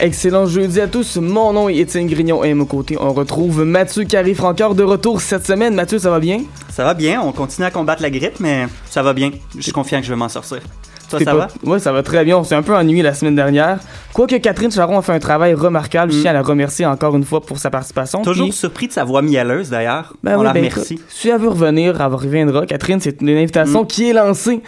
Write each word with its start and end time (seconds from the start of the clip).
Excellent 0.00 0.46
jeudi 0.46 0.80
à 0.80 0.86
tous. 0.86 1.16
Mon 1.18 1.52
nom 1.52 1.68
est 1.68 1.76
Étienne 1.76 2.06
Grignon 2.06 2.42
et 2.42 2.52
à 2.52 2.54
mon 2.54 2.64
côté, 2.64 2.96
on 2.98 3.12
retrouve 3.12 3.64
Mathieu 3.64 4.04
Carré-Francoeur 4.04 4.74
de 4.74 4.82
retour 4.82 5.20
cette 5.20 5.46
semaine. 5.46 5.74
Mathieu, 5.74 5.98
ça 5.98 6.08
va 6.10 6.18
bien? 6.20 6.40
Ça 6.70 6.84
va 6.84 6.94
bien, 6.94 7.20
on 7.22 7.32
continue 7.32 7.66
à 7.66 7.70
combattre 7.70 8.00
la 8.00 8.08
grippe, 8.10 8.40
mais 8.40 8.66
ça 8.88 9.02
va 9.02 9.12
bien. 9.12 9.30
Je 9.56 9.60
suis 9.62 9.72
confiant 9.72 9.98
que 10.00 10.06
je 10.06 10.10
vais 10.10 10.16
m'en 10.18 10.30
sortir. 10.30 10.60
Toi, 11.10 11.18
ça 11.18 11.24
pas- 11.26 11.34
va? 11.34 11.48
Ouais, 11.64 11.78
ça 11.80 11.92
va 11.92 12.02
très 12.02 12.24
bien. 12.24 12.38
On 12.38 12.44
s'est 12.44 12.54
un 12.54 12.62
peu 12.62 12.74
ennuyé 12.74 13.02
la 13.02 13.12
semaine 13.12 13.34
dernière. 13.34 13.78
Quoique 14.14 14.36
Catherine 14.36 14.70
Charon 14.70 14.96
a 14.98 15.02
fait 15.02 15.12
un 15.12 15.18
travail 15.18 15.52
remarquable, 15.54 16.12
je 16.12 16.20
tiens 16.22 16.30
à 16.30 16.34
la 16.34 16.42
remercier 16.42 16.86
encore 16.86 17.14
une 17.16 17.24
fois 17.24 17.42
pour 17.42 17.58
sa 17.58 17.68
participation. 17.68 18.20
Mm. 18.20 18.24
Toujours 18.24 18.48
Puis- 18.48 18.56
surpris 18.56 18.86
de 18.88 18.92
sa 18.92 19.04
voix 19.04 19.20
mielleuse, 19.20 19.68
d'ailleurs. 19.68 20.14
Ben 20.22 20.36
on 20.36 20.38
oui, 20.40 20.44
la 20.46 20.52
ben 20.54 20.64
remercie. 20.70 20.98
si 21.08 21.28
elle 21.28 21.40
veut 21.40 21.48
revenir, 21.48 22.00
elle 22.00 22.14
reviendra. 22.14 22.64
Catherine, 22.64 23.00
c'est 23.00 23.20
une 23.20 23.28
invitation 23.30 23.82
Mm. 23.82 23.86
qui 23.86 24.08
est 24.08 24.12
lancée. 24.14 24.62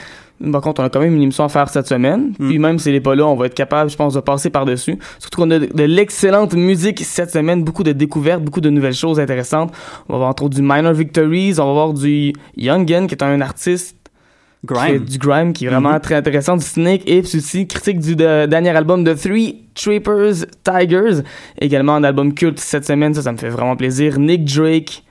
Par 0.50 0.60
contre, 0.60 0.80
on 0.82 0.84
a 0.84 0.88
quand 0.91 1.00
même 1.00 1.14
une 1.14 1.22
émission 1.22 1.44
à 1.44 1.48
faire 1.48 1.69
cette 1.69 1.86
semaine. 1.86 2.32
Mm. 2.38 2.48
Puis 2.48 2.58
même 2.58 2.78
si 2.78 2.88
elle 2.88 2.94
n'est 2.94 3.00
pas 3.00 3.14
là, 3.14 3.26
on 3.26 3.36
va 3.36 3.47
être 3.47 3.54
capable, 3.54 3.91
je 3.91 3.97
pense, 3.97 4.14
de 4.14 4.20
passer 4.20 4.50
par-dessus. 4.50 4.98
Surtout 5.19 5.42
qu'on 5.42 5.50
a 5.50 5.58
de, 5.58 5.66
de 5.66 5.82
l'excellente 5.84 6.54
musique 6.54 7.00
cette 7.04 7.30
semaine, 7.30 7.62
beaucoup 7.62 7.82
de 7.84 7.92
découvertes, 7.92 8.42
beaucoup 8.42 8.60
de 8.60 8.70
nouvelles 8.70 8.94
choses 8.94 9.20
intéressantes. 9.20 9.72
On 10.08 10.14
va 10.14 10.19
voir 10.19 10.31
entre 10.31 10.44
autres 10.44 10.56
du 10.56 10.62
Minor 10.62 10.92
Victories, 10.94 11.54
on 11.58 11.66
va 11.66 11.72
voir 11.72 11.92
du 11.92 12.32
Youngen, 12.56 13.06
qui 13.06 13.14
est 13.14 13.22
un 13.22 13.41
artiste 13.41 13.97
Grime. 14.64 14.98
du 15.04 15.19
grime, 15.19 15.52
qui 15.52 15.64
est 15.64 15.69
vraiment 15.69 15.92
Mhm. 15.94 16.00
très 16.00 16.14
intéressant, 16.14 16.56
du 16.56 16.64
Snake 16.64 17.02
Hips 17.08 17.34
aussi, 17.34 17.66
critique 17.66 17.98
du 17.98 18.14
de- 18.14 18.47
dernier 18.47 18.70
album 18.70 19.02
de 19.02 19.12
Three 19.12 19.64
Trippers 19.75 20.47
Tigers, 20.62 21.22
également 21.60 21.94
un 21.97 22.04
album 22.04 22.32
culte 22.32 22.60
cette 22.60 22.84
semaine, 22.86 23.12
ça, 23.12 23.22
ça 23.22 23.32
me 23.32 23.38
fait 23.38 23.48
vraiment 23.48 23.75
plaisir. 23.75 24.20
Nick 24.20 24.44
Drake, 24.44 25.02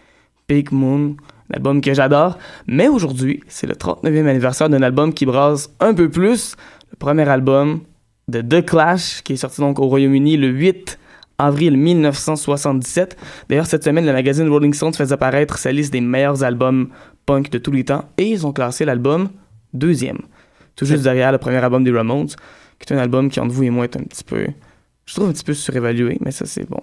Big 0.47 0.71
Moon, 0.71 1.15
un 1.51 1.57
album 1.57 1.81
que 1.81 1.93
j'adore. 1.93 2.37
Mais 2.67 2.87
aujourd'hui, 2.87 3.41
c'est 3.47 3.67
le 3.67 3.75
39e 3.75 4.27
anniversaire 4.27 4.69
d'un 4.69 4.81
album 4.81 5.13
qui 5.13 5.25
brasse 5.25 5.69
un 5.79 5.93
peu 5.93 6.09
plus, 6.09 6.55
le 6.91 6.97
premier 6.97 7.27
album 7.27 7.81
de 8.27 8.41
The 8.41 8.65
Clash, 8.65 9.21
qui 9.23 9.33
est 9.33 9.37
sorti 9.37 9.61
donc 9.61 9.79
au 9.79 9.87
Royaume-Uni 9.87 10.37
le 10.37 10.47
8 10.47 10.99
avril 11.37 11.77
1977. 11.77 13.17
D'ailleurs, 13.49 13.65
cette 13.65 13.83
semaine, 13.83 14.05
le 14.05 14.13
magazine 14.13 14.47
Rolling 14.47 14.73
Stone 14.73 14.93
faisait 14.93 15.13
apparaître 15.13 15.57
sa 15.57 15.71
liste 15.71 15.91
des 15.91 16.01
meilleurs 16.01 16.43
albums 16.43 16.89
punk 17.25 17.49
de 17.49 17.57
tous 17.57 17.71
les 17.71 17.83
temps, 17.83 18.05
et 18.17 18.29
ils 18.29 18.45
ont 18.47 18.51
classé 18.51 18.85
l'album 18.85 19.29
deuxième, 19.73 20.19
tout 20.75 20.85
juste 20.85 21.03
derrière 21.03 21.31
le 21.31 21.37
premier 21.37 21.57
album 21.57 21.83
des 21.83 21.91
Ramones, 21.91 22.27
qui 22.79 22.93
est 22.93 22.95
un 22.95 22.99
album 22.99 23.29
qui, 23.29 23.39
entre 23.39 23.53
vous 23.53 23.63
et 23.63 23.69
moi, 23.69 23.85
est 23.85 23.95
un 23.95 24.03
petit 24.03 24.23
peu, 24.23 24.47
je 25.05 25.13
trouve 25.13 25.29
un 25.29 25.31
petit 25.31 25.43
peu 25.43 25.53
surévalué, 25.53 26.17
mais 26.21 26.31
ça, 26.31 26.45
c'est 26.45 26.67
bon. 26.69 26.81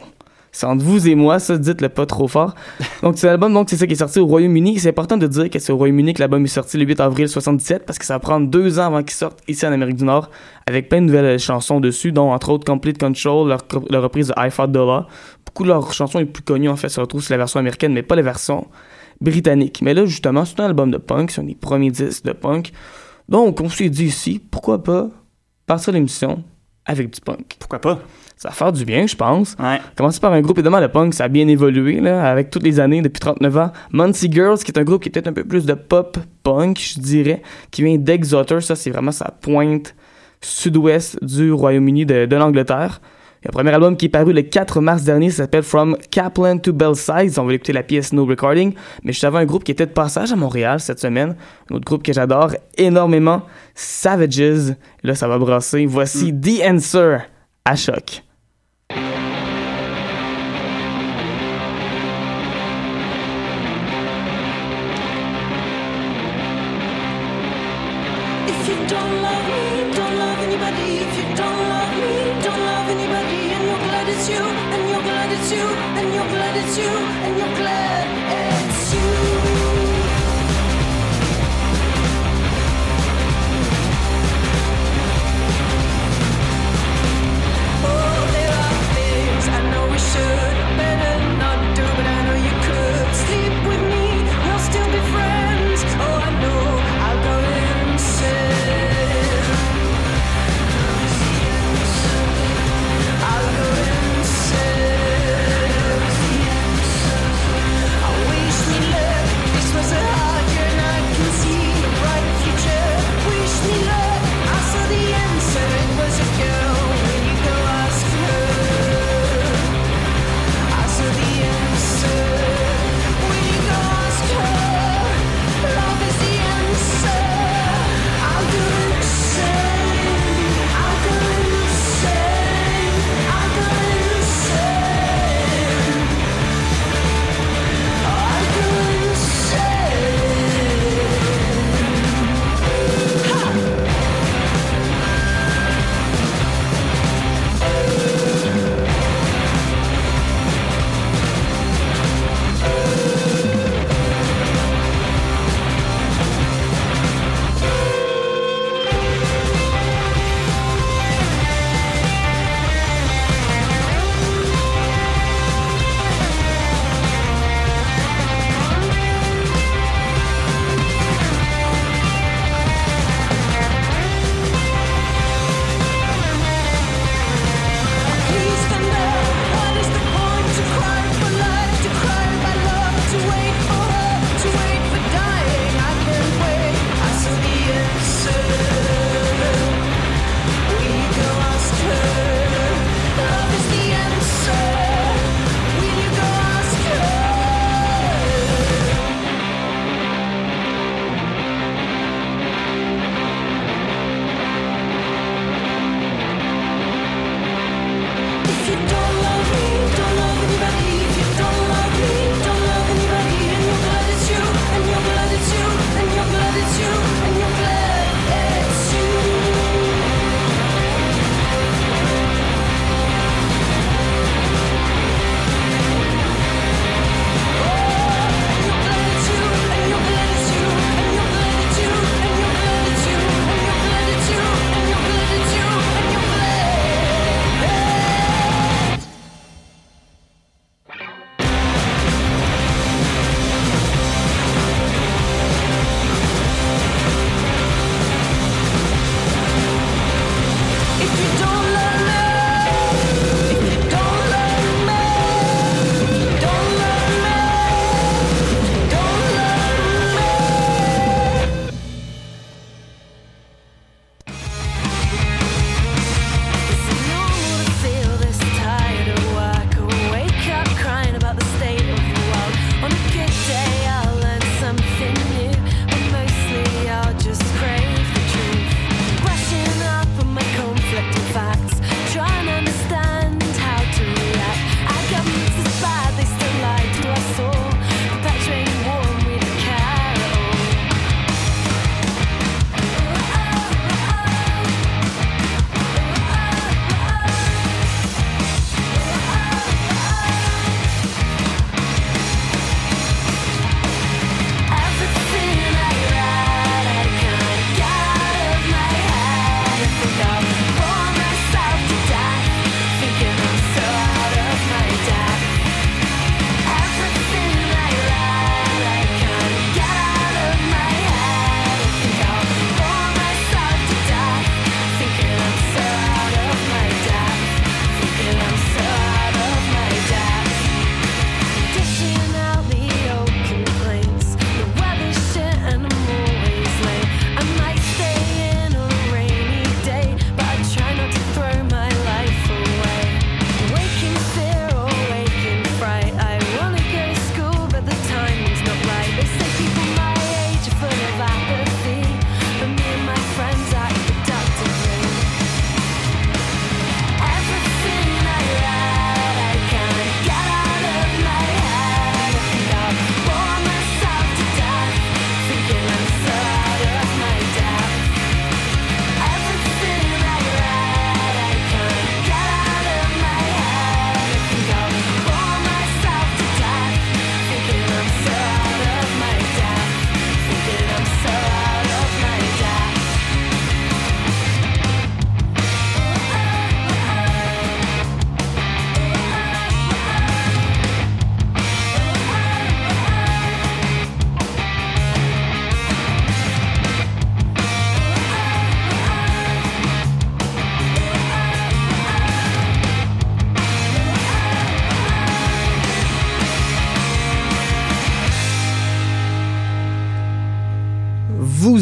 C'est 0.58 0.66
entre 0.66 0.82
vous 0.82 1.06
et 1.06 1.14
moi, 1.14 1.38
ça, 1.38 1.56
dites-le 1.56 1.88
pas 1.88 2.04
trop 2.04 2.26
fort. 2.26 2.56
Donc, 3.04 3.16
cet 3.16 3.30
album, 3.30 3.54
donc, 3.54 3.70
c'est 3.70 3.76
ça 3.76 3.86
qui 3.86 3.92
est 3.92 3.96
sorti 3.96 4.18
au 4.18 4.26
Royaume-Uni. 4.26 4.80
C'est 4.80 4.88
important 4.88 5.16
de 5.16 5.28
dire 5.28 5.48
que 5.50 5.60
c'est 5.60 5.70
au 5.70 5.76
Royaume-Uni 5.76 6.14
que 6.14 6.18
l'album 6.18 6.44
est 6.44 6.48
sorti 6.48 6.76
le 6.78 6.84
8 6.84 6.98
avril 6.98 7.28
77 7.28 7.86
parce 7.86 7.96
que 7.96 8.04
ça 8.04 8.14
va 8.14 8.18
prendre 8.18 8.48
deux 8.48 8.80
ans 8.80 8.86
avant 8.86 9.04
qu'il 9.04 9.12
sorte 9.12 9.38
ici 9.46 9.64
en 9.64 9.70
Amérique 9.70 9.98
du 9.98 10.04
Nord 10.04 10.30
avec 10.66 10.88
plein 10.88 11.00
de 11.00 11.06
nouvelles 11.06 11.38
chansons 11.38 11.78
dessus, 11.78 12.10
dont 12.10 12.32
entre 12.32 12.48
autres 12.48 12.64
Complete 12.64 12.98
Control, 12.98 13.46
leur, 13.46 14.02
reprise 14.02 14.26
de 14.26 14.34
I 14.36 14.50
Fought 14.50 14.74
Law. 14.74 15.04
Beaucoup 15.46 15.62
de 15.62 15.68
leurs 15.68 15.92
chansons 15.92 16.18
les 16.18 16.26
plus 16.26 16.42
connues, 16.42 16.68
en 16.68 16.74
fait, 16.74 16.88
se 16.88 17.00
retrouvent 17.00 17.22
sur 17.22 17.34
la 17.34 17.38
version 17.38 17.60
américaine, 17.60 17.92
mais 17.92 18.02
pas 18.02 18.16
la 18.16 18.22
version 18.22 18.66
britannique. 19.20 19.80
Mais 19.80 19.94
là, 19.94 20.06
justement, 20.06 20.44
c'est 20.44 20.58
un 20.58 20.64
album 20.64 20.90
de 20.90 20.98
punk, 20.98 21.30
c'est 21.30 21.40
un 21.40 21.44
des 21.44 21.54
premiers 21.54 21.92
disques 21.92 22.24
de 22.24 22.32
punk. 22.32 22.72
Donc, 23.28 23.60
on 23.60 23.68
s'est 23.68 23.90
dit 23.90 24.06
ici, 24.06 24.40
pourquoi 24.50 24.82
pas 24.82 25.08
partir 25.66 25.92
l'émission 25.92 26.42
avec 26.84 27.14
du 27.14 27.20
punk. 27.20 27.54
Pourquoi 27.60 27.78
pas? 27.80 28.00
Ça 28.38 28.50
va 28.50 28.54
faire 28.54 28.72
du 28.72 28.84
bien, 28.84 29.04
je 29.04 29.16
pense. 29.16 29.56
Ouais. 29.58 29.80
Commencer 29.96 30.20
par 30.20 30.32
un 30.32 30.40
groupe, 30.40 30.58
évidemment, 30.58 30.78
le 30.78 30.88
punk, 30.88 31.12
ça 31.12 31.24
a 31.24 31.28
bien 31.28 31.48
évolué, 31.48 32.00
là, 32.00 32.30
avec 32.30 32.50
toutes 32.50 32.62
les 32.62 32.78
années, 32.78 33.02
depuis 33.02 33.18
39 33.18 33.56
ans. 33.56 33.72
Muncie 33.92 34.30
Girls, 34.30 34.58
qui 34.58 34.70
est 34.70 34.78
un 34.78 34.84
groupe 34.84 35.02
qui 35.02 35.08
est 35.08 35.12
peut-être 35.12 35.26
un 35.26 35.32
peu 35.32 35.42
plus 35.42 35.66
de 35.66 35.74
pop-punk, 35.74 36.78
je 36.78 37.00
dirais, 37.00 37.42
qui 37.72 37.82
vient 37.82 37.96
d'Exoter. 37.96 38.60
Ça, 38.60 38.76
c'est 38.76 38.90
vraiment 38.90 39.10
sa 39.10 39.32
pointe 39.32 39.96
sud-ouest 40.40 41.22
du 41.24 41.50
Royaume-Uni 41.50 42.06
de, 42.06 42.26
de 42.26 42.36
l'Angleterre. 42.36 43.00
Un 43.44 43.50
premier 43.50 43.72
album 43.72 43.96
qui 43.96 44.06
est 44.06 44.08
paru 44.08 44.32
le 44.32 44.42
4 44.42 44.80
mars 44.80 45.02
dernier, 45.02 45.30
s'appelle 45.30 45.64
From 45.64 45.96
Kaplan 46.12 46.58
to 46.58 46.72
Belsize. 46.72 47.40
On 47.40 47.44
va 47.44 47.54
écouter 47.54 47.72
la 47.72 47.82
pièce 47.82 48.12
No 48.12 48.24
Recording. 48.24 48.74
Mais 49.02 49.12
je 49.12 49.18
savais 49.18 49.38
un 49.38 49.46
groupe 49.46 49.64
qui 49.64 49.72
était 49.72 49.86
de 49.86 49.92
passage 49.92 50.32
à 50.32 50.36
Montréal 50.36 50.78
cette 50.78 51.00
semaine. 51.00 51.34
Un 51.70 51.74
autre 51.74 51.84
groupe 51.84 52.04
que 52.04 52.12
j'adore 52.12 52.52
énormément, 52.76 53.42
Savages. 53.74 54.74
Là, 55.02 55.14
ça 55.16 55.26
va 55.26 55.38
brasser. 55.38 55.86
Voici 55.86 56.32
The 56.32 56.62
Answer 56.68 57.18
à 57.64 57.76
choc. 57.76 58.22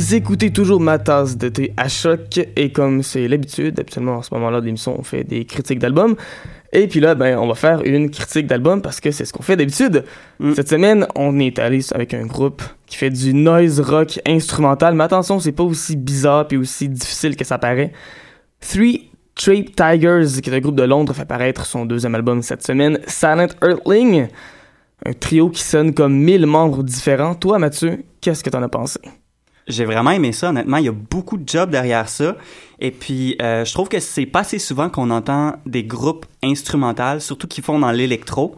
Vous 0.06 0.14
écoutez 0.14 0.52
toujours 0.52 0.78
ma 0.78 1.00
tasse 1.00 1.36
de 1.36 1.48
thé 1.48 1.72
à 1.76 1.88
choc 1.88 2.38
et 2.54 2.70
comme 2.70 3.02
c'est 3.02 3.26
l'habitude, 3.26 3.80
habituellement 3.80 4.20
à 4.20 4.22
ce 4.22 4.32
moment-là 4.34 4.60
de 4.60 4.66
l'émission, 4.66 4.94
on 4.96 5.02
fait 5.02 5.24
des 5.24 5.44
critiques 5.44 5.80
d'albums. 5.80 6.14
Et 6.72 6.86
puis 6.86 7.00
là, 7.00 7.16
ben, 7.16 7.36
on 7.36 7.48
va 7.48 7.56
faire 7.56 7.82
une 7.82 8.08
critique 8.08 8.46
d'album 8.46 8.82
parce 8.82 9.00
que 9.00 9.10
c'est 9.10 9.24
ce 9.24 9.32
qu'on 9.32 9.42
fait 9.42 9.56
d'habitude. 9.56 10.04
Mm. 10.38 10.54
Cette 10.54 10.68
semaine, 10.68 11.08
on 11.16 11.40
est 11.40 11.58
allé 11.58 11.80
avec 11.92 12.14
un 12.14 12.24
groupe 12.24 12.62
qui 12.86 12.96
fait 12.96 13.10
du 13.10 13.34
noise 13.34 13.80
rock 13.80 14.20
instrumental, 14.28 14.94
mais 14.94 15.02
attention, 15.02 15.40
c'est 15.40 15.50
pas 15.50 15.64
aussi 15.64 15.96
bizarre 15.96 16.46
et 16.52 16.56
aussi 16.56 16.88
difficile 16.88 17.34
que 17.34 17.44
ça 17.44 17.58
paraît. 17.58 17.92
Three 18.60 19.10
Trape 19.34 19.74
Tigers, 19.74 20.40
qui 20.40 20.50
est 20.50 20.54
un 20.54 20.60
groupe 20.60 20.76
de 20.76 20.84
Londres, 20.84 21.12
fait 21.14 21.24
paraître 21.24 21.66
son 21.66 21.84
deuxième 21.84 22.14
album 22.14 22.42
cette 22.42 22.64
semaine, 22.64 23.00
Silent 23.08 23.48
Earthling. 23.60 24.28
Un 25.04 25.12
trio 25.14 25.50
qui 25.50 25.64
sonne 25.64 25.92
comme 25.94 26.16
mille 26.16 26.46
membres 26.46 26.84
différents. 26.84 27.34
Toi, 27.34 27.58
Mathieu, 27.58 28.04
qu'est-ce 28.20 28.44
que 28.44 28.50
t'en 28.50 28.62
as 28.62 28.68
pensé? 28.68 29.00
J'ai 29.66 29.84
vraiment 29.84 30.12
aimé 30.12 30.32
ça, 30.32 30.50
honnêtement. 30.50 30.76
Il 30.76 30.84
y 30.84 30.88
a 30.88 30.92
beaucoup 30.92 31.36
de 31.36 31.48
jobs 31.48 31.70
derrière 31.70 32.08
ça. 32.08 32.36
Et 32.78 32.92
puis, 32.92 33.36
euh, 33.42 33.64
je 33.64 33.72
trouve 33.72 33.88
que 33.88 33.98
c'est 33.98 34.26
pas 34.26 34.40
assez 34.40 34.58
souvent 34.58 34.88
qu'on 34.88 35.10
entend 35.10 35.54
des 35.66 35.82
groupes 35.82 36.26
instrumentaux, 36.42 37.18
surtout 37.18 37.48
qui 37.48 37.62
font 37.62 37.78
dans 37.78 37.90
l'électro, 37.90 38.54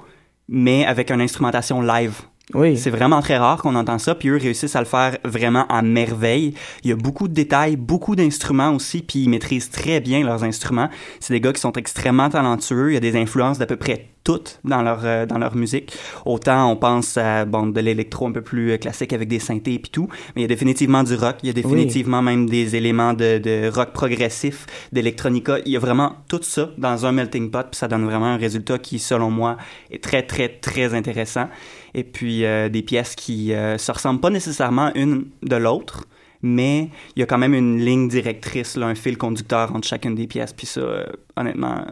mais 0.48 0.84
avec 0.84 1.10
une 1.10 1.20
instrumentation 1.20 1.80
live. 1.80 2.20
Oui. 2.54 2.78
C'est 2.78 2.90
vraiment 2.90 3.20
très 3.20 3.36
rare 3.36 3.60
qu'on 3.60 3.74
entend 3.74 3.98
ça, 3.98 4.14
puis 4.14 4.30
eux 4.30 4.36
réussissent 4.36 4.76
à 4.76 4.80
le 4.80 4.86
faire 4.86 5.18
vraiment 5.24 5.66
à 5.68 5.82
merveille. 5.82 6.54
Il 6.82 6.90
y 6.90 6.92
a 6.92 6.96
beaucoup 6.96 7.28
de 7.28 7.34
détails, 7.34 7.76
beaucoup 7.76 8.16
d'instruments 8.16 8.72
aussi, 8.74 9.02
puis 9.02 9.20
ils 9.20 9.28
maîtrisent 9.28 9.70
très 9.70 10.00
bien 10.00 10.24
leurs 10.24 10.44
instruments. 10.44 10.88
C'est 11.20 11.34
des 11.34 11.40
gars 11.40 11.52
qui 11.52 11.60
sont 11.60 11.72
extrêmement 11.72 12.30
talentueux. 12.30 12.90
Il 12.90 12.94
y 12.94 12.96
a 12.96 13.00
des 13.00 13.16
influences 13.16 13.58
d'à 13.58 13.66
peu 13.66 13.76
près 13.76 14.06
toutes 14.24 14.60
dans 14.64 14.82
leur 14.82 15.00
euh, 15.04 15.24
dans 15.24 15.38
leur 15.38 15.56
musique. 15.56 15.96
Autant 16.26 16.70
on 16.70 16.76
pense 16.76 17.16
à 17.16 17.46
bon 17.46 17.66
de 17.66 17.80
l'électro 17.80 18.26
un 18.26 18.32
peu 18.32 18.42
plus 18.42 18.72
euh, 18.72 18.76
classique 18.76 19.14
avec 19.14 19.26
des 19.26 19.38
synthés 19.38 19.74
et 19.74 19.78
puis 19.78 19.90
tout, 19.90 20.08
mais 20.36 20.42
il 20.42 20.42
y 20.42 20.44
a 20.44 20.48
définitivement 20.48 21.02
du 21.02 21.14
rock. 21.14 21.36
Il 21.42 21.46
y 21.46 21.50
a 21.50 21.54
définitivement 21.54 22.20
même 22.20 22.46
des 22.46 22.76
éléments 22.76 23.14
de, 23.14 23.38
de 23.38 23.70
rock 23.74 23.92
progressif, 23.92 24.66
d'électronica. 24.92 25.58
Il 25.64 25.72
y 25.72 25.76
a 25.76 25.80
vraiment 25.80 26.16
tout 26.28 26.40
ça 26.42 26.70
dans 26.76 27.06
un 27.06 27.12
melting 27.12 27.50
pot, 27.50 27.68
puis 27.70 27.78
ça 27.78 27.88
donne 27.88 28.04
vraiment 28.04 28.26
un 28.26 28.36
résultat 28.36 28.78
qui, 28.78 28.98
selon 28.98 29.30
moi, 29.30 29.56
est 29.90 30.02
très 30.02 30.22
très 30.22 30.48
très 30.48 30.92
intéressant 30.92 31.48
et 31.94 32.04
puis 32.04 32.44
euh, 32.44 32.68
des 32.68 32.82
pièces 32.82 33.14
qui 33.14 33.52
euh, 33.52 33.78
se 33.78 33.90
ressemblent 33.92 34.20
pas 34.20 34.30
nécessairement 34.30 34.92
une 34.94 35.26
de 35.42 35.56
l'autre, 35.56 36.06
mais 36.42 36.90
il 37.16 37.20
y 37.20 37.22
a 37.22 37.26
quand 37.26 37.38
même 37.38 37.54
une 37.54 37.78
ligne 37.78 38.08
directrice, 38.08 38.76
un 38.76 38.94
fil 38.94 39.18
conducteur 39.18 39.74
entre 39.74 39.86
chacune 39.86 40.14
des 40.14 40.26
pièces. 40.26 40.52
Puis 40.52 40.66
ça, 40.66 40.80
euh, 40.80 41.06
honnêtement, 41.36 41.86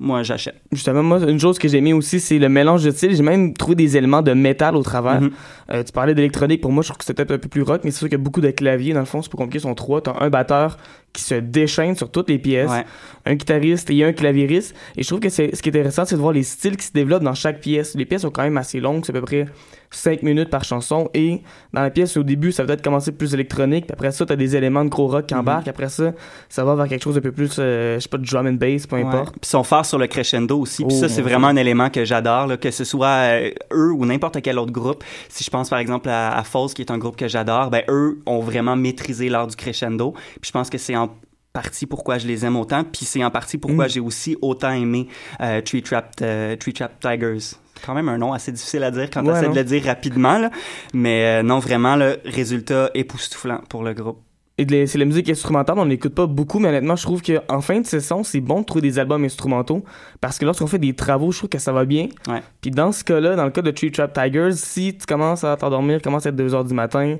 moi, 0.00 0.22
j'achète. 0.22 0.54
Justement, 0.70 1.02
moi, 1.02 1.18
une 1.28 1.40
chose 1.40 1.58
que 1.58 1.66
j'ai 1.66 1.78
aimé 1.78 1.92
aussi, 1.92 2.20
c'est 2.20 2.38
le 2.38 2.48
mélange 2.48 2.84
de 2.84 2.90
styles. 2.92 3.16
J'ai 3.16 3.22
même 3.22 3.52
trouvé 3.52 3.74
des 3.74 3.96
éléments 3.96 4.22
de 4.22 4.32
métal 4.32 4.76
au 4.76 4.82
travers. 4.84 5.20
Mhm. 5.20 5.30
Euh, 5.72 5.82
tu 5.82 5.90
parlais 5.92 6.14
d'électronique, 6.14 6.60
pour 6.60 6.70
moi, 6.70 6.82
je 6.84 6.88
trouve 6.88 6.98
que 6.98 7.04
c'était 7.04 7.24
peut-être 7.24 7.38
un 7.38 7.42
peu 7.42 7.48
plus 7.48 7.62
rock, 7.62 7.80
mais 7.82 7.90
c'est 7.90 7.98
sûr 7.98 8.08
qu'il 8.08 8.16
y 8.16 8.20
a 8.20 8.22
beaucoup 8.22 8.40
de 8.40 8.50
claviers, 8.50 8.92
dans 8.94 9.00
le 9.00 9.06
fond, 9.06 9.22
c'est 9.22 9.30
pas 9.30 9.36
compliqué, 9.38 9.58
ils 9.58 9.62
sont 9.62 9.74
trois. 9.74 10.00
T'as 10.00 10.14
un 10.20 10.30
batteur 10.30 10.78
qui 11.12 11.22
se 11.22 11.34
déchaîne 11.34 11.96
sur 11.96 12.10
toutes 12.12 12.28
les 12.30 12.38
pièces, 12.38 12.70
Ouais. 12.70 12.84
un 13.26 13.34
guitariste 13.34 13.90
et 13.90 14.04
un 14.04 14.12
claviériste. 14.12 14.74
Et 14.96 15.02
je 15.02 15.08
trouve 15.08 15.20
que 15.20 15.30
ce 15.30 15.42
qui 15.42 15.68
est 15.68 15.68
intéressant, 15.68 16.04
c'est 16.04 16.14
de 16.14 16.20
voir 16.20 16.32
les 16.32 16.44
styles 16.44 16.76
qui 16.76 16.86
se 16.86 16.92
développent 16.92 17.24
dans 17.24 17.34
chaque 17.34 17.60
pièce. 17.60 17.94
Les 17.96 18.04
pièces 18.04 18.22
sont 18.22 18.30
quand 18.30 18.42
même 18.44 18.56
assez 18.56 18.78
longues, 18.78 19.04
c'est 19.04 19.10
à 19.10 19.18
peu 19.20 19.22
près 19.22 19.46
5 19.90 20.22
minutes 20.22 20.50
par 20.50 20.64
chanson. 20.64 21.08
Et 21.14 21.42
dans 21.72 21.82
la 21.82 21.90
pièce, 21.90 22.16
au 22.16 22.22
début, 22.22 22.52
ça 22.52 22.62
va 22.62 22.68
peut-être 22.68 22.82
commencer 22.84 23.12
plus 23.12 23.34
électronique, 23.34 23.86
puis 23.86 23.92
après 23.94 24.12
ça, 24.12 24.26
t'as 24.26 24.36
des 24.36 24.54
éléments 24.56 24.84
de 24.84 24.90
gros 24.90 25.06
rock 25.06 25.26
qui 25.26 25.34
Mhm. 25.34 25.40
embarquent. 25.40 25.68
Après 25.68 25.88
ça, 25.88 26.12
ça 26.48 26.64
va 26.64 26.74
vers 26.74 26.88
quelque 26.88 27.02
chose 27.02 27.14
de 27.14 27.20
peu 27.20 27.32
plus, 27.32 27.56
euh, 27.58 27.94
je 27.96 28.00
sais 28.00 28.08
pas, 28.08 28.18
de 28.18 28.24
drum 28.26 28.46
and 28.46 28.52
bass, 28.54 28.86
peu 28.86 28.96
Ouais. 28.96 29.02
importe. 29.02 29.32
Puis 29.32 29.40
ils 29.44 29.48
sont 29.48 29.64
forts 29.64 29.86
sur 29.86 29.98
le 29.98 30.06
crescendo 30.06 30.58
aussi. 30.60 30.84
Puis 30.84 30.94
Oh, 30.96 31.00
ça, 31.00 31.08
c'est 31.08 31.22
mon 31.22 31.28
vraiment 31.28 31.46
un 31.48 31.56
élément 31.56 31.90
que 31.90 32.04
j'adore, 32.04 32.46
là, 32.46 32.56
que 32.56 32.70
ce 32.70 32.84
soit 32.84 33.06
euh, 33.08 33.50
eux 33.72 33.92
ou 33.92 34.04
n'importe 34.04 34.40
quel 34.42 34.58
autre 34.58 34.72
groupe. 34.72 35.02
Si 35.28 35.44
je 35.44 35.50
pense 35.50 35.68
par 35.70 35.78
exemple 35.78 36.08
à, 36.08 36.36
à 36.38 36.42
qui 36.74 36.82
est 36.82 36.90
un 36.90 36.98
groupe 36.98 37.16
que 37.16 37.28
j'adore, 37.28 37.70
ben 37.70 37.82
eux 37.88 38.18
ont 38.26 38.40
vraiment 38.40 38.74
maîtrisé 38.76 39.28
l'art 39.28 39.46
du 39.46 39.54
crescendo. 39.56 40.12
Puis 40.40 40.48
je 40.48 40.50
pense 40.52 40.68
que 40.70 40.76
c'est 40.78 40.96
en 40.96 41.08
partie 41.52 41.86
pourquoi 41.86 42.18
je 42.18 42.26
les 42.26 42.44
aime 42.44 42.56
autant. 42.56 42.84
Puis 42.84 43.04
c'est 43.04 43.24
en 43.24 43.30
partie 43.30 43.58
pourquoi 43.58 43.86
Mm. 43.86 43.90
j'ai 43.90 44.00
aussi 44.00 44.36
autant 44.42 44.72
aimé 44.72 45.08
euh, 45.40 45.60
Tree 45.60 45.82
Trapped 45.82 46.22
euh, 46.22 46.56
Tree 46.56 46.72
Trapped 46.72 46.98
Tigers. 47.00 47.56
C'est 47.78 47.86
quand 47.86 47.94
même 47.94 48.08
un 48.08 48.18
nom 48.18 48.32
assez 48.32 48.52
difficile 48.52 48.82
à 48.84 48.90
dire 48.90 49.08
quand 49.10 49.24
Ouais, 49.24 49.32
essaies 49.32 49.46
non. 49.46 49.52
de 49.52 49.58
le 49.58 49.64
dire 49.64 49.84
rapidement, 49.84 50.38
là. 50.38 50.50
Mais 50.94 51.40
euh, 51.40 51.42
non, 51.42 51.58
vraiment, 51.58 51.96
le 51.96 52.18
résultat 52.24 52.90
époustouflant 52.94 53.60
pour 53.68 53.82
le 53.82 53.92
groupe. 53.94 54.20
Et 54.60 54.86
c'est 54.88 54.98
la 54.98 55.04
musique 55.04 55.30
instrumentale, 55.30 55.78
on 55.78 55.86
n'écoute 55.86 56.16
pas 56.16 56.26
beaucoup, 56.26 56.58
mais 56.58 56.68
honnêtement, 56.68 56.96
je 56.96 57.04
trouve 57.04 57.22
qu'en 57.22 57.60
fin 57.60 57.78
de 57.80 57.86
saison, 57.86 58.24
c'est 58.24 58.40
bon 58.40 58.62
de 58.62 58.64
trouver 58.66 58.82
des 58.82 58.98
albums 58.98 59.22
instrumentaux 59.24 59.84
parce 60.20 60.36
que 60.36 60.44
lorsqu'on 60.44 60.66
fait 60.66 60.80
des 60.80 60.94
travaux, 60.94 61.30
je 61.30 61.38
trouve 61.38 61.48
que 61.50 61.60
ça 61.60 61.72
va 61.72 61.84
bien. 61.84 62.08
Ouais. 62.26 62.42
Puis 62.60 62.72
dans 62.72 62.90
ce 62.90 63.04
cas-là, 63.04 63.36
dans 63.36 63.44
le 63.44 63.52
cas 63.52 63.62
de 63.62 63.70
Tree 63.70 63.92
Trap 63.92 64.12
Tigers, 64.12 64.50
si 64.54 64.98
tu 64.98 65.06
commences 65.06 65.44
à 65.44 65.56
t'endormir, 65.56 66.02
commence 66.02 66.26
à 66.26 66.30
être 66.30 66.36
2h 66.36 66.66
du 66.66 66.74
matin, 66.74 67.18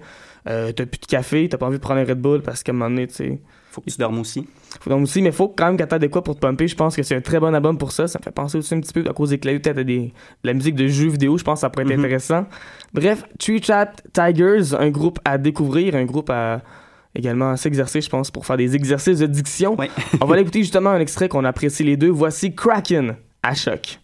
euh, 0.49 0.73
t'as 0.73 0.85
plus 0.87 0.99
de 0.99 1.07
café, 1.07 1.49
t'as 1.49 1.59
pas 1.59 1.67
envie 1.67 1.77
de 1.77 1.83
prendre 1.83 2.01
un 2.01 2.05
Red 2.05 2.21
Bull 2.21 2.43
parce 2.43 2.65
qu'à 2.65 2.73
un 2.73 2.75
moment 2.75 2.91
donné, 2.91 3.07
tu 3.07 3.15
sais. 3.15 3.41
Faut 3.71 3.81
que 3.81 3.91
tu 3.91 3.99
dormes 3.99 4.19
aussi. 4.21 4.47
Faut 4.81 4.91
donc 4.91 5.03
aussi, 5.03 5.21
mais 5.23 5.31
faut 5.33 5.49
quand 5.49 5.67
même 5.67 5.77
que 5.77 5.85
t'aies 5.85 5.99
de 5.99 6.07
quoi 6.07 6.25
pour 6.25 6.35
te 6.35 6.41
pumper. 6.41 6.67
Je 6.69 6.75
pense 6.75 6.97
que 6.97 7.03
c'est 7.03 7.15
un 7.17 7.21
très 7.21 7.39
bon 7.39 7.55
album 7.55 7.77
pour 7.79 7.93
ça. 7.93 8.09
Ça 8.09 8.19
me 8.19 8.25
fait 8.25 8.31
penser 8.31 8.59
aussi 8.59 8.75
un 8.75 8.81
petit 8.81 8.93
peu 8.93 9.05
à 9.09 9.13
cause 9.13 9.31
des 9.31 9.39
claviers, 9.39 9.61
peut-être 9.61 9.79
à 9.79 9.85
des, 9.85 9.99
de 9.99 10.13
la 10.45 10.55
musique 10.55 10.75
de 10.75 10.89
jeux 10.89 11.09
vidéo. 11.09 11.37
Je 11.39 11.45
pense 11.45 11.59
que 11.59 11.61
ça 11.61 11.71
pourrait 11.71 11.85
être 11.85 11.93
Mhm. 11.99 12.05
intéressant. 12.05 12.47
Bref, 12.95 13.25
Tree 13.39 13.61
Trap 13.61 14.01
Tigers, 14.13 14.75
un 14.79 14.91
groupe 14.91 15.19
à 15.25 15.37
découvrir, 15.39 15.95
un 15.95 16.05
groupe 16.07 16.31
à 16.31 16.63
également 17.15 17.57
s'exercer, 17.57 18.01
je 18.01 18.09
pense, 18.09 18.31
pour 18.31 18.47
faire 18.47 18.57
des 18.57 18.75
exercices 18.75 19.19
de 19.19 19.27
diction. 19.27 19.77
Ouais. 19.79 19.91
On 20.21 20.27
va 20.27 20.35
aller 20.35 20.43
écouter 20.43 20.61
justement 20.61 20.91
un 20.91 21.01
extrait 21.01 21.29
qu'on 21.29 21.45
apprécie 21.45 21.85
les 21.85 21.97
deux. 21.97 22.11
Voici 22.11 22.55
Kraken 22.55 23.17
à 23.43 23.55
choc. 23.55 23.99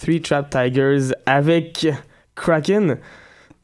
Three 0.00 0.20
Trap 0.20 0.50
Tigers 0.50 1.12
avec 1.24 1.86
Kraken. 2.34 2.98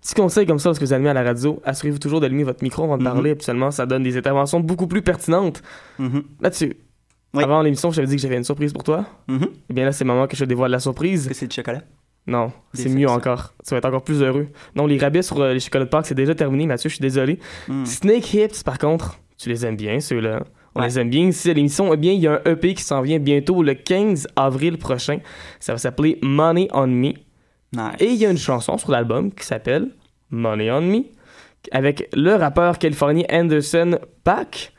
Petit 0.01 0.15
conseil 0.15 0.47
comme 0.47 0.59
ça, 0.59 0.71
lorsque 0.71 0.83
vous 0.83 0.93
allumez 0.93 1.11
à 1.11 1.15
la 1.15 1.23
radio, 1.23 1.61
assurez-vous 1.65 1.99
toujours 1.99 2.21
d'allumer 2.21 2.43
votre 2.43 2.63
micro 2.65 2.83
avant 2.85 2.99
de 2.99 3.03
Mhm. 3.05 3.13
parler. 3.13 3.31
Habituellement, 3.31 3.71
ça 3.71 3.87
donne 3.87 4.03
des 4.03 4.17
interventions 4.17 4.59
beaucoup 4.61 4.87
plus 4.89 5.03
pertinentes. 5.03 5.63
Mhm. 5.99 6.23
Mathieu, 6.41 6.75
Oui. 7.35 7.45
avant 7.45 7.63
l'émission, 7.63 7.91
je 7.91 7.97
t'avais 7.97 8.09
dit 8.09 8.17
que 8.17 8.23
j'avais 8.23 8.37
une 8.37 8.45
surprise 8.45 8.73
pour 8.73 8.83
toi. 8.83 9.05
Mhm. 9.29 9.47
Eh 9.71 9.73
bien 9.75 9.85
là, 9.85 9.93
c'est 9.93 10.05
le 10.05 10.09
moment 10.13 10.27
que 10.27 10.35
je 10.37 10.43
te 10.45 10.49
dévoile 10.49 10.71
la 10.73 10.81
surprise. 10.81 11.29
Que 11.29 11.35
c'est 11.35 11.47
du 11.47 11.55
chocolat? 11.55 11.83
Non, 12.27 12.53
c'est 12.73 12.89
mieux 12.89 13.09
encore. 13.09 13.53
Tu 13.67 13.71
vas 13.75 13.79
être 13.79 13.85
encore 13.85 14.03
plus 14.05 14.23
heureux. 14.23 14.49
Non, 14.77 14.87
les 14.87 14.97
rabais 14.99 15.23
sur 15.23 15.41
euh, 15.41 15.53
les 15.55 15.61
chocolats 15.61 15.85
de 15.85 15.91
Pâques, 15.91 16.07
c'est 16.07 16.15
déjà 16.15 16.35
terminé, 16.35 16.67
Mathieu, 16.67 16.89
je 16.89 16.95
suis 16.95 17.03
désolé. 17.03 17.39
Mm. 17.69 17.85
Snake 17.85 18.35
Hips, 18.35 18.63
par 18.65 18.79
contre, 18.79 19.19
tu 19.37 19.49
les 19.49 19.67
aimes 19.67 19.77
bien, 19.77 19.99
ceux-là. 20.01 20.45
On 20.75 20.81
Ouais. 20.81 20.87
les 20.87 20.99
aime 20.99 21.11
bien. 21.11 21.31
Si 21.33 21.53
l'émission, 21.53 21.93
eh 21.93 21.97
bien, 21.97 22.13
il 22.13 22.21
y 22.21 22.27
a 22.27 22.41
un 22.45 22.51
EP 22.51 22.75
qui 22.75 22.83
s'en 22.83 23.03
vient 23.03 23.19
bientôt 23.19 23.63
le 23.63 23.75
15 23.75 24.27
avril 24.37 24.79
prochain. 24.79 25.19
Ça 25.61 25.73
va 25.73 25.79
s'appeler 25.79 26.19
Money 26.23 26.69
on 26.73 26.87
Me. 26.87 27.13
Nice. 27.75 27.95
Et 28.01 28.07
il 28.07 28.17
y 28.17 28.27
a 28.27 28.31
une 28.31 28.39
chanson 28.39 28.77
sur 28.79 28.91
l'album 28.91 29.33
qui 29.33 29.45
s'appelle 29.47 29.89
Money 30.31 30.71
on 30.71 30.81
Me 30.83 31.03
avec 31.71 32.09
le 32.15 32.35
rappeur 32.35 32.79
californien 32.79 33.25
Anderson 33.31 33.99
Paak. 34.25 34.73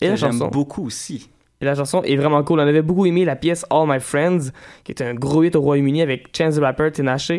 Et 0.00 0.06
la 0.08 0.14
Que 0.14 0.20
chanson. 0.20 0.48
beaucoup 0.48 0.86
aussi. 0.86 1.28
Et 1.60 1.66
la 1.66 1.74
chanson 1.74 2.02
est 2.04 2.16
vraiment 2.16 2.42
cool. 2.42 2.60
On 2.60 2.62
avait 2.62 2.80
beaucoup 2.80 3.04
aimé 3.04 3.26
la 3.26 3.36
pièce 3.36 3.66
All 3.68 3.86
My 3.86 4.00
Friends, 4.00 4.50
qui 4.82 4.92
est 4.92 5.02
un 5.02 5.12
gros 5.14 5.42
hit 5.42 5.54
au 5.56 5.60
Royaume-Uni 5.60 6.00
avec 6.00 6.34
Chance 6.34 6.54
the 6.56 6.60
Rapper, 6.60 6.90
Tinashe, 6.92 7.32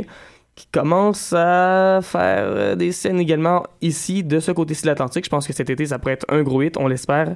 qui 0.56 0.68
commence 0.68 1.34
à 1.34 2.00
faire 2.02 2.44
euh, 2.46 2.76
des 2.76 2.92
scènes 2.92 3.20
également 3.20 3.64
ici, 3.82 4.24
de 4.24 4.40
ce 4.40 4.52
côté-ci 4.52 4.84
de 4.84 4.88
l'Atlantique. 4.88 5.26
Je 5.26 5.30
pense 5.30 5.48
que 5.48 5.54
cet 5.54 5.70
été, 5.70 5.86
ça 5.86 5.98
pourrait 5.98 6.14
être 6.14 6.26
un 6.30 6.44
gros 6.44 6.62
hit, 6.62 6.78
on 6.78 6.88
l'espère. 6.88 7.36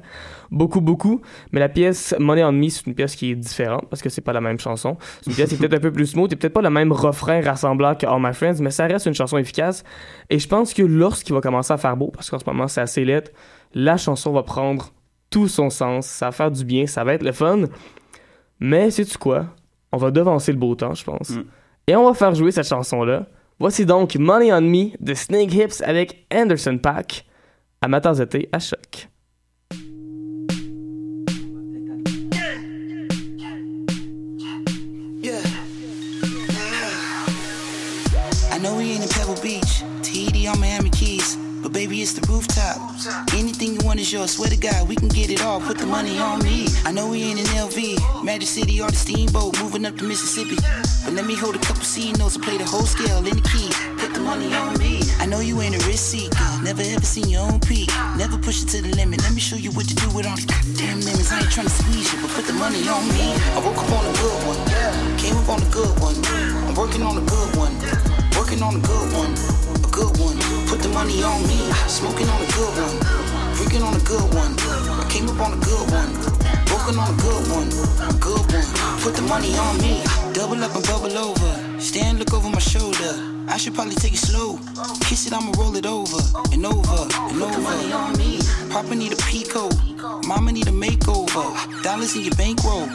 Beaucoup, 0.50 0.82
beaucoup. 0.82 1.22
Mais 1.50 1.60
la 1.60 1.68
pièce 1.68 2.14
Money 2.18 2.44
on 2.44 2.52
Me, 2.52 2.68
c'est 2.68 2.86
une 2.86 2.94
pièce 2.94 3.16
qui 3.16 3.30
est 3.30 3.34
différente, 3.34 3.86
parce 3.88 4.02
que 4.02 4.10
c'est 4.10 4.20
pas 4.20 4.34
la 4.34 4.42
même 4.42 4.60
chanson. 4.60 4.98
C'est 5.22 5.30
une 5.30 5.36
pièce 5.36 5.48
qui 5.48 5.54
est 5.54 5.58
peut-être 5.58 5.74
un 5.74 5.80
peu 5.80 5.92
plus 5.92 6.06
smooth, 6.06 6.32
et 6.32 6.36
peut-être 6.36 6.52
pas 6.52 6.62
le 6.62 6.70
même 6.70 6.92
refrain 6.92 7.40
rassemblant 7.40 7.94
que 7.94 8.06
All 8.06 8.20
My 8.20 8.34
Friends, 8.34 8.60
mais 8.60 8.70
ça 8.70 8.86
reste 8.86 9.06
une 9.06 9.14
chanson 9.14 9.38
efficace. 9.38 9.82
Et 10.28 10.38
je 10.38 10.46
pense 10.46 10.74
que 10.74 10.82
lorsqu'il 10.82 11.34
va 11.34 11.40
commencer 11.40 11.72
à 11.72 11.78
faire 11.78 11.96
beau, 11.96 12.12
parce 12.14 12.28
qu'en 12.30 12.38
ce 12.38 12.44
moment, 12.46 12.68
c'est 12.68 12.82
assez 12.82 13.04
laid, 13.04 13.32
la 13.72 13.96
chanson 13.96 14.32
va 14.32 14.42
prendre 14.42 14.92
tout 15.30 15.48
son 15.48 15.70
sens, 15.70 16.06
ça 16.06 16.26
va 16.26 16.32
faire 16.32 16.50
du 16.50 16.64
bien, 16.64 16.86
ça 16.86 17.02
va 17.02 17.14
être 17.14 17.22
le 17.22 17.32
fun. 17.32 17.64
Mais 18.60 18.90
sais-tu 18.90 19.18
quoi? 19.18 19.46
On 19.92 19.96
va 19.96 20.10
devancer 20.10 20.52
le 20.52 20.58
beau 20.58 20.74
temps, 20.74 20.94
je 20.94 21.04
pense. 21.04 21.30
Mm. 21.30 21.44
Et 21.88 21.94
on 21.94 22.04
va 22.04 22.14
faire 22.14 22.34
jouer 22.34 22.50
cette 22.50 22.66
chanson-là. 22.68 23.26
Voici 23.58 23.86
donc 23.86 24.16
Money 24.16 24.52
on 24.52 24.60
Me 24.60 24.90
de 25.00 25.14
Snake 25.14 25.54
Hips 25.54 25.82
avec 25.82 26.26
Anderson 26.34 26.78
Pack 26.78 27.24
tasse 28.00 28.18
de 28.18 28.24
à 28.52 28.58
choc. 28.58 29.08
Anything 43.34 43.74
you 43.74 43.80
want 43.84 44.00
is 44.00 44.12
yours. 44.12 44.32
Swear 44.32 44.50
to 44.50 44.56
God, 44.56 44.88
we 44.88 44.96
can 44.96 45.08
get 45.08 45.30
it 45.30 45.44
all. 45.44 45.60
Put 45.60 45.78
the 45.78 45.86
money 45.86 46.18
on 46.18 46.42
me. 46.42 46.66
I 46.84 46.92
know 46.92 47.08
we 47.10 47.22
ain't 47.22 47.38
in 47.38 47.46
LV, 47.46 48.24
Magic 48.24 48.48
City 48.48 48.80
or 48.80 48.90
the 48.90 48.96
Steamboat, 48.96 49.60
moving 49.62 49.84
up 49.84 49.96
to 49.98 50.04
Mississippi. 50.04 50.56
But 51.04 51.14
let 51.14 51.26
me 51.26 51.34
hold 51.36 51.54
a 51.54 51.58
couple 51.58 51.84
C 51.84 52.12
notes 52.14 52.34
and 52.36 52.44
play 52.44 52.56
the 52.58 52.64
whole 52.64 52.86
scale 52.86 53.18
in 53.18 53.36
the 53.36 53.46
key. 53.48 53.70
Put 53.98 54.14
the 54.14 54.20
money 54.20 54.52
on 54.54 54.78
me. 54.78 55.02
I 55.20 55.26
know 55.26 55.40
you 55.40 55.60
ain't 55.60 55.74
a 55.74 55.86
risk 55.86 56.10
seeker, 56.10 56.36
never 56.62 56.82
ever 56.82 57.04
seen 57.04 57.28
your 57.28 57.42
own 57.42 57.60
peak. 57.60 57.90
Never 58.16 58.38
push 58.38 58.62
it 58.62 58.68
to 58.74 58.82
the 58.82 58.94
limit. 58.96 59.22
Let 59.22 59.34
me 59.34 59.40
show 59.40 59.56
you 59.56 59.70
what 59.72 59.86
to 59.88 59.94
do 59.94 60.08
with 60.10 60.26
all 60.26 60.36
these 60.36 60.46
goddamn 60.46 61.00
lemons. 61.00 61.30
I 61.30 61.40
ain't 61.40 61.50
trying 61.50 61.66
to 61.66 61.72
squeeze 61.72 62.12
you, 62.12 62.20
but 62.22 62.30
put 62.30 62.46
the 62.46 62.54
money 62.54 62.82
on 62.88 63.06
me. 63.14 63.34
I 63.54 63.58
woke 63.62 63.78
up 63.78 63.90
on 63.92 64.04
a 64.06 64.14
good 64.18 64.38
one, 64.46 64.60
came 65.18 65.36
up 65.36 65.48
on 65.48 65.62
a 65.62 65.70
good 65.70 65.94
one. 66.00 66.16
I'm 66.66 66.74
working 66.74 67.02
on 67.02 67.18
a 67.18 67.24
good 67.26 67.50
one, 67.56 67.74
working 68.34 68.62
on 68.62 68.74
a 68.76 68.82
good 68.82 69.08
one, 69.14 69.32
a 69.84 69.90
good 69.90 70.14
one. 70.18 70.45
Put 70.66 70.80
the 70.82 70.88
money 70.88 71.22
on 71.22 71.42
me, 71.46 71.58
smoking 71.86 72.28
on 72.28 72.42
a 72.42 72.50
good 72.52 72.74
one, 72.76 72.96
drinking 73.54 73.82
on 73.82 73.94
a 73.94 74.00
good 74.00 74.34
one. 74.34 74.52
I 75.00 75.06
came 75.08 75.28
up 75.28 75.40
on 75.40 75.52
a 75.54 75.60
good 75.62 75.86
one, 75.90 76.10
working 76.70 76.98
on 76.98 77.08
a 77.08 77.16
good 77.22 77.44
one, 77.50 77.68
a 78.10 78.14
good 78.18 78.44
one. 78.52 79.00
Put 79.00 79.14
the 79.14 79.22
money 79.22 79.56
on 79.56 79.78
me, 79.78 80.02
double 80.32 80.62
up 80.62 80.74
and 80.74 80.84
bubble 80.86 81.16
over. 81.16 81.80
Stand, 81.80 82.18
look 82.18 82.34
over 82.34 82.50
my 82.50 82.58
shoulder. 82.58 83.36
I 83.48 83.56
should 83.58 83.74
probably 83.74 83.94
take 83.94 84.12
it 84.12 84.18
slow. 84.18 84.58
Kiss 85.02 85.26
it, 85.26 85.32
I'ma 85.32 85.52
roll 85.56 85.76
it 85.76 85.86
over 85.86 86.18
and 86.52 86.66
over 86.66 87.06
and 87.30 87.42
over. 87.42 87.52
The 87.52 87.60
money 87.62 87.92
on 87.92 88.18
me. 88.18 88.40
Papa 88.70 88.94
need 88.94 89.12
a 89.12 89.16
Pico. 89.16 89.70
Mama 90.26 90.50
need 90.52 90.66
a 90.66 90.72
makeover. 90.72 91.46
Dollars 91.82 92.16
in 92.16 92.22
your 92.22 92.34
bankroll. 92.34 92.88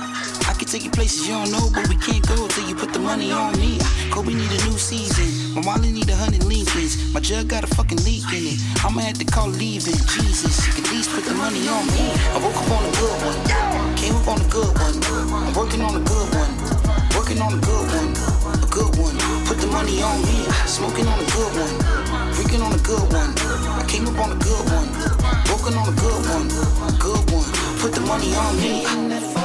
Can 0.62 0.70
take 0.70 0.86
you 0.86 0.92
places 0.92 1.26
you 1.28 1.34
don't 1.34 1.50
know, 1.50 1.74
but 1.74 1.90
we 1.90 1.98
can't 1.98 2.22
go 2.30 2.48
till 2.48 2.70
you 2.70 2.76
put 2.76 2.94
the 2.94 3.00
money 3.00 3.32
on 3.32 3.58
me. 3.58 3.82
Kobe 4.14 4.30
need 4.30 4.46
a 4.46 4.62
new 4.70 4.78
season. 4.78 5.58
My 5.58 5.66
wallet 5.66 5.90
need 5.90 6.08
a 6.08 6.14
hundred 6.14 6.46
Lincolns. 6.46 7.02
My 7.12 7.20
jug 7.20 7.48
got 7.48 7.64
a 7.64 7.68
fucking 7.74 7.98
leak 8.06 8.30
in 8.30 8.46
it. 8.46 8.62
I'ma 8.86 9.02
have 9.02 9.18
to 9.18 9.26
call 9.26 9.50
leaving. 9.50 9.98
Jesus, 10.14 10.62
you 10.68 10.74
can 10.78 10.86
at 10.86 10.92
least 10.94 11.10
put 11.18 11.26
the 11.26 11.34
money 11.34 11.66
on 11.66 11.82
me. 11.90 12.14
I 12.30 12.38
woke 12.38 12.54
up 12.54 12.70
on 12.78 12.86
a 12.86 12.94
good 12.94 13.18
one. 13.26 13.42
Came 13.98 14.14
up 14.14 14.28
on 14.30 14.38
a 14.38 14.50
good 14.54 14.70
one. 14.78 14.96
I'm 15.34 15.54
working 15.58 15.82
on 15.82 15.98
a 15.98 16.04
good 16.06 16.30
one. 16.30 16.54
Working 17.18 17.42
on 17.42 17.58
a 17.58 17.62
good 17.66 17.86
one. 17.98 18.14
A 18.62 18.68
good 18.70 18.94
one. 19.02 19.18
Put 19.50 19.58
the 19.58 19.66
money 19.66 19.98
on 20.06 20.22
me. 20.22 20.46
Smoking 20.70 21.10
on 21.10 21.18
a 21.18 21.26
good 21.26 21.58
one. 21.58 21.74
Drinking 22.38 22.62
on 22.62 22.70
a 22.70 22.82
good 22.86 23.10
one. 23.10 23.34
I 23.82 23.84
came 23.90 24.06
up 24.06 24.14
on 24.22 24.30
a 24.30 24.38
good 24.38 24.66
one. 24.70 24.94
Working 25.50 25.74
on 25.74 25.90
a 25.90 25.96
good 25.98 26.22
one. 26.30 26.48
Good 27.02 27.24
one. 27.34 27.50
Put 27.82 27.98
the 27.98 28.06
money 28.06 28.30
on 28.38 28.54
me. 28.62 29.41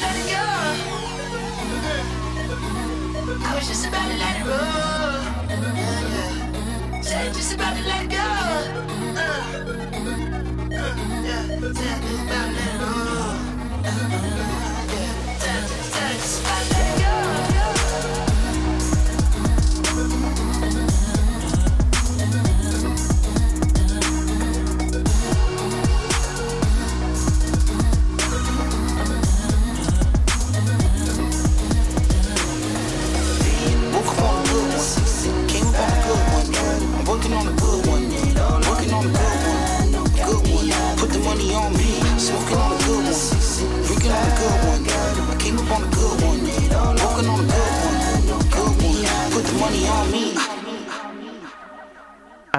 let 0.00 0.16
it 0.16 0.26
go. 0.30 0.44
I 3.32 3.54
was 3.54 3.66
just 3.66 3.86
about 3.86 4.06
to 4.10 4.16
let 4.18 4.36
it 4.36 4.44
roll. 4.44 5.20
Yeah, 5.78 6.04
yeah. 7.02 7.32
Just 7.32 7.54
about 7.54 7.74
to 7.76 7.82
let 7.88 8.02
it 8.04 8.10
go. 8.10 8.26
Uh, 9.16 9.56
yeah. 10.70 11.44
Let 11.60 12.04
it. 12.04 12.20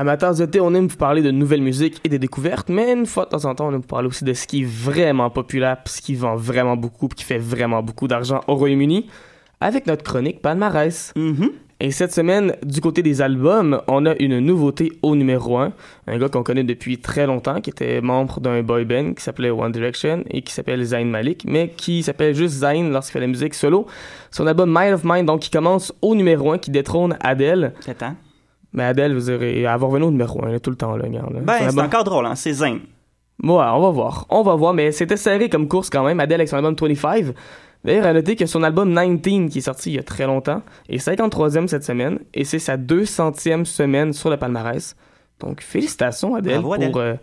Amateurs 0.02 0.34
de 0.34 0.46
thé, 0.48 0.60
on 0.60 0.74
aime 0.74 0.88
vous 0.88 0.98
parler 0.98 1.22
de 1.22 1.30
nouvelles 1.30 1.62
musiques 1.62 2.02
et 2.04 2.10
des 2.10 2.18
découvertes, 2.18 2.70
mais 2.70 2.92
une 2.92 3.06
fois 3.06 3.26
de 3.26 3.30
temps 3.30 3.46
en 3.46 3.54
temps, 3.54 3.68
on 3.68 3.70
aime 3.70 3.82
vous 3.82 3.88
parler 3.88 4.08
aussi 4.08 4.24
de 4.24 4.34
ce 4.34 4.48
qui 4.48 4.64
est 4.64 4.66
vraiment 4.66 5.30
populaire, 5.30 5.78
ce 5.86 6.02
qui 6.02 6.16
vend 6.16 6.36
vraiment 6.36 6.76
beaucoup, 6.76 7.08
puis 7.08 7.18
qui 7.18 7.24
fait 7.24 7.38
vraiment 7.38 7.84
beaucoup 7.84 8.08
d'argent 8.08 8.42
au 8.48 8.56
Royaume-Uni, 8.56 9.06
avec 9.60 9.86
notre 9.86 10.04
chronique 10.04 10.42
Palmarès. 10.42 11.14
Mhm. 11.16 11.52
Et 11.80 11.92
cette 11.92 12.12
semaine, 12.14 12.56
du 12.66 12.82
côté 12.82 13.04
des 13.04 13.22
albums, 13.22 13.80
on 13.88 14.08
a 14.08 14.16
une 14.20 14.40
nouveauté 14.40 14.92
au 15.04 15.16
numéro 15.16 15.60
1. 15.60 15.72
Un 16.08 16.18
gars 16.18 16.30
qu'on 16.30 16.42
connaît 16.42 16.64
depuis 16.64 16.98
très 16.98 17.28
longtemps, 17.28 17.62
qui 17.62 17.70
était 17.70 18.02
membre 18.02 18.40
d'un 18.40 18.64
boy 18.64 18.86
band 18.86 19.14
qui 19.14 19.22
s'appelait 19.24 19.52
One 19.52 19.72
Direction 19.72 20.24
et 20.32 20.42
qui 20.42 20.52
s'appelle 20.52 20.84
Zayn 20.84 21.12
Malik, 21.12 21.46
mais 21.46 21.70
qui 21.78 22.02
s'appelle 22.02 22.34
juste 22.34 22.56
Zayn 22.56 22.90
lorsqu'il 22.90 23.14
fait 23.14 23.20
la 23.20 23.28
musique 23.28 23.54
solo. 23.54 23.86
Son 24.32 24.48
album 24.48 24.76
Mind 24.76 24.96
of 24.96 25.04
Mine, 25.04 25.28
donc, 25.28 25.42
qui 25.42 25.52
commence 25.52 25.94
au 26.02 26.16
numéro 26.16 26.52
1, 26.54 26.58
qui 26.58 26.72
détrône 26.72 27.16
Adele. 27.20 27.74
Attends. 27.88 28.16
Mais 28.74 28.84
Adele, 28.84 29.14
vous 29.14 29.30
elle 29.30 29.64
va 29.64 29.76
revenir 29.76 30.08
au 30.08 30.12
numéro 30.12 30.44
1 30.46 30.52
là, 30.52 30.60
tout 30.60 30.70
le 30.70 30.76
temps, 30.78 30.96
là, 30.96 31.04
regarde. 31.06 31.34
là. 31.34 31.40
Ben, 31.42 31.54
c'est 31.60 31.66
album- 31.66 31.86
encore 31.86 32.04
drôle, 32.04 32.26
hein? 32.26 32.36
C'est 32.36 32.54
zen. 32.54 32.76
Ouais, 33.44 33.50
on 33.74 33.82
va 33.82 33.90
voir. 33.90 34.26
On 34.30 34.44
va 34.44 34.56
voir, 34.56 34.74
mais 34.74 34.92
c'était 34.92 35.18
serré 35.18 35.50
comme 35.50 35.68
course 35.68 35.90
quand 35.90 36.04
même. 36.06 36.20
Adele 36.20 36.36
avec 36.42 36.48
son 36.50 36.58
album 36.58 36.76
25. 36.80 37.34
D'ailleurs, 37.84 38.06
à 38.06 38.14
noter 38.14 38.36
que 38.36 38.46
son 38.46 38.62
album 38.62 38.94
19, 38.94 39.50
qui 39.50 39.58
est 39.58 39.62
sorti 39.62 39.90
il 39.90 39.96
y 39.96 40.00
a 40.00 40.04
très 40.04 40.28
longtemps, 40.28 40.62
est 40.88 40.98
53e 41.00 41.68
cette 41.68 41.84
semaine, 41.84 42.20
et 42.34 42.44
c'est 42.46 42.60
sa 42.60 42.78
200e 42.78 43.66
semaine 43.66 44.14
sur 44.14 44.30
le 44.30 44.38
palmarès. 44.38 44.96
Donc, 45.40 45.62
félicitations, 45.62 46.36
Adèle, 46.36 46.60
Bravo, 46.60 46.74
Adèle. 46.74 46.92
pour 46.92 47.02
euh, 47.02 47.16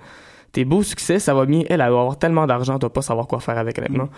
tes 0.53 0.65
beaux 0.65 0.83
succès. 0.83 1.19
Ça 1.19 1.35
va 1.35 1.47
bien. 1.47 1.61
Elle, 1.69 1.81
elle 1.81 1.83
avoir 1.83 2.19
tellement 2.19 2.47
d'argent, 2.47 2.75
elle 2.75 2.79
doit 2.81 2.93
pas 2.93 3.03
savoir 3.03 3.27
quoi 3.27 3.41
faire 3.41 3.59
avec, 3.59 3.79
honnêtement. 3.79 4.09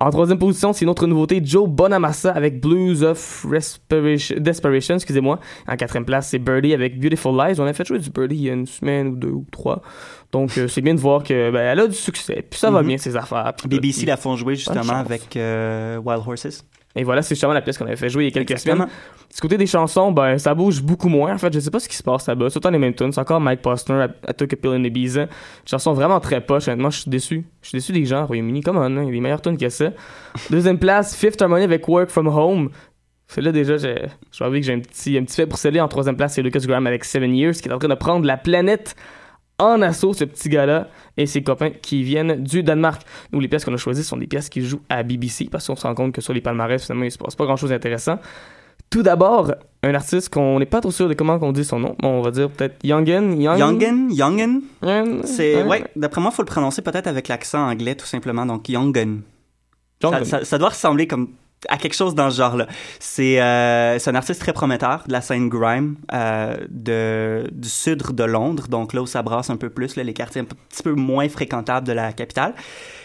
En 0.00 0.10
troisième 0.10 0.38
position, 0.38 0.72
c'est 0.72 0.84
une 0.84 0.90
autre 0.90 1.06
nouveauté, 1.06 1.40
Joe 1.42 1.68
Bonamassa 1.68 2.30
avec 2.30 2.60
Blues 2.60 3.02
of 3.02 3.46
Respiration, 3.48 4.36
Desperation, 4.38 4.94
excusez-moi. 4.94 5.38
En 5.66 5.76
quatrième 5.76 6.04
place, 6.04 6.28
c'est 6.28 6.38
Birdie 6.38 6.74
avec 6.74 7.00
Beautiful 7.00 7.36
Lies. 7.36 7.60
On 7.60 7.66
a 7.66 7.72
fait 7.72 7.86
jouer 7.86 7.98
du 7.98 8.10
Birdie 8.10 8.36
il 8.36 8.42
y 8.42 8.50
a 8.50 8.54
une 8.54 8.66
semaine 8.66 9.08
ou 9.08 9.16
deux 9.16 9.30
ou 9.30 9.44
trois. 9.50 9.82
Donc, 10.32 10.58
euh, 10.58 10.68
c'est 10.68 10.82
bien 10.82 10.94
de 10.94 11.00
voir 11.00 11.22
que 11.22 11.50
ben, 11.50 11.60
elle 11.60 11.80
a 11.80 11.86
du 11.86 11.94
succès. 11.94 12.44
Puis 12.48 12.58
ça 12.60 12.70
va 12.70 12.82
Mhm. 12.82 12.88
bien, 12.88 12.98
ses 12.98 13.16
affaires. 13.16 13.52
BBC 13.66 14.04
la 14.06 14.16
font 14.18 14.36
jouer 14.36 14.56
justement 14.56 14.94
avec 14.96 15.36
euh, 15.36 15.96
Wild 15.96 16.22
Horses. 16.26 16.64
Et 16.96 17.04
voilà, 17.04 17.22
c'est 17.22 17.34
justement 17.34 17.52
la 17.52 17.60
pièce 17.62 17.78
qu'on 17.78 17.86
avait 17.86 17.96
fait 17.96 18.08
jouer 18.08 18.24
il 18.24 18.26
y 18.26 18.30
a 18.30 18.32
quelques 18.32 18.50
Exactement. 18.50 18.84
semaines. 18.86 18.88
Du 19.32 19.40
côté 19.40 19.56
des 19.56 19.66
chansons, 19.66 20.10
ben, 20.10 20.36
ça 20.38 20.54
bouge 20.54 20.82
beaucoup 20.82 21.08
moins. 21.08 21.34
En 21.34 21.38
fait, 21.38 21.52
je 21.52 21.60
sais 21.60 21.70
pas 21.70 21.78
ce 21.80 21.88
qui 21.88 21.96
se 21.96 22.02
passe 22.02 22.26
là-bas. 22.26 22.46
Autant 22.46 22.70
les 22.70 22.78
mêmes 22.78 22.94
tunes. 22.94 23.12
C'est 23.12 23.20
encore 23.20 23.40
Mike 23.40 23.62
Postner, 23.62 24.06
I, 24.06 24.30
I 24.30 24.34
Took 24.34 24.52
a 24.52 24.56
Pill 24.56 24.70
in 24.72 24.82
Ibiza. 24.84 25.22
Une 25.22 25.28
chanson 25.66 25.92
vraiment 25.92 26.18
très 26.18 26.40
poche. 26.40 26.66
Honnêtement, 26.66 26.90
je 26.90 27.00
suis 27.02 27.10
déçu. 27.10 27.46
Je 27.62 27.68
suis 27.68 27.78
déçu 27.78 27.92
des 27.92 28.04
gens 28.04 28.24
au 28.24 28.26
Royaume-Uni. 28.26 28.62
Come 28.62 28.78
on, 28.78 28.82
hein, 28.82 29.02
il 29.02 29.06
y 29.06 29.08
a 29.08 29.12
des 29.12 29.20
meilleures 29.20 29.42
tunes 29.42 29.58
que 29.58 29.68
ça. 29.68 29.90
Deuxième 30.50 30.78
place, 30.78 31.14
Fifth 31.14 31.40
Harmony 31.40 31.64
avec 31.64 31.86
Work 31.88 32.10
From 32.10 32.26
Home. 32.26 32.70
Celle-là, 33.28 33.52
déjà, 33.52 33.76
j'ai- 33.76 34.06
avouer 34.40 34.60
que 34.60 34.66
j'ai 34.66 34.72
un 34.72 34.80
petit, 34.80 35.16
un 35.18 35.24
petit 35.24 35.36
fait 35.36 35.46
pour 35.46 35.58
celle-là. 35.58 35.84
En 35.84 35.88
troisième 35.88 36.16
place, 36.16 36.34
c'est 36.34 36.42
Lucas 36.42 36.60
Graham 36.66 36.86
avec 36.86 37.04
Seven 37.04 37.34
Years, 37.34 37.52
qui 37.54 37.68
est 37.68 37.72
en 37.72 37.78
train 37.78 37.88
de 37.88 37.94
prendre 37.94 38.24
la 38.26 38.38
planète 38.38 38.96
en 39.58 39.82
assaut, 39.82 40.12
ce 40.14 40.24
petit 40.24 40.48
gars-là, 40.48 40.88
et 41.16 41.26
ses 41.26 41.42
copains 41.42 41.70
qui 41.70 42.02
viennent 42.02 42.42
du 42.42 42.62
Danemark. 42.62 43.02
Nous, 43.32 43.40
les 43.40 43.48
pièces 43.48 43.64
qu'on 43.64 43.74
a 43.74 43.76
choisies 43.76 44.04
sont 44.04 44.16
des 44.16 44.26
pièces 44.26 44.48
qui 44.48 44.62
jouent 44.64 44.82
à 44.88 45.02
BBC, 45.02 45.48
parce 45.50 45.66
qu'on 45.66 45.76
se 45.76 45.82
rend 45.86 45.94
compte 45.94 46.12
que 46.12 46.20
sur 46.20 46.32
les 46.32 46.40
palmarès, 46.40 46.82
finalement, 46.82 47.04
il 47.04 47.10
se 47.10 47.18
passe 47.18 47.34
pas 47.34 47.44
grand-chose 47.44 47.70
d'intéressant. 47.70 48.18
Tout 48.90 49.02
d'abord, 49.02 49.52
un 49.82 49.94
artiste 49.94 50.30
qu'on 50.32 50.58
n'est 50.58 50.64
pas 50.64 50.80
trop 50.80 50.90
sûr 50.90 51.08
de 51.08 51.14
comment 51.14 51.38
on 51.42 51.52
dit 51.52 51.64
son 51.64 51.78
nom, 51.78 51.94
mais 52.00 52.08
on 52.08 52.22
va 52.22 52.30
dire 52.30 52.48
peut-être 52.50 52.76
Youngen. 52.84 53.38
Young... 53.40 53.58
Youngen, 53.58 54.10
Youngen, 54.12 54.60
c'est 55.24 55.62
Ouais. 55.64 55.84
D'après 55.94 56.20
moi, 56.22 56.30
faut 56.30 56.40
le 56.42 56.46
prononcer 56.46 56.80
peut-être 56.80 57.06
avec 57.06 57.28
l'accent 57.28 57.68
anglais 57.68 57.94
tout 57.96 58.06
simplement. 58.06 58.46
Donc 58.46 58.68
Youngen. 58.70 59.22
Youngen. 60.02 60.24
Ça, 60.24 60.24
ça- 60.24 60.44
ça 60.44 60.56
doit 60.58 60.70
ressembler 60.70 61.06
comme 61.06 61.28
à 61.68 61.76
quelque 61.76 61.94
chose 61.94 62.14
dans 62.14 62.30
ce 62.30 62.36
genre-là. 62.36 62.66
C'est 63.00 63.40
euh, 63.40 63.98
un 64.04 64.14
artiste 64.14 64.40
très 64.40 64.52
prometteur 64.52 65.04
de 65.06 65.12
la 65.12 65.20
scène 65.20 65.48
grime 65.48 65.96
euh, 66.12 66.56
de, 66.68 67.48
du 67.52 67.68
sud 67.68 68.02
de 68.12 68.24
Londres, 68.24 68.68
donc 68.68 68.92
là 68.92 69.02
où 69.02 69.06
ça 69.06 69.22
brasse 69.22 69.50
un 69.50 69.56
peu 69.56 69.70
plus, 69.70 69.96
les 69.96 70.14
quartiers 70.14 70.42
un 70.42 70.44
petit 70.44 70.82
peu 70.82 70.92
moins 70.92 71.28
fréquentables 71.28 71.86
de 71.86 71.92
la 71.92 72.12
capitale. 72.12 72.54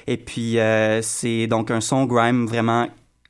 Et 0.07 0.17
puis 0.17 0.59
euh, 0.59 1.01
c'est 1.01 1.47
donc 1.47 1.71
un 1.71 1.81
son 1.81 2.05
grime 2.05 2.45
vraiment 2.45 2.87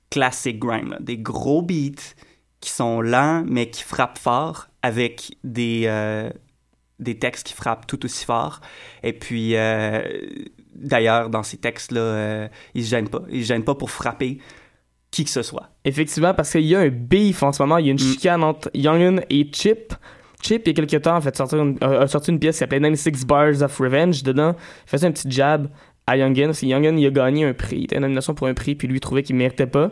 classique 0.09 0.59
grime, 0.59 0.97
des 0.99 1.17
gros 1.17 1.61
beats 1.61 2.13
qui 2.59 2.69
sont 2.69 3.01
lents 3.01 3.43
mais 3.47 3.69
qui 3.69 3.83
frappent 3.83 4.19
fort 4.19 4.67
avec 4.81 5.37
des 5.43 5.83
euh, 5.85 6.29
des 6.99 7.17
textes 7.17 7.47
qui 7.47 7.53
frappent 7.53 7.87
tout 7.87 8.03
aussi 8.05 8.25
fort. 8.25 8.61
Et 9.03 9.13
puis 9.13 9.55
d'ailleurs 10.75 11.29
dans 11.29 11.43
ces 11.43 11.57
textes 11.57 11.91
là, 11.91 12.01
euh, 12.01 12.47
ils 12.73 12.85
se 12.85 12.89
gênent 12.89 13.09
pas, 13.09 13.21
ils 13.29 13.43
se 13.43 13.47
gênent 13.47 13.63
pas 13.63 13.75
pour 13.75 13.91
frapper 13.91 14.39
qui 15.13 15.23
que 15.23 15.29
ce 15.29 15.43
soit. 15.43 15.69
Effectivement, 15.85 16.33
parce 16.33 16.51
qu'il 16.51 16.65
y 16.65 16.75
a 16.75 16.79
un 16.79 16.89
beef 16.89 17.43
en 17.43 17.51
ce 17.51 17.61
moment. 17.61 17.77
Il 17.77 17.85
y 17.85 17.89
a 17.89 17.91
une 17.91 17.97
Mm. 17.97 18.13
chicane 18.13 18.43
entre 18.43 18.69
Youngen 18.73 19.21
et 19.29 19.47
Chip. 19.53 19.93
Chip, 20.41 20.63
il 20.65 20.69
y 20.69 20.71
a 20.71 20.73
quelques 20.85 21.03
temps, 21.03 21.15
a, 21.15 21.21
fait 21.21 21.35
sortir 21.37 21.59
une, 21.61 21.77
a 21.81 22.01
a 22.01 22.07
sorti 22.07 22.31
une 22.31 22.39
pièce 22.39 22.55
qui 22.55 22.59
s'appelait 22.59 22.79
96 22.79 23.25
Bars 23.25 23.61
of 23.61 23.77
Revenge. 23.77 24.23
Dedans, 24.23 24.55
il 24.85 24.89
faisait 24.89 25.05
un 25.07 25.11
petit 25.11 25.29
jab 25.29 25.69
à 26.07 26.17
Youngen. 26.17 26.47
Parce 26.47 26.61
que 26.61 26.65
Youngen, 26.65 26.97
il 26.97 27.05
a 27.05 27.11
gagné 27.11 27.45
un 27.45 27.53
prix. 27.53 27.77
Il 27.77 27.83
était 27.83 27.97
en 27.97 28.01
nomination 28.01 28.33
pour 28.33 28.47
un 28.47 28.55
prix, 28.55 28.73
puis 28.73 28.87
lui, 28.87 28.97
il 28.97 28.99
trouvait 28.99 29.21
qu'il 29.21 29.35
ne 29.35 29.39
méritait 29.39 29.67
pas. 29.67 29.91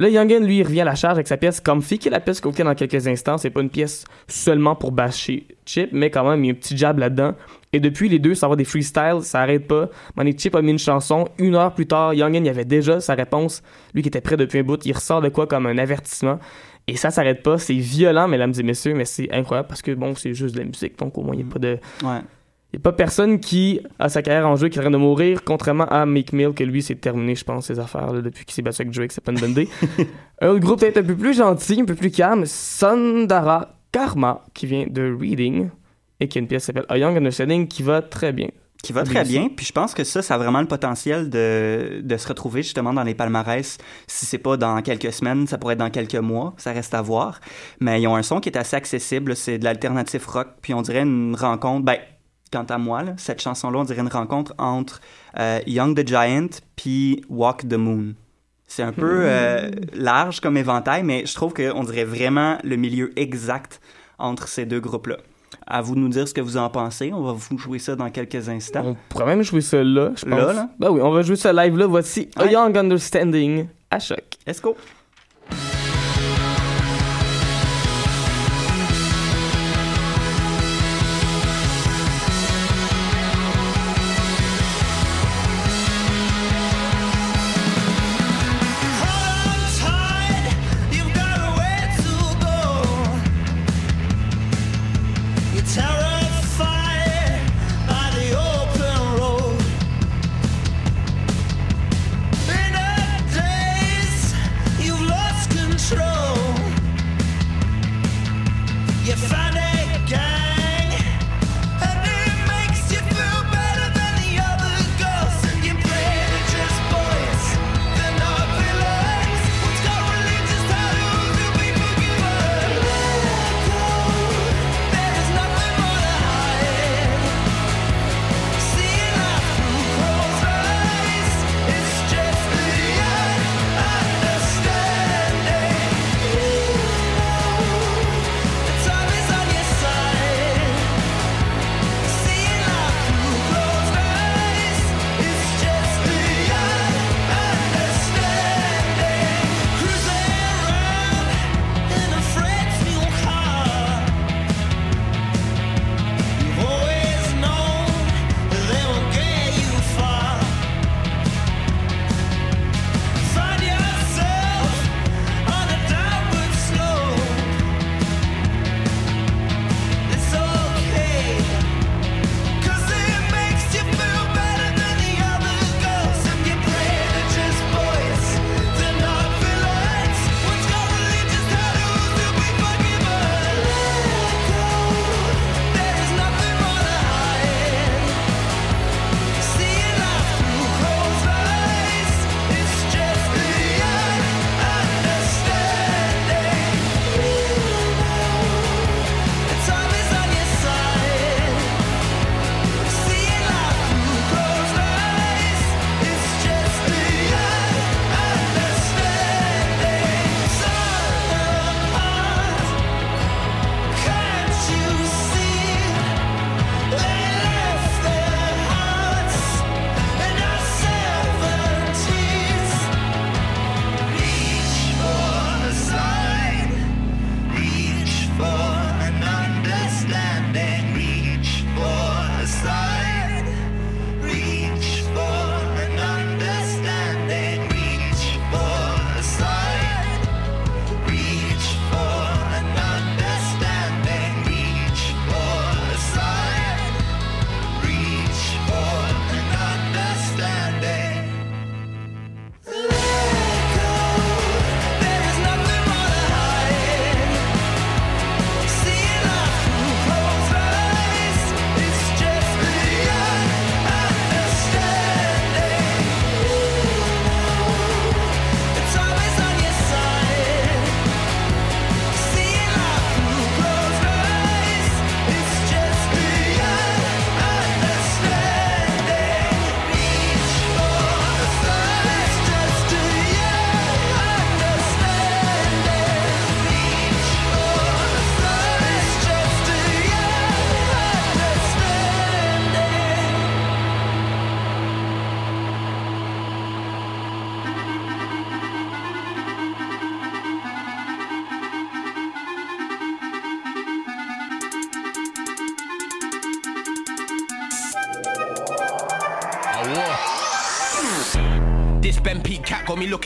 Là, 0.00 0.08
Youngen, 0.08 0.46
lui, 0.46 0.62
revient 0.62 0.80
à 0.80 0.84
la 0.84 0.94
charge 0.94 1.16
avec 1.16 1.28
sa 1.28 1.36
pièce 1.36 1.60
Comfy, 1.60 1.98
qui 1.98 2.08
la 2.08 2.20
pièce 2.20 2.40
qu'on 2.40 2.52
fait 2.52 2.64
dans 2.64 2.74
quelques 2.74 3.06
instants. 3.06 3.36
C'est 3.36 3.50
pas 3.50 3.60
une 3.60 3.68
pièce 3.68 4.06
seulement 4.28 4.74
pour 4.74 4.92
bâcher 4.92 5.46
Chip, 5.66 5.90
mais 5.92 6.08
quand 6.08 6.26
même, 6.26 6.42
il 6.42 6.46
y 6.46 6.50
a 6.50 6.54
un 6.54 6.56
petit 6.56 6.74
jab 6.74 6.98
là-dedans. 6.98 7.34
Et 7.74 7.80
depuis, 7.80 8.08
les 8.08 8.18
deux, 8.18 8.34
ça 8.34 8.48
va 8.48 8.56
des 8.56 8.64
freestyles, 8.64 9.20
ça 9.20 9.40
arrête 9.40 9.68
pas. 9.68 9.90
Mané 10.16 10.34
Chip 10.38 10.54
a 10.54 10.62
mis 10.62 10.70
une 10.70 10.78
chanson. 10.78 11.28
Une 11.36 11.54
heure 11.54 11.74
plus 11.74 11.86
tard, 11.86 12.14
Youngen, 12.14 12.46
il 12.46 12.48
avait 12.48 12.64
déjà 12.64 12.98
sa 13.00 13.14
réponse. 13.14 13.62
Lui 13.92 14.00
qui 14.00 14.08
était 14.08 14.22
prêt 14.22 14.38
depuis 14.38 14.60
un 14.60 14.62
bout, 14.62 14.82
il 14.86 14.92
ressort 14.94 15.20
de 15.20 15.28
quoi 15.28 15.46
comme 15.46 15.66
un 15.66 15.76
avertissement. 15.76 16.38
Et 16.86 16.96
ça 16.96 17.10
s'arrête 17.10 17.42
pas. 17.42 17.58
C'est 17.58 17.74
violent, 17.74 18.26
mesdames 18.26 18.54
et 18.58 18.62
messieurs, 18.62 18.94
mais 18.94 19.04
c'est 19.04 19.30
incroyable 19.32 19.68
parce 19.68 19.82
que 19.82 19.92
bon, 19.92 20.14
c'est 20.14 20.32
juste 20.32 20.54
de 20.54 20.60
la 20.60 20.64
musique. 20.66 20.98
Donc 20.98 21.18
au 21.18 21.22
moins, 21.22 21.34
il 21.34 21.44
n'y 21.44 21.50
a 21.50 21.52
pas 21.52 21.58
de. 21.58 21.78
Ouais. 22.02 22.20
Il 22.72 22.76
n'y 22.76 22.82
a 22.82 22.82
pas 22.82 22.92
personne 22.92 23.40
qui 23.40 23.80
a 23.98 24.08
sa 24.08 24.22
carrière 24.22 24.46
en 24.46 24.54
jeu 24.54 24.68
qui 24.68 24.78
est 24.78 24.80
en 24.80 24.84
train 24.84 24.90
de 24.92 24.96
mourir, 24.96 25.42
contrairement 25.44 25.86
à 25.86 26.06
Meek 26.06 26.32
Mill, 26.32 26.52
que 26.52 26.62
lui, 26.62 26.82
c'est 26.82 26.94
terminé, 26.94 27.34
je 27.34 27.44
pense, 27.44 27.66
ses 27.66 27.80
affaires, 27.80 28.12
là, 28.12 28.22
depuis 28.22 28.44
qu'il 28.44 28.54
s'est 28.54 28.62
battu 28.62 28.82
avec 28.82 28.94
Drake, 28.94 29.10
c'est 29.10 29.24
pas 29.24 29.32
une 29.32 29.40
bonne 29.40 29.50
idée. 29.50 29.68
un 30.40 30.48
autre 30.50 30.60
groupe 30.60 30.78
peut-être 30.78 30.98
un 30.98 31.02
peu 31.02 31.16
plus 31.16 31.36
gentil, 31.36 31.80
un 31.80 31.84
peu 31.84 31.96
plus 31.96 32.12
calme, 32.12 32.44
Sundara 32.46 33.74
Karma, 33.90 34.44
qui 34.54 34.66
vient 34.66 34.86
de 34.88 35.16
Reading, 35.18 35.70
et 36.20 36.28
qui 36.28 36.38
a 36.38 36.40
une 36.40 36.46
pièce 36.46 36.62
qui 36.62 36.66
s'appelle 36.66 36.86
A 36.88 36.96
Young 36.96 37.16
Understanding, 37.16 37.66
qui 37.66 37.82
va 37.82 38.02
très 38.02 38.32
bien. 38.32 38.48
Qui 38.82 38.94
va 38.94 39.02
très 39.02 39.24
bien, 39.24 39.48
puis 39.54 39.66
je 39.66 39.72
pense 39.72 39.92
que 39.92 40.04
ça, 40.04 40.22
ça 40.22 40.36
a 40.36 40.38
vraiment 40.38 40.60
le 40.60 40.66
potentiel 40.66 41.28
de, 41.28 42.00
de 42.02 42.16
se 42.16 42.26
retrouver 42.26 42.62
justement 42.62 42.94
dans 42.94 43.02
les 43.02 43.14
palmarès. 43.14 43.76
Si 44.06 44.24
c'est 44.24 44.38
pas 44.38 44.56
dans 44.56 44.80
quelques 44.80 45.12
semaines, 45.12 45.46
ça 45.46 45.58
pourrait 45.58 45.74
être 45.74 45.80
dans 45.80 45.90
quelques 45.90 46.14
mois, 46.14 46.54
ça 46.56 46.72
reste 46.72 46.94
à 46.94 47.02
voir. 47.02 47.40
Mais 47.80 48.00
ils 48.00 48.06
ont 48.06 48.16
un 48.16 48.22
son 48.22 48.40
qui 48.40 48.48
est 48.48 48.56
assez 48.56 48.76
accessible, 48.76 49.36
c'est 49.36 49.58
de 49.58 49.64
l'alternative 49.64 50.26
rock, 50.26 50.48
puis 50.62 50.72
on 50.72 50.80
dirait 50.80 51.02
une 51.02 51.36
rencontre, 51.36 51.84
ben, 51.84 51.98
quant 52.52 52.64
à 52.64 52.78
moi, 52.78 53.02
là, 53.02 53.14
cette 53.16 53.40
chanson-là, 53.40 53.78
on 53.78 53.84
dirait 53.84 54.00
une 54.00 54.08
rencontre 54.08 54.54
entre 54.58 55.00
euh, 55.38 55.60
Young 55.66 55.96
the 55.96 56.06
Giant 56.06 56.48
puis 56.76 57.22
Walk 57.28 57.68
the 57.68 57.74
Moon. 57.74 58.14
C'est 58.66 58.84
un 58.84 58.92
peu 58.92 59.22
euh, 59.24 59.70
large 59.94 60.40
comme 60.40 60.56
éventail, 60.56 61.02
mais 61.02 61.26
je 61.26 61.34
trouve 61.34 61.52
qu'on 61.52 61.82
dirait 61.82 62.04
vraiment 62.04 62.56
le 62.62 62.76
milieu 62.76 63.12
exact 63.18 63.80
entre 64.18 64.46
ces 64.46 64.64
deux 64.64 64.78
groupes-là. 64.78 65.16
À 65.66 65.82
vous 65.82 65.96
de 65.96 66.00
nous 66.00 66.08
dire 66.08 66.28
ce 66.28 66.34
que 66.34 66.40
vous 66.40 66.56
en 66.56 66.70
pensez. 66.70 67.12
On 67.12 67.22
va 67.22 67.32
vous 67.32 67.58
jouer 67.58 67.80
ça 67.80 67.96
dans 67.96 68.08
quelques 68.10 68.48
instants. 68.48 68.82
On 68.84 68.96
pourrait 69.08 69.26
même 69.26 69.42
jouer 69.42 69.60
ça 69.60 69.82
là, 69.82 70.12
je 70.16 70.24
pense. 70.24 70.38
Là, 70.38 70.52
là? 70.52 70.68
Ben 70.78 70.88
oui, 70.90 71.00
on 71.02 71.10
va 71.10 71.22
jouer 71.22 71.36
ça 71.36 71.52
live 71.52 71.76
là. 71.76 71.86
Voici 71.86 72.28
A. 72.36 72.46
Young 72.46 72.76
Understanding 72.76 73.66
à 73.90 73.98
choc. 73.98 74.22
Let's 74.46 74.60
go. 74.60 74.76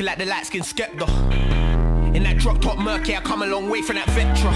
Looking 0.05 0.19
like 0.19 0.19
the 0.19 0.27
light 0.27 0.47
skinned 0.47 0.65
Skepta. 0.65 1.07
In 2.15 2.23
that 2.25 2.39
drop 2.39 2.61
top 2.61 2.79
murky, 2.79 3.17
I 3.17 3.21
come 3.21 3.43
a 3.43 3.47
long 3.47 3.71
way 3.71 3.83
from 3.83 3.97
that 3.97 4.09
Vectra. 4.09 4.53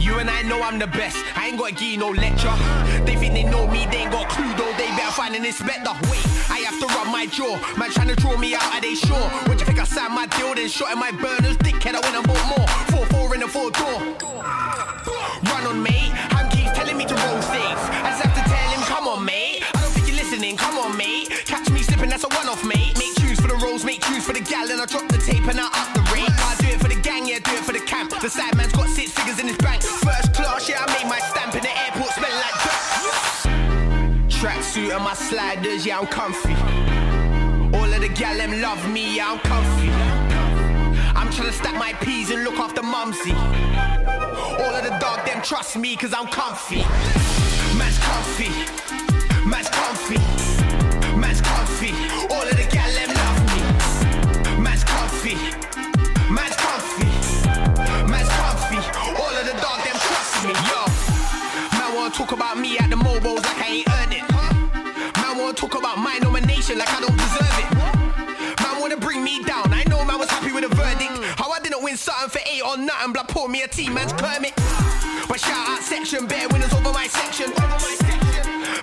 You 0.00 0.18
and 0.18 0.30
I 0.30 0.42
know 0.42 0.60
I'm 0.62 0.78
the 0.78 0.86
best. 0.86 1.16
I 1.36 1.48
ain't 1.48 1.58
gotta 1.58 1.72
give 1.72 1.88
you 1.88 1.98
no 1.98 2.10
lecture. 2.10 2.54
They 3.04 3.16
think 3.16 3.34
they 3.34 3.44
know 3.44 3.66
me, 3.66 3.86
they 3.86 4.04
ain't 4.04 4.12
got 4.12 4.26
a 4.26 4.34
clue 4.34 4.52
though. 4.56 4.72
They 4.76 4.88
better 4.96 5.12
find 5.12 5.34
an 5.34 5.44
inspector. 5.44 5.92
Wait, 6.10 6.22
I 6.50 6.60
have 6.66 6.78
to 6.80 6.86
rub 6.94 7.08
my 7.08 7.26
jaw. 7.26 7.56
Man 7.78 7.90
trying 7.90 8.08
to 8.08 8.16
draw 8.16 8.36
me 8.36 8.54
out, 8.54 8.74
are 8.74 8.80
they 8.80 8.94
sure? 8.94 9.28
What 9.48 9.58
you 9.60 9.66
think 9.66 9.80
I 9.80 9.84
signed 9.84 10.14
my 10.14 10.26
deal? 10.26 10.54
Then 10.54 10.68
shot 10.68 10.92
in 10.92 10.98
my 10.98 11.10
burners. 11.10 11.56
Dickhead, 11.58 11.94
I 11.94 12.00
went 12.00 12.16
and 12.16 12.26
bought 12.26 12.46
more. 12.52 12.68
Four 12.92 13.06
four 13.06 13.34
in 13.34 13.40
the 13.40 13.48
four 13.48 13.70
door. 13.70 13.98
Run 15.50 15.66
on, 15.66 15.82
mate. 15.82 16.12
Ham 16.36 16.48
Tracksuit 34.88 34.94
and 34.94 35.04
my 35.04 35.14
sliders, 35.14 35.86
yeah, 35.86 35.98
I'm 35.98 36.06
comfy. 36.06 36.54
All 37.76 37.92
of 37.92 38.00
the 38.00 38.08
gal 38.08 38.36
them 38.36 38.60
love 38.60 38.90
me, 38.90 39.16
yeah, 39.16 39.32
I'm 39.32 39.38
comfy. 39.40 39.90
I'm 41.14 41.30
trying 41.30 41.48
to 41.48 41.52
stack 41.52 41.74
my 41.74 41.92
peas 42.04 42.30
and 42.30 42.44
look 42.44 42.58
after 42.58 42.82
mumsy. 42.82 43.32
All 43.32 44.74
of 44.74 44.84
the 44.84 44.96
dog 45.00 45.26
them 45.26 45.42
trust 45.42 45.76
me, 45.76 45.96
cause 45.96 46.14
I'm 46.14 46.26
comfy. 46.28 46.82
Man's 47.76 47.98
comfy. 47.98 48.50
Man's 49.48 49.68
comfy. 49.68 50.18
Man's 51.16 51.40
comfy. 51.40 51.92
All 52.30 52.42
of 52.42 52.56
the 52.56 52.66
gal 52.70 52.90
them 52.92 53.10
love 53.20 53.40
me. 53.52 54.62
Man's 54.62 54.84
comfy. 54.84 55.34
Man's 56.32 56.56
comfy. 56.56 57.08
Man's 58.10 58.28
comfy. 58.28 58.80
All 59.20 59.34
of 59.36 59.44
the 59.44 59.56
dog 59.60 59.78
them 59.84 59.98
trust 60.06 60.46
me. 60.46 60.54
Yo. 60.68 60.80
Man 61.78 61.94
wanna 61.94 62.14
talk 62.14 62.32
about 62.32 62.58
me 62.58 62.78
at 62.78 62.90
the 62.90 62.96
mobiles 62.96 63.42
like 63.44 63.60
I 63.60 63.68
ain't 63.68 63.87
my 66.68 66.74
like 66.74 66.92
I 66.92 67.00
don't 67.00 67.16
deserve 67.16 67.58
it. 67.64 68.62
Man 68.62 68.80
wanna 68.80 68.96
bring 68.96 69.24
me 69.24 69.42
down. 69.42 69.72
I 69.72 69.84
know 69.84 70.04
man 70.04 70.18
was 70.18 70.28
happy 70.28 70.52
with 70.52 70.68
the 70.68 70.74
verdict. 70.74 71.12
How 71.38 71.50
I 71.50 71.60
didn't 71.60 71.82
win 71.82 71.96
something 71.96 72.28
for 72.28 72.40
eight 72.46 72.62
or 72.62 72.76
nothing, 72.76 73.12
blood 73.12 73.28
pour 73.28 73.48
me 73.48 73.62
a 73.62 73.68
team, 73.68 73.94
man's 73.94 74.12
Kermit. 74.12 74.52
But 75.28 75.40
shout 75.40 75.68
out 75.68 75.80
section, 75.80 76.26
better 76.26 76.48
winners 76.52 76.72
over 76.74 76.92
my 76.92 77.06
section. 77.06 77.52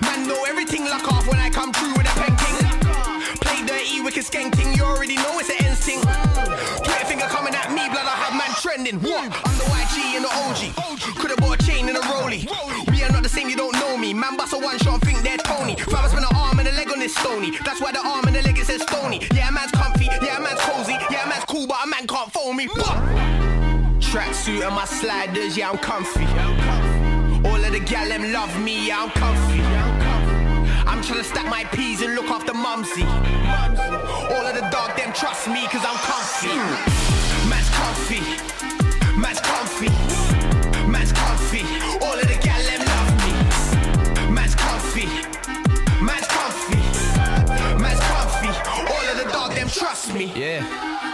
Man 0.01 0.27
know 0.27 0.45
everything 0.45 0.85
lock 0.85 1.07
off 1.11 1.27
when 1.27 1.39
I 1.39 1.49
come 1.49 1.71
through 1.73 1.93
with 1.93 2.09
a 2.09 2.15
pen 2.17 2.33
king. 2.41 2.57
Play 3.41 3.65
dirty, 3.65 4.01
wicked 4.01 4.25
skanking, 4.25 4.75
you 4.75 4.83
already 4.83 5.17
know 5.17 5.37
it's 5.37 5.49
an 5.49 5.65
ends 5.65 5.85
thing. 5.85 6.01
Twitter 6.01 7.05
finger 7.05 7.25
coming 7.25 7.53
at 7.53 7.69
me, 7.69 7.87
blood 7.89 8.07
I 8.07 8.15
have 8.25 8.33
man 8.33 8.49
trending. 8.61 8.99
What? 8.99 9.44
Stony. 17.35 17.57
That's 17.63 17.81
why 17.81 17.91
the 17.91 17.99
arm 17.99 18.25
and 18.25 18.35
the 18.35 18.41
leg 18.41 18.57
it 18.57 18.65
says 18.65 18.81
stony. 18.81 19.21
Yeah, 19.33 19.49
a 19.49 19.51
man's 19.51 19.71
comfy, 19.71 20.05
yeah, 20.05 20.37
a 20.37 20.41
man's 20.41 20.59
cozy, 20.61 20.93
yeah, 21.11 21.25
a 21.25 21.29
man's 21.29 21.45
cool, 21.45 21.67
but 21.67 21.77
a 21.83 21.87
man 21.87 22.07
can't 22.07 22.31
phone 22.31 22.55
me. 22.55 22.67
Tracksuit 23.99 24.65
and 24.65 24.75
my 24.75 24.85
sliders, 24.85 25.57
yeah, 25.57 25.69
I'm 25.69 25.77
comfy. 25.77 26.25
All 27.47 27.63
of 27.63 27.71
the 27.71 27.79
gal 27.79 28.07
them 28.07 28.31
love 28.31 28.59
me, 28.61 28.87
yeah, 28.87 29.03
I'm 29.03 29.09
comfy. 29.11 29.61
I'm 30.87 31.01
trying 31.01 31.19
to 31.19 31.23
stack 31.23 31.49
my 31.49 31.63
peas 31.65 32.01
and 32.01 32.15
look 32.15 32.27
after 32.27 32.53
mumsy. 32.53 33.03
All 33.03 34.45
of 34.45 34.55
the 34.55 34.67
dog 34.71 34.95
them 34.97 35.11
trust 35.13 35.47
me, 35.47 35.67
cause 35.67 35.83
I'm 35.85 35.97
comfy. 35.97 36.94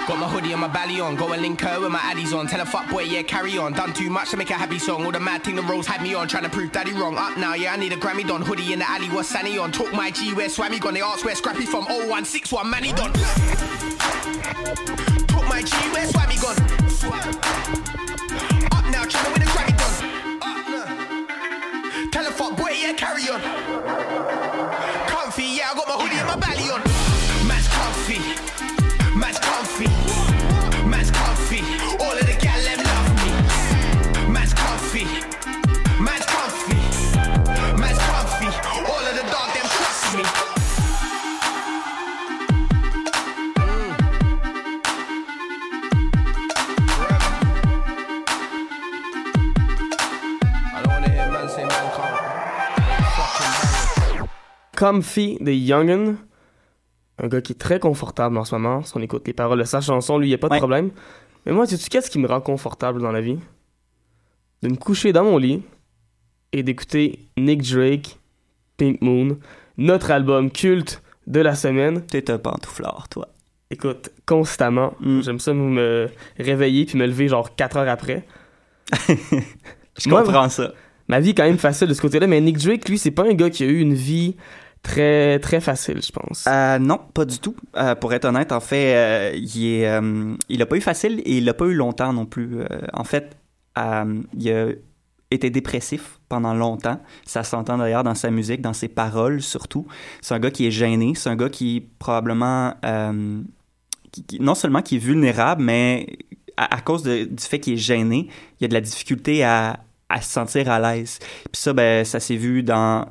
Got 0.08 0.20
my 0.20 0.28
hoodie 0.28 0.52
and 0.52 0.60
my 0.60 0.68
belly 0.68 1.00
on, 1.00 1.16
go 1.16 1.32
and 1.32 1.42
link 1.42 1.62
her 1.62 1.80
with 1.80 1.92
my 1.92 2.00
addies 2.00 2.34
on. 2.38 2.48
Tell 2.48 2.60
a 2.60 2.66
fuck 2.66 2.90
boy, 2.90 3.04
yeah, 3.04 3.22
carry 3.22 3.58
on. 3.58 3.74
Done 3.74 3.94
too 3.94 4.10
much 4.10 4.32
to 4.32 4.38
make 4.38 4.50
a 4.50 4.56
happy 4.56 4.80
song. 4.80 5.06
All 5.06 5.12
the 5.12 5.20
mad 5.20 5.44
thing 5.44 5.56
the 5.56 5.62
rose 5.62 5.86
had 5.86 6.02
me 6.02 6.16
on, 6.16 6.28
trying 6.28 6.44
to 6.44 6.50
prove 6.50 6.72
daddy 6.72 6.92
wrong. 6.94 7.18
Up 7.18 7.38
now, 7.38 7.54
yeah, 7.54 7.74
I 7.74 7.78
need 7.78 7.94
a 7.94 7.98
Grammy 7.98 8.28
done. 8.28 8.42
Hoodie 8.42 8.74
in 8.74 8.80
the 8.80 8.90
alley, 8.90 9.08
what's 9.10 9.30
Sanny 9.30 9.60
on? 9.60 9.72
Talk 9.72 9.94
my 9.94 10.10
G, 10.10 10.34
where 10.34 10.48
Swammy 10.50 10.80
gone? 10.80 10.96
They 10.96 11.02
ask 11.02 11.24
where 11.24 11.36
Scrappy 11.36 11.66
from 11.66 11.86
0161, 11.86 12.70
man, 12.70 12.84
he 12.84 12.92
done. 12.94 13.14
Talk 15.28 15.48
my 15.48 15.62
G, 15.62 15.76
where 15.94 16.08
Swammy 16.08 16.42
gone? 16.42 16.58
Up 18.72 18.86
now, 18.92 19.06
trying 19.06 19.26
to 19.26 19.32
win 19.32 19.42
a 19.44 19.46
Grammy 19.46 19.78
done. 19.78 19.96
Tell 22.12 22.26
a 22.26 22.32
fuck 22.32 22.58
boy, 22.58 22.72
yeah, 22.72 22.94
carry 22.94 23.30
on. 23.30 23.40
Comfy, 25.08 25.44
yeah, 25.44 25.70
I 25.72 25.76
got 25.76 25.88
my 25.88 25.94
hoodie 25.94 26.18
and 26.18 26.28
my 26.28 26.36
belly 26.36 26.70
on. 26.72 26.91
Comfy 54.82 55.38
de 55.40 55.52
Youngin. 55.52 56.16
Un 57.20 57.28
gars 57.28 57.40
qui 57.42 57.52
est 57.52 57.56
très 57.60 57.80
confortable 57.80 58.36
en 58.36 58.44
ce 58.44 58.56
moment. 58.56 58.82
Si 58.82 58.98
on 58.98 59.00
écoute 59.00 59.28
les 59.28 59.34
paroles 59.34 59.60
de 59.60 59.64
sa 59.64 59.80
chanson, 59.80 60.18
lui, 60.18 60.28
il 60.30 60.34
a 60.34 60.40
pas 60.40 60.48
de 60.48 60.54
Ouais. 60.54 60.58
problème. 60.58 60.90
Mais 61.46 61.52
moi, 61.52 61.68
sais-tu 61.68 61.88
qu'est-ce 61.88 62.10
qui 62.10 62.18
me 62.18 62.28
rend 62.28 62.42
confortable 62.42 63.00
dans 63.00 63.12
la 63.12 63.22
vie? 63.22 63.38
De 64.64 64.70
me 64.70 64.76
coucher 64.76 65.14
dans 65.14 65.24
mon 65.24 65.38
lit 65.38 65.62
et 66.52 66.64
d'écouter 66.64 67.20
Nick 67.38 67.62
Drake, 67.62 68.18
Pink 68.78 69.04
Moon, 69.04 69.38
notre 69.78 70.10
album 70.10 70.50
culte 70.50 71.04
de 71.28 71.42
la 71.42 71.54
semaine. 71.54 72.04
T'es 72.04 72.32
un 72.32 72.40
pantouflard, 72.40 73.08
toi. 73.08 73.28
Écoute, 73.70 74.10
constamment. 74.26 74.96
Mm. 75.00 75.22
J'aime 75.22 75.40
ça 75.40 75.54
me 75.54 76.10
réveiller 76.40 76.86
puis 76.86 76.98
me 76.98 77.06
lever 77.06 77.28
genre 77.28 77.56
4 77.56 77.78
heures 77.78 77.88
après. 77.90 78.26
Je 80.00 80.10
Moi, 80.10 80.24
comprends 80.24 80.50
ça. 80.50 80.74
Ma 81.08 81.20
vie 81.20 81.32
est 81.32 81.36
quand 81.36 81.44
même 81.44 81.60
facile 81.60 81.88
de 81.88 81.94
ce 81.94 82.02
côté-là, 82.02 82.26
mais 82.26 82.42
Nick 82.42 82.58
Drake, 82.58 82.90
lui, 82.90 82.98
c'est 82.98 83.12
pas 83.12 83.28
un 83.30 83.34
gars 83.34 83.52
qui 83.52 83.64
a 83.64 83.68
eu 83.68 83.80
une 83.80 83.94
vie 83.94 84.38
très 84.82 85.40
très 85.40 85.62
facile, 85.62 86.02
je 86.02 86.12
pense. 86.12 86.46
Euh, 86.48 86.80
non, 86.80 87.00
pas 87.14 87.26
du 87.26 87.40
tout. 87.40 87.56
Euh, 87.76 87.96
pour 87.96 88.14
être 88.14 88.26
honnête, 88.26 88.52
en 88.52 88.60
fait, 88.60 88.96
euh, 88.96 89.32
il 89.36 89.66
est, 89.66 89.88
euh, 89.88 90.36
il 90.50 90.62
a 90.62 90.66
pas 90.66 90.78
eu 90.78 90.82
facile 90.82 91.22
et 91.26 91.38
il 91.38 91.46
l'a 91.46 91.54
pas 91.54 91.66
eu 91.66 91.74
longtemps 91.74 92.14
non 92.14 92.26
plus. 92.26 92.60
En 92.94 93.04
fait, 93.04 93.38
il 93.78 94.52
a 94.52 94.68
été 95.30 95.50
dépressif 95.50 96.20
pendant 96.30 96.54
longtemps. 96.54 97.00
Ça 97.26 97.44
s'entend 97.44 97.78
d'ailleurs 97.78 98.04
dans 98.04 98.16
sa 98.16 98.32
musique, 98.32 98.62
dans 98.62 98.74
ses 98.74 98.88
paroles 98.88 99.42
surtout. 99.42 99.88
C'est 100.22 100.34
un 100.34 100.40
gars 100.40 100.52
qui 100.52 100.68
est 100.68 100.72
gêné. 100.72 101.14
C'est 101.16 101.30
un 101.30 101.36
gars 101.36 101.50
qui 101.50 101.88
probablement, 102.00 102.74
non 102.84 104.56
seulement 104.56 104.82
qui 104.82 104.96
est 104.96 105.00
vulnérable, 105.00 105.64
mais 105.64 106.08
à, 106.58 106.82
cause 106.82 107.04
du 107.04 107.28
fait 107.38 107.60
qu'il 107.60 107.74
est 107.74 107.78
gêné, 107.78 108.28
il 108.60 108.66
a 108.66 108.68
de 108.68 108.74
la 108.74 108.82
difficulté 108.82 109.44
à, 109.44 109.80
à 110.10 110.22
se 110.22 110.30
sentir 110.30 110.70
à 110.70 110.80
l'aise. 110.80 111.20
Puis 111.20 111.62
ça, 111.62 111.74
ben, 111.74 112.04
ça 112.04 112.20
s'est 112.20 112.36
vu 112.36 112.64
dans 112.64 113.06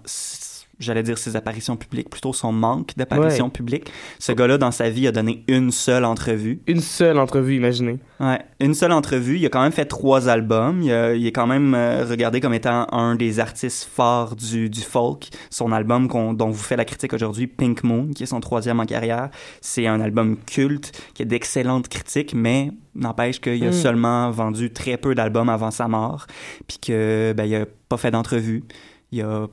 j'allais 0.81 1.03
dire 1.05 1.19
ses 1.19 1.37
apparitions 1.37 1.77
publiques, 1.77 2.11
plutôt 2.11 2.33
son 2.33 2.53
manque 2.53 2.93
d'apparitions 2.97 3.45
Ouais. 3.47 3.51
publiques. 3.53 3.93
Ce 4.19 4.33
gars-là, 4.33 4.59
dans 4.59 4.71
sa 4.73 4.91
vie, 4.91 5.07
a 5.07 5.13
donné 5.13 5.45
une 5.47 5.71
seule 5.71 6.05
entrevue. 6.05 6.61
Une 6.67 6.81
seule 6.81 7.19
entrevue, 7.19 7.55
imaginez. 7.57 7.99
Ouais, 8.19 8.41
une 8.59 8.75
seule 8.75 8.93
entrevue. 8.93 9.39
Il 9.39 9.47
a 9.47 9.49
quand 9.51 9.63
même 9.63 9.73
fait 9.73 9.85
trois 9.85 10.29
albums. 10.29 10.83
Il, 10.83 10.91
a- 10.93 11.15
il 11.15 11.27
est 11.27 11.33
quand 11.33 11.47
même 11.47 11.75
euh, 11.75 12.05
regardé 12.09 12.41
comme 12.41 12.55
étant 12.55 12.87
un 12.93 13.15
des 13.15 13.39
artistes 13.41 13.89
forts 13.93 14.35
du, 14.37 14.69
du 14.69 14.81
folk. 14.81 15.29
Son 15.51 15.71
album 15.73 16.09
dont 16.09 16.49
vous 16.51 16.63
fait 16.63 16.77
la 16.77 16.85
critique 16.85 17.13
aujourd'hui, 17.13 17.47
Pink 17.47 17.85
Moon, 17.85 18.09
qui 18.15 18.23
est 18.25 18.27
son 18.27 18.41
troisième 18.41 18.81
en 18.81 18.87
carrière, 18.87 19.31
c'est 19.61 19.87
un 19.87 20.01
album 20.01 20.37
culte 20.47 20.93
qui 21.15 21.23
a 21.23 21.25
d'excellentes 21.25 21.89
critiques, 21.89 22.35
mais 22.35 22.71
n'empêche 22.95 23.41
qu'il 23.41 23.65
a 23.65 23.71
Mm. 23.71 23.73
seulement 23.73 24.31
vendu 24.31 24.73
très 24.73 24.97
peu 24.97 25.15
d'albums 25.15 25.49
avant 25.49 25.71
sa 25.71 25.87
mort, 25.89 26.27
puis 26.67 26.79
que 26.79 27.33
ben, 27.37 27.45
il 27.45 27.55
a 27.55 27.67
pas 27.89 27.97
fait 27.97 28.11
d'entrevue. 28.11 28.65
Il 29.13 29.23
a 29.23 29.47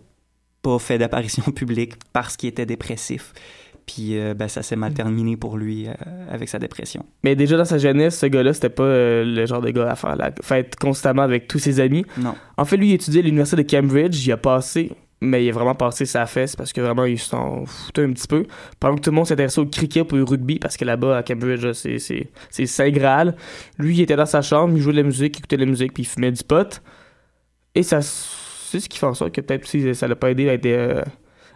pas 0.61 0.79
fait 0.79 0.97
d'apparition 0.97 1.43
publique 1.51 1.93
parce 2.13 2.37
qu'il 2.37 2.49
était 2.49 2.65
dépressif. 2.65 3.33
Puis 3.85 4.19
euh, 4.19 4.33
ben, 4.33 4.49
ça 4.49 4.63
s'est 4.63 4.75
mal 4.75 4.93
terminé 4.93 5.37
pour 5.37 5.57
lui 5.57 5.87
euh, 5.87 5.93
avec 6.29 6.49
sa 6.49 6.59
dépression. 6.59 7.05
Mais 7.23 7.35
déjà 7.35 7.55
dans 7.55 7.65
sa 7.65 7.77
jeunesse, 7.77 8.19
ce 8.19 8.25
gars-là, 8.25 8.53
c'était 8.53 8.69
pas 8.69 8.83
euh, 8.83 9.23
le 9.23 9.45
genre 9.45 9.61
de 9.61 9.69
gars 9.69 9.89
à 9.89 9.95
faire 9.95 10.15
la 10.17 10.31
fête 10.43 10.75
constamment 10.75 11.21
avec 11.21 11.47
tous 11.47 11.59
ses 11.59 11.79
amis. 11.79 12.05
Non. 12.17 12.35
En 12.57 12.65
fait, 12.65 12.75
lui, 12.75 12.89
il 12.89 12.93
étudiait 12.93 13.21
à 13.21 13.23
l'université 13.23 13.63
de 13.63 13.69
Cambridge. 13.69 14.25
Il 14.25 14.31
a 14.33 14.37
passé 14.37 14.91
mais 15.19 15.43
il 15.43 15.49
a 15.49 15.51
vraiment 15.51 15.73
passé 15.73 16.05
sa 16.05 16.25
fesse 16.25 16.55
parce 16.55 16.71
que 16.71 16.81
vraiment, 16.81 17.05
il 17.05 17.17
s'en 17.17 17.65
foutait 17.65 18.03
un 18.03 18.11
petit 18.11 18.27
peu. 18.27 18.45
Pendant 18.79 18.95
que 18.95 19.01
tout 19.01 19.09
le 19.09 19.15
monde 19.15 19.25
s'intéressait 19.25 19.59
au 19.59 19.65
cricket 19.65 20.11
ou 20.11 20.17
au 20.17 20.25
rugby, 20.25 20.59
parce 20.59 20.77
que 20.77 20.85
là-bas, 20.85 21.17
à 21.17 21.23
Cambridge, 21.23 21.65
c'est 21.73 22.65
Saint 22.65 22.89
Graal. 22.89 23.35
Lui, 23.79 23.95
il 23.95 24.01
était 24.01 24.15
dans 24.15 24.27
sa 24.27 24.41
chambre, 24.41 24.75
il 24.75 24.81
jouait 24.81 24.93
de 24.93 24.97
la 24.97 25.03
musique, 25.03 25.35
il 25.35 25.39
écoutait 25.39 25.57
de 25.57 25.63
la 25.63 25.69
musique, 25.69 25.93
puis 25.93 26.03
il 26.03 26.05
fumait 26.05 26.31
du 26.31 26.43
pot. 26.43 26.81
Et 27.73 27.81
ça, 27.81 27.99
c'est 28.69 28.79
ce 28.79 28.89
qui 28.89 28.97
fait 28.97 29.05
en 29.05 29.13
sorte 29.13 29.31
que 29.31 29.41
peut-être 29.41 29.63
aussi 29.63 29.95
ça 29.95 30.07
l'a 30.07 30.15
pas 30.15 30.31
aidé 30.31 30.49
à 30.49 30.53
être, 30.53 30.65
euh, 30.65 31.03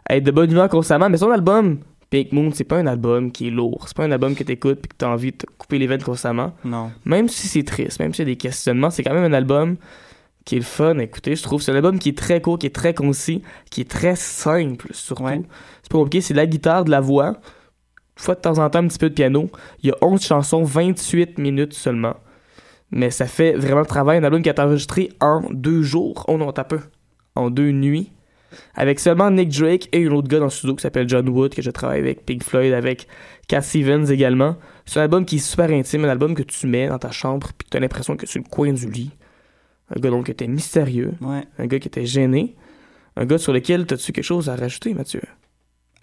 à 0.08 0.16
être 0.16 0.24
de 0.24 0.32
bonne 0.32 0.52
humeur 0.52 0.70
constamment. 0.70 1.10
Mais 1.10 1.18
son 1.18 1.30
album, 1.30 1.80
Pink 2.10 2.32
Moon, 2.32 2.52
c'est 2.54 2.64
pas 2.64 2.78
un 2.78 2.88
album 2.88 3.32
qui 3.32 3.48
est 3.48 3.52
lourd. 3.52 3.86
C'est 3.88 3.98
pas 3.98 4.06
un 4.06 4.12
album 4.12 4.36
que 4.36 4.44
t'écoutes 4.44 4.80
puis 4.82 4.90
que 4.90 4.96
t'as 4.98 5.10
envie 5.10 5.32
de 5.32 5.38
te 5.38 5.46
couper 5.58 5.78
les 5.80 5.88
veines 5.88 6.04
constamment. 6.04 6.54
Non. 6.64 6.92
Même 7.06 7.28
si 7.30 7.48
c'est 7.48 7.64
triste, 7.64 8.00
même 8.00 8.14
s'il 8.14 8.28
y 8.28 8.32
a 8.32 8.34
des 8.34 8.38
questionnements, 8.38 8.90
c'est 8.90 9.04
quand 9.04 9.14
même 9.14 9.32
un 9.32 9.36
album 9.36 9.78
qui 10.46 10.56
est 10.56 10.60
le 10.60 10.66
fun 10.66 10.98
à 11.00 11.04
écouter, 11.04 11.36
je 11.36 11.44
trouve. 11.44 11.62
C'est 11.62 11.72
un 11.72 11.76
album 11.76 12.00
qui 12.00 12.10
est 12.10 12.18
très 12.18 12.42
court, 12.42 12.58
qui 12.58 12.68
est 12.68 12.76
très 12.76 12.94
concis, 12.94 13.42
qui 13.70 13.82
est 13.82 13.90
très 13.90 14.16
simple, 14.16 14.88
surtout. 14.92 15.24
Ouais. 15.24 15.42
C'est 15.84 15.92
pas 15.92 15.98
compliqué, 16.00 16.22
c'est 16.22 16.34
de 16.34 16.40
la 16.40 16.48
guitare, 16.48 16.86
de 16.86 16.92
la 16.92 17.02
voix, 17.02 17.28
une 17.28 18.24
fois 18.24 18.36
de 18.36 18.42
temps 18.42 18.58
en 18.58 18.70
temps 18.70 18.80
un 18.80 18.88
petit 18.88 18.98
peu 18.98 19.10
de 19.10 19.14
piano. 19.14 19.50
Il 19.84 19.90
y 19.90 19.92
a 19.92 19.96
11 20.02 20.22
chansons, 20.22 20.64
28 20.64 21.38
minutes 21.38 21.74
seulement. 21.74 22.16
Mais 22.92 23.10
ça 23.10 23.26
fait 23.26 23.54
vraiment 23.54 23.80
le 23.80 23.86
travail. 23.86 24.18
Un 24.18 24.24
album 24.24 24.42
qui 24.42 24.50
a 24.50 24.52
été 24.52 24.62
enregistré 24.62 25.10
en 25.22 25.42
deux 25.52 25.82
jours. 25.82 26.26
Oh 26.28 26.38
non, 26.38 26.52
t'as 26.52 26.66
peu. 26.66 26.80
En 27.36 27.50
deux 27.50 27.72
nuits. 27.72 28.12
Avec 28.76 29.00
seulement 29.00 29.32
Nick 29.32 29.50
Drake 29.50 29.88
et 29.94 30.06
un 30.06 30.12
autre 30.12 30.28
gars 30.28 30.40
dans 30.40 30.46
le 30.46 30.52
studio 30.52 30.76
qui 30.76 30.82
s'appelle 30.82 31.08
John 31.08 31.28
Wood, 31.30 31.54
que 31.56 31.62
je 31.62 31.72
travaille 31.72 32.00
avec 32.00 32.26
Pink 32.26 32.44
Floyd, 32.44 32.74
avec 32.74 33.08
Cat 33.48 33.62
Stevens 33.62 34.08
également. 34.08 34.58
C'est 34.86 35.00
un 35.00 35.04
album 35.04 35.26
qui 35.26 35.38
est 35.38 35.40
super 35.40 35.70
intime, 35.70 36.04
un 36.04 36.10
album 36.10 36.36
que 36.36 36.44
tu 36.44 36.68
mets 36.68 36.88
dans 36.90 37.00
ta 37.00 37.12
chambre 37.12 37.48
puis 37.58 37.66
que 37.66 37.70
tu 37.72 37.78
as 37.78 37.80
l'impression 37.80 38.18
que 38.18 38.28
c'est 38.28 38.40
le 38.40 38.46
coin 38.50 38.74
du 38.74 38.90
lit. 38.92 39.12
Un 39.96 40.00
gars 40.02 40.10
donc 40.10 40.26
qui 40.26 40.32
était 40.32 40.48
mystérieux, 40.48 41.14
Ouais. 41.22 41.44
un 41.58 41.66
gars 41.68 41.80
qui 41.80 41.88
était 41.88 42.06
gêné, 42.06 42.56
un 43.16 43.26
gars 43.26 43.38
sur 43.38 43.54
lequel 43.54 43.86
t'as-tu 43.86 44.12
quelque 44.12 44.24
chose 44.26 44.50
à 44.50 44.56
rajouter, 44.58 44.94
Mathieu? 44.94 45.22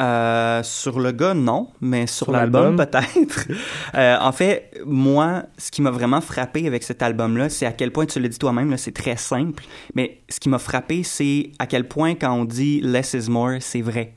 Euh, 0.00 0.62
sur 0.62 1.00
le 1.00 1.10
gars, 1.10 1.34
non, 1.34 1.68
mais 1.80 2.06
sur, 2.06 2.26
Sur 2.26 2.32
l'album, 2.32 2.76
peut-être. 2.76 3.48
Euh, 3.94 4.16
en 4.20 4.32
fait, 4.32 4.70
moi, 4.84 5.44
ce 5.56 5.70
qui 5.70 5.82
m'a 5.82 5.90
vraiment 5.90 6.20
frappé 6.20 6.66
avec 6.66 6.82
cet 6.82 7.02
album-là, 7.02 7.48
c'est 7.48 7.66
à 7.66 7.72
quel 7.72 7.90
point, 7.90 8.06
tu 8.06 8.20
l'as 8.20 8.28
dit 8.28 8.38
toi-même, 8.38 8.76
c'est 8.76 8.92
très 8.92 9.16
simple, 9.16 9.64
mais 9.94 10.20
ce 10.28 10.38
qui 10.40 10.48
m'a 10.48 10.58
frappé, 10.58 11.02
c'est 11.02 11.50
à 11.58 11.66
quel 11.66 11.88
point, 11.88 12.14
quand 12.14 12.32
on 12.32 12.44
dit 12.44 12.80
less 12.82 13.14
is 13.14 13.30
more, 13.30 13.56
c'est 13.60 13.80
vrai. 13.80 14.14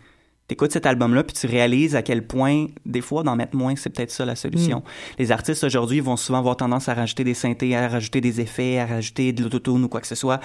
T'écoutes 0.47 0.73
cet 0.73 0.85
album-là, 0.85 1.23
puis 1.23 1.35
tu 1.35 1.47
réalises 1.47 1.95
à 1.95 2.01
quel 2.01 2.27
point, 2.27 2.67
des 2.85 3.01
fois, 3.01 3.23
d'en 3.23 3.35
mettre 3.35 3.55
moins, 3.55 3.75
c'est 3.77 3.89
peut-être 3.89 4.11
ça 4.11 4.25
la 4.25 4.35
solution. 4.35 4.83
Les 5.17 5.31
artistes 5.31 5.63
aujourd'hui 5.63 6.01
vont 6.01 6.17
souvent 6.17 6.39
avoir 6.39 6.57
tendance 6.57 6.89
à 6.89 6.93
rajouter 6.93 7.23
des 7.23 7.33
synthés, 7.33 7.75
à 7.75 7.87
rajouter 7.87 8.19
des 8.19 8.41
effets, 8.41 8.77
à 8.77 8.85
rajouter 8.85 9.31
de 9.31 9.43
l'autotune 9.43 9.85
ou 9.85 9.87
quoi 9.87 10.01
que 10.01 10.07
ce 10.07 10.15
soit. 10.15 10.41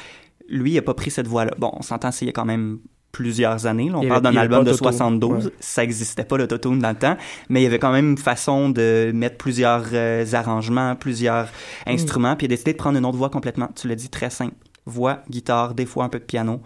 Lui, 0.48 0.72
il 0.72 0.78
a 0.78 0.82
pas 0.82 0.94
pris 0.94 1.10
cette 1.10 1.26
voie-là. 1.26 1.52
Bon, 1.58 1.72
on 1.72 1.82
s'entend, 1.82 2.12
c'est 2.12 2.24
il 2.24 2.28
y 2.28 2.30
a 2.30 2.32
quand 2.32 2.44
même 2.44 2.78
plusieurs 3.16 3.64
années. 3.66 3.88
là. 3.88 3.96
On 3.98 4.06
parle 4.06 4.20
d'un 4.22 4.36
album 4.36 4.60
de 4.64 4.70
d'autotune. 4.70 4.84
72. 4.92 5.46
Ouais. 5.46 5.52
Ça 5.58 5.82
existait 5.82 6.24
pas 6.24 6.36
l'autotune 6.36 6.78
dans 6.80 6.90
le 6.90 6.96
temps, 6.96 7.16
mais 7.48 7.60
il 7.60 7.64
y 7.64 7.66
avait 7.66 7.78
quand 7.78 7.92
même 7.92 8.10
une 8.10 8.18
façon 8.18 8.68
de 8.68 9.10
mettre 9.14 9.38
plusieurs 9.38 9.84
euh, 9.94 10.24
arrangements, 10.34 10.94
plusieurs 10.96 11.46
Mm. 11.86 11.90
instruments, 11.90 12.36
puis 12.36 12.46
il 12.46 12.50
a 12.50 12.54
décidé 12.54 12.72
de 12.72 12.76
prendre 12.78 12.98
une 12.98 13.06
autre 13.06 13.16
voix 13.16 13.30
complètement. 13.30 13.70
Tu 13.74 13.88
l'as 13.88 13.94
dit, 13.94 14.10
très 14.10 14.28
simple. 14.30 14.54
Voix, 14.84 15.22
guitare, 15.30 15.74
des 15.74 15.86
fois 15.86 16.04
un 16.04 16.08
peu 16.10 16.18
de 16.18 16.24
piano. 16.24 16.60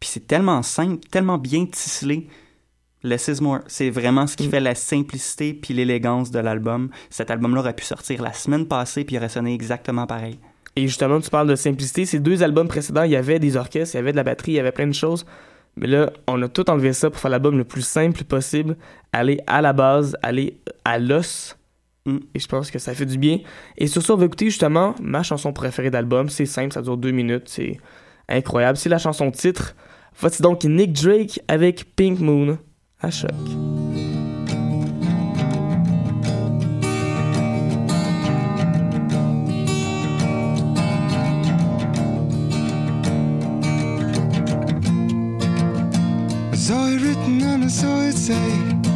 Puis 0.00 0.08
c'est 0.12 0.26
tellement 0.26 0.62
simple, 0.62 1.06
tellement 1.10 1.36
bien 1.38 1.66
tisselé. 1.66 2.26
Less 3.02 3.28
is 3.28 3.42
more. 3.42 3.60
C'est 3.66 3.90
vraiment 3.90 4.26
ce 4.26 4.36
qui 4.36 4.46
Mm. 4.46 4.50
fait 4.50 4.60
la 4.60 4.74
simplicité 4.74 5.52
puis 5.54 5.74
l'élégance 5.74 6.30
de 6.30 6.38
l'album. 6.38 6.88
Cet 7.10 7.30
album-là 7.30 7.60
aurait 7.60 7.74
pu 7.74 7.84
sortir 7.84 8.22
la 8.22 8.32
semaine 8.32 8.66
passée 8.66 9.04
puis 9.04 9.16
il 9.16 9.18
aurait 9.18 9.28
sonné 9.28 9.52
exactement 9.54 10.06
pareil. 10.06 10.38
Et 10.76 10.86
justement, 10.86 11.20
tu 11.20 11.30
parles 11.30 11.48
de 11.48 11.56
simplicité. 11.56 12.04
Ces 12.06 12.20
deux 12.20 12.42
albums 12.42 12.68
précédents, 12.68 13.02
il 13.02 13.10
y 13.10 13.16
avait 13.16 13.38
des 13.38 13.56
orchestres, 13.56 13.94
il 13.94 13.98
y 13.98 14.00
avait 14.00 14.12
de 14.12 14.16
la 14.16 14.22
batterie, 14.22 14.52
il 14.52 14.56
y 14.56 14.60
avait 14.60 14.70
plein 14.72 14.86
de 14.86 14.92
choses. 14.94 15.26
Mais 15.76 15.86
là, 15.86 16.10
on 16.26 16.40
a 16.42 16.48
tout 16.48 16.68
enlevé 16.70 16.92
ça 16.92 17.10
pour 17.10 17.20
faire 17.20 17.30
l'album 17.30 17.56
le 17.56 17.64
plus 17.64 17.82
simple 17.82 18.24
possible. 18.24 18.76
Aller 19.12 19.40
à 19.46 19.60
la 19.60 19.72
base, 19.72 20.16
aller 20.22 20.60
à 20.84 20.98
l'os. 20.98 21.56
Mm. 22.06 22.18
Et 22.34 22.38
je 22.38 22.46
pense 22.46 22.70
que 22.70 22.78
ça 22.78 22.94
fait 22.94 23.06
du 23.06 23.18
bien. 23.18 23.38
Et 23.78 23.86
sur 23.86 24.02
ça, 24.02 24.14
on 24.14 24.16
va 24.16 24.26
écouter 24.26 24.46
justement 24.46 24.94
ma 25.00 25.22
chanson 25.22 25.52
préférée 25.52 25.90
d'album. 25.90 26.28
C'est 26.28 26.46
simple, 26.46 26.72
ça 26.72 26.82
dure 26.82 26.96
deux 26.96 27.12
minutes. 27.12 27.48
C'est 27.48 27.78
incroyable. 28.28 28.78
C'est 28.78 28.88
la 28.88 28.98
chanson 28.98 29.30
titre. 29.30 29.74
Voici 30.18 30.42
donc 30.42 30.64
Nick 30.64 30.92
Drake 30.92 31.40
avec 31.48 31.94
Pink 31.96 32.20
Moon 32.20 32.58
à 33.00 33.10
choc. 33.10 33.30
Written 47.70 48.34
and 48.34 48.86
I 48.86 48.89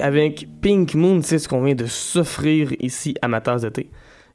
Avec 0.00 0.48
Pink 0.60 0.94
Moon, 0.94 1.20
c'est 1.22 1.38
ce 1.38 1.48
qu'on 1.48 1.62
vient 1.62 1.74
de 1.74 1.86
s'offrir 1.86 2.72
ici 2.80 3.14
à 3.22 3.28
ma 3.28 3.40
tasse 3.40 3.62
de 3.62 3.68
thé. 3.68 3.90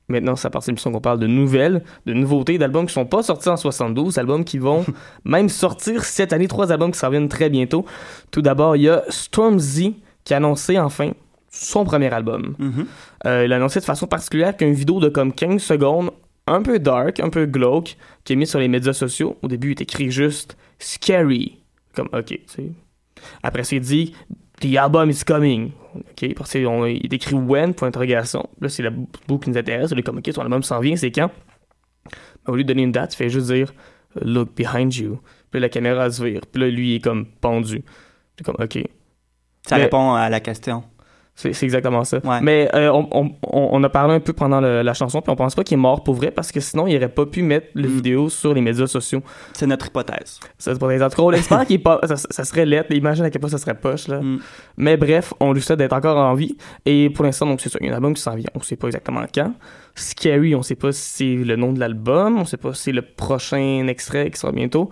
Maintenant, 0.07 0.35
c'est 0.35 0.47
à 0.47 0.49
partir 0.49 0.67
de 0.67 0.71
l'émission 0.71 0.91
qu'on 0.91 1.01
parle 1.01 1.19
de 1.19 1.27
nouvelles, 1.27 1.83
de 2.05 2.13
nouveautés, 2.13 2.57
d'albums 2.57 2.85
qui 2.85 2.93
sont 2.93 3.05
pas 3.05 3.23
sortis 3.23 3.49
en 3.49 3.57
72, 3.57 4.17
albums 4.17 4.43
qui 4.43 4.57
vont 4.57 4.85
même 5.25 5.49
sortir 5.49 6.03
cette 6.03 6.33
année, 6.33 6.47
trois 6.47 6.71
albums 6.71 6.91
qui 6.91 6.99
s'en 6.99 7.09
viennent 7.09 7.29
très 7.29 7.49
bientôt. 7.49 7.85
Tout 8.31 8.41
d'abord, 8.41 8.75
il 8.75 8.83
y 8.83 8.89
a 8.89 9.03
Stormzy 9.09 9.95
qui 10.23 10.33
a 10.33 10.37
annoncé 10.37 10.77
enfin 10.79 11.11
son 11.49 11.85
premier 11.85 12.11
album. 12.13 12.55
Mhm. 12.59 12.85
Euh, 13.25 13.45
il 13.45 13.53
a 13.53 13.57
annoncé 13.57 13.79
de 13.79 13.85
façon 13.85 14.07
particulière 14.07 14.55
qu'une 14.57 14.73
vidéo 14.73 14.99
de 14.99 15.09
comme 15.09 15.33
15 15.33 15.61
secondes, 15.61 16.11
un 16.47 16.61
peu 16.61 16.79
dark, 16.79 17.19
un 17.19 17.29
peu 17.29 17.45
glauque, 17.45 17.95
qui 18.23 18.33
est 18.33 18.35
mise 18.35 18.49
sur 18.49 18.59
les 18.59 18.67
médias 18.67 18.93
sociaux. 18.93 19.37
Au 19.41 19.47
début, 19.47 19.69
il 19.69 19.79
est 19.79 19.81
écrit 19.81 20.11
juste 20.11 20.57
Scary. 20.79 21.59
Comme, 21.95 22.09
ok, 22.11 22.25
tu 22.25 22.39
sais. 22.47 22.71
Après, 23.43 23.63
c'est 23.63 23.79
dit 23.79 24.13
The 24.61 24.75
album 24.77 25.09
is 25.09 25.23
coming. 25.25 25.71
Ok, 25.95 26.33
parce 26.35 26.53
qu'on 26.53 26.85
il 26.85 27.05
est 27.05 27.13
écrit 27.13 27.35
when, 27.35 27.73
point 27.73 27.87
d'interrogation. 27.89 28.47
Là, 28.61 28.69
c'est 28.69 28.81
la 28.83 28.89
bou- 28.89 29.07
bout 29.27 29.39
qui 29.39 29.49
nous 29.49 29.57
intéresse. 29.57 29.91
Il 29.91 29.99
est 29.99 30.03
comme, 30.03 30.17
ok, 30.17 30.31
ton 30.33 30.41
album 30.41 30.63
s'en 30.63 30.79
vient, 30.79 30.95
c'est 30.95 31.11
quand? 31.11 31.29
Ben, 32.45 32.53
Au 32.53 32.55
lieu 32.55 32.63
de 32.63 32.67
donner 32.67 32.83
une 32.83 32.91
date, 32.91 33.13
il 33.13 33.17
fait 33.17 33.29
juste 33.29 33.47
dire 33.51 33.73
Look 34.21 34.55
behind 34.55 34.93
you. 34.95 35.19
Puis 35.51 35.59
là, 35.59 35.65
la 35.67 35.69
caméra 35.69 36.09
se 36.09 36.23
vire. 36.23 36.41
Puis 36.51 36.61
là, 36.61 36.69
lui, 36.69 36.91
il 36.91 36.95
est 36.95 36.99
comme 36.99 37.25
pendu. 37.25 37.83
C'est 38.37 38.43
comme, 38.43 38.55
ok. 38.59 38.79
Ça 39.67 39.77
Mais- 39.77 39.83
répond 39.83 40.13
à 40.13 40.29
la 40.29 40.39
question. 40.39 40.83
C'est 41.35 41.63
exactement 41.63 42.03
ça. 42.03 42.19
Ouais. 42.23 42.41
Mais 42.43 42.69
euh, 42.75 42.91
on, 42.93 43.09
on, 43.11 43.31
on 43.43 43.83
a 43.83 43.89
parlé 43.89 44.13
un 44.13 44.19
peu 44.19 44.33
pendant 44.33 44.61
le- 44.61 44.83
la 44.83 44.93
chanson, 44.93 45.19
puis 45.19 45.31
on 45.31 45.35
pense 45.35 45.55
pas 45.55 45.63
qu'il 45.63 45.73
est 45.75 45.81
mort 45.81 46.03
pour 46.03 46.13
vrai, 46.13 46.29
parce 46.29 46.51
que 46.51 46.59
sinon, 46.59 46.85
il 46.85 46.95
aurait 46.95 47.09
pas 47.09 47.25
pu 47.25 47.41
mettre 47.41 47.67
le 47.73 47.87
Mm. 47.87 47.91
vidéo 47.91 48.29
sur 48.29 48.53
les 48.53 48.61
médias 48.61 48.85
sociaux. 48.85 49.23
C'est 49.53 49.65
notre 49.65 49.87
hypothèse. 49.87 50.39
Ça, 50.59 50.73
c'est 50.73 50.77
pour 50.79 50.89
les 50.89 51.01
autres. 51.01 51.19
On 51.23 51.31
espère 51.31 51.65
qu'il 51.65 51.77
est 51.77 51.79
pas. 51.79 51.99
Ça, 52.03 52.17
ça 52.17 52.43
serait 52.43 52.67
lettre. 52.67 52.93
Imagine 52.93 53.25
à 53.25 53.31
quel 53.31 53.41
point 53.41 53.49
ça 53.49 53.57
serait 53.57 53.73
poche, 53.73 54.07
là. 54.07 54.21
Mm. 54.21 54.39
Mais 54.77 54.95
bref, 54.95 55.33
on 55.39 55.53
lui 55.53 55.61
souhaite 55.61 55.79
d'être 55.79 55.93
encore 55.93 56.17
en 56.17 56.35
vie. 56.35 56.55
Et 56.85 57.09
pour 57.09 57.25
l'instant, 57.25 57.47
donc, 57.47 57.61
c'est 57.61 57.69
ça. 57.69 57.79
Il 57.81 57.87
y 57.87 57.89
a 57.89 57.93
un 57.93 57.95
album 57.95 58.13
qui 58.13 58.21
s'en 58.21 58.35
vient. 58.35 58.49
On 58.53 58.61
sait 58.61 58.75
pas 58.75 58.87
exactement 58.87 59.23
quand. 59.33 59.53
Scary, 59.95 60.53
on 60.53 60.61
sait 60.61 60.75
pas 60.75 60.91
si 60.91 61.37
c'est 61.39 61.43
le 61.43 61.55
nom 61.55 61.73
de 61.73 61.79
l'album. 61.79 62.37
On 62.39 62.45
sait 62.45 62.57
pas 62.57 62.73
si 62.75 62.83
c'est 62.83 62.91
le 62.91 63.01
prochain 63.01 63.85
extrait 63.87 64.29
qui 64.29 64.39
sera 64.39 64.51
bientôt. 64.51 64.89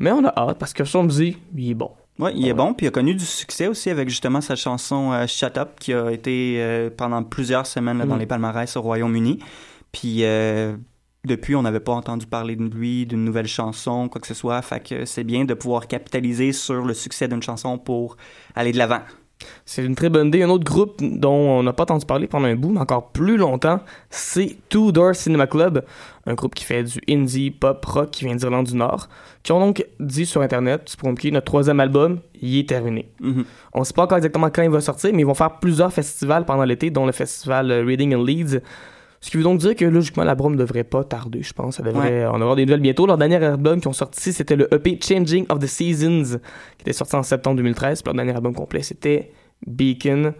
Mais 0.00 0.10
on 0.10 0.24
a 0.24 0.32
hâte 0.36 0.58
parce 0.58 0.72
que 0.72 0.84
son 0.84 1.04
musique, 1.04 1.38
il 1.56 1.70
est 1.70 1.74
bon. 1.74 1.90
Ouais, 2.18 2.32
il 2.36 2.46
est 2.46 2.54
bon, 2.54 2.74
puis 2.74 2.86
il 2.86 2.88
a 2.88 2.92
connu 2.92 3.14
du 3.14 3.24
succès 3.24 3.66
aussi 3.66 3.90
avec 3.90 4.08
justement 4.08 4.40
sa 4.40 4.54
chanson 4.54 5.10
euh, 5.12 5.26
Shut 5.26 5.58
Up 5.58 5.70
qui 5.80 5.92
a 5.92 6.12
été 6.12 6.56
euh, 6.58 6.88
pendant 6.96 7.24
plusieurs 7.24 7.66
semaines 7.66 7.98
là, 7.98 8.06
dans 8.06 8.14
Mm. 8.16 8.20
les 8.20 8.26
palmarès 8.26 8.76
au 8.76 8.82
Royaume-Uni. 8.82 9.40
Puis 9.90 10.18
euh, 10.22 10.76
depuis, 11.24 11.56
on 11.56 11.62
n'avait 11.62 11.80
pas 11.80 11.92
entendu 11.92 12.26
parler 12.26 12.54
de 12.54 12.64
lui, 12.64 13.04
d'une 13.06 13.24
nouvelle 13.24 13.48
chanson, 13.48 14.08
quoi 14.08 14.20
que 14.20 14.28
ce 14.28 14.34
soit. 14.34 14.62
Fait 14.62 14.78
que 14.80 15.04
c'est 15.06 15.24
bien 15.24 15.44
de 15.44 15.54
pouvoir 15.54 15.88
capitaliser 15.88 16.52
sur 16.52 16.84
le 16.84 16.94
succès 16.94 17.26
d'une 17.26 17.42
chanson 17.42 17.78
pour 17.78 18.16
aller 18.54 18.70
de 18.70 18.78
l'avant. 18.78 19.00
C'est 19.64 19.84
une 19.84 19.94
très 19.94 20.08
bonne 20.08 20.28
idée. 20.28 20.42
Un 20.42 20.50
autre 20.50 20.64
groupe 20.64 21.00
dont 21.00 21.58
on 21.58 21.62
n'a 21.62 21.72
pas 21.72 21.84
entendu 21.84 22.06
parler 22.06 22.26
pendant 22.26 22.46
un 22.46 22.56
bout, 22.56 22.70
mais 22.70 22.80
encore 22.80 23.10
plus 23.10 23.36
longtemps, 23.36 23.80
c'est 24.10 24.56
Two 24.68 24.92
Door 24.92 25.14
Cinema 25.14 25.46
Club, 25.46 25.84
un 26.26 26.34
groupe 26.34 26.54
qui 26.54 26.64
fait 26.64 26.82
du 26.84 27.00
indie, 27.08 27.50
pop, 27.50 27.84
rock, 27.84 28.10
qui 28.10 28.24
vient 28.24 28.34
d'Irlande 28.34 28.66
du 28.66 28.76
Nord, 28.76 29.08
qui 29.42 29.52
ont 29.52 29.60
donc 29.60 29.84
dit 30.00 30.26
sur 30.26 30.40
Internet, 30.40 30.82
c'est 30.86 30.98
pour 30.98 31.08
notre 31.08 31.44
troisième 31.44 31.80
album, 31.80 32.20
il 32.40 32.58
est 32.58 32.68
terminé. 32.68 33.08
Mhm. 33.20 33.44
On 33.72 33.80
ne 33.80 33.84
sait 33.84 33.94
pas 33.94 34.04
encore 34.04 34.18
exactement 34.18 34.50
quand 34.50 34.62
il 34.62 34.70
va 34.70 34.80
sortir, 34.80 35.10
mais 35.12 35.20
ils 35.20 35.26
vont 35.26 35.34
faire 35.34 35.58
plusieurs 35.58 35.92
festivals 35.92 36.44
pendant 36.44 36.64
l'été, 36.64 36.90
dont 36.90 37.06
le 37.06 37.12
festival 37.12 37.72
Reading 37.72 38.14
and 38.14 38.22
Leeds. 38.22 38.60
Ce 39.24 39.30
qui 39.30 39.38
veut 39.38 39.42
donc 39.42 39.58
dire 39.58 39.74
que 39.74 39.86
logiquement, 39.86 40.22
l'album 40.22 40.52
ne 40.52 40.58
devrait 40.58 40.84
pas 40.84 41.02
tarder, 41.02 41.42
je 41.42 41.54
pense. 41.54 41.78
Ça 41.78 41.82
devrait 41.82 42.26
en 42.26 42.42
avoir 42.42 42.56
des 42.56 42.66
nouvelles 42.66 42.80
bientôt. 42.80 43.06
Leur 43.06 43.16
dernier 43.16 43.42
album 43.42 43.80
qui 43.80 43.88
ont 43.88 43.94
sorti, 43.94 44.34
c'était 44.34 44.54
le 44.54 44.68
EP 44.70 44.98
Changing 45.02 45.46
of 45.48 45.60
the 45.60 45.66
Seasons, 45.66 46.38
qui 46.76 46.82
était 46.82 46.92
sorti 46.92 47.16
en 47.16 47.22
septembre 47.22 47.56
2013. 47.56 48.02
Puis 48.02 48.08
leur 48.08 48.16
dernier 48.16 48.36
album 48.36 48.52
complet, 48.52 48.82
c'était 48.82 49.32
Beacon 49.66 50.34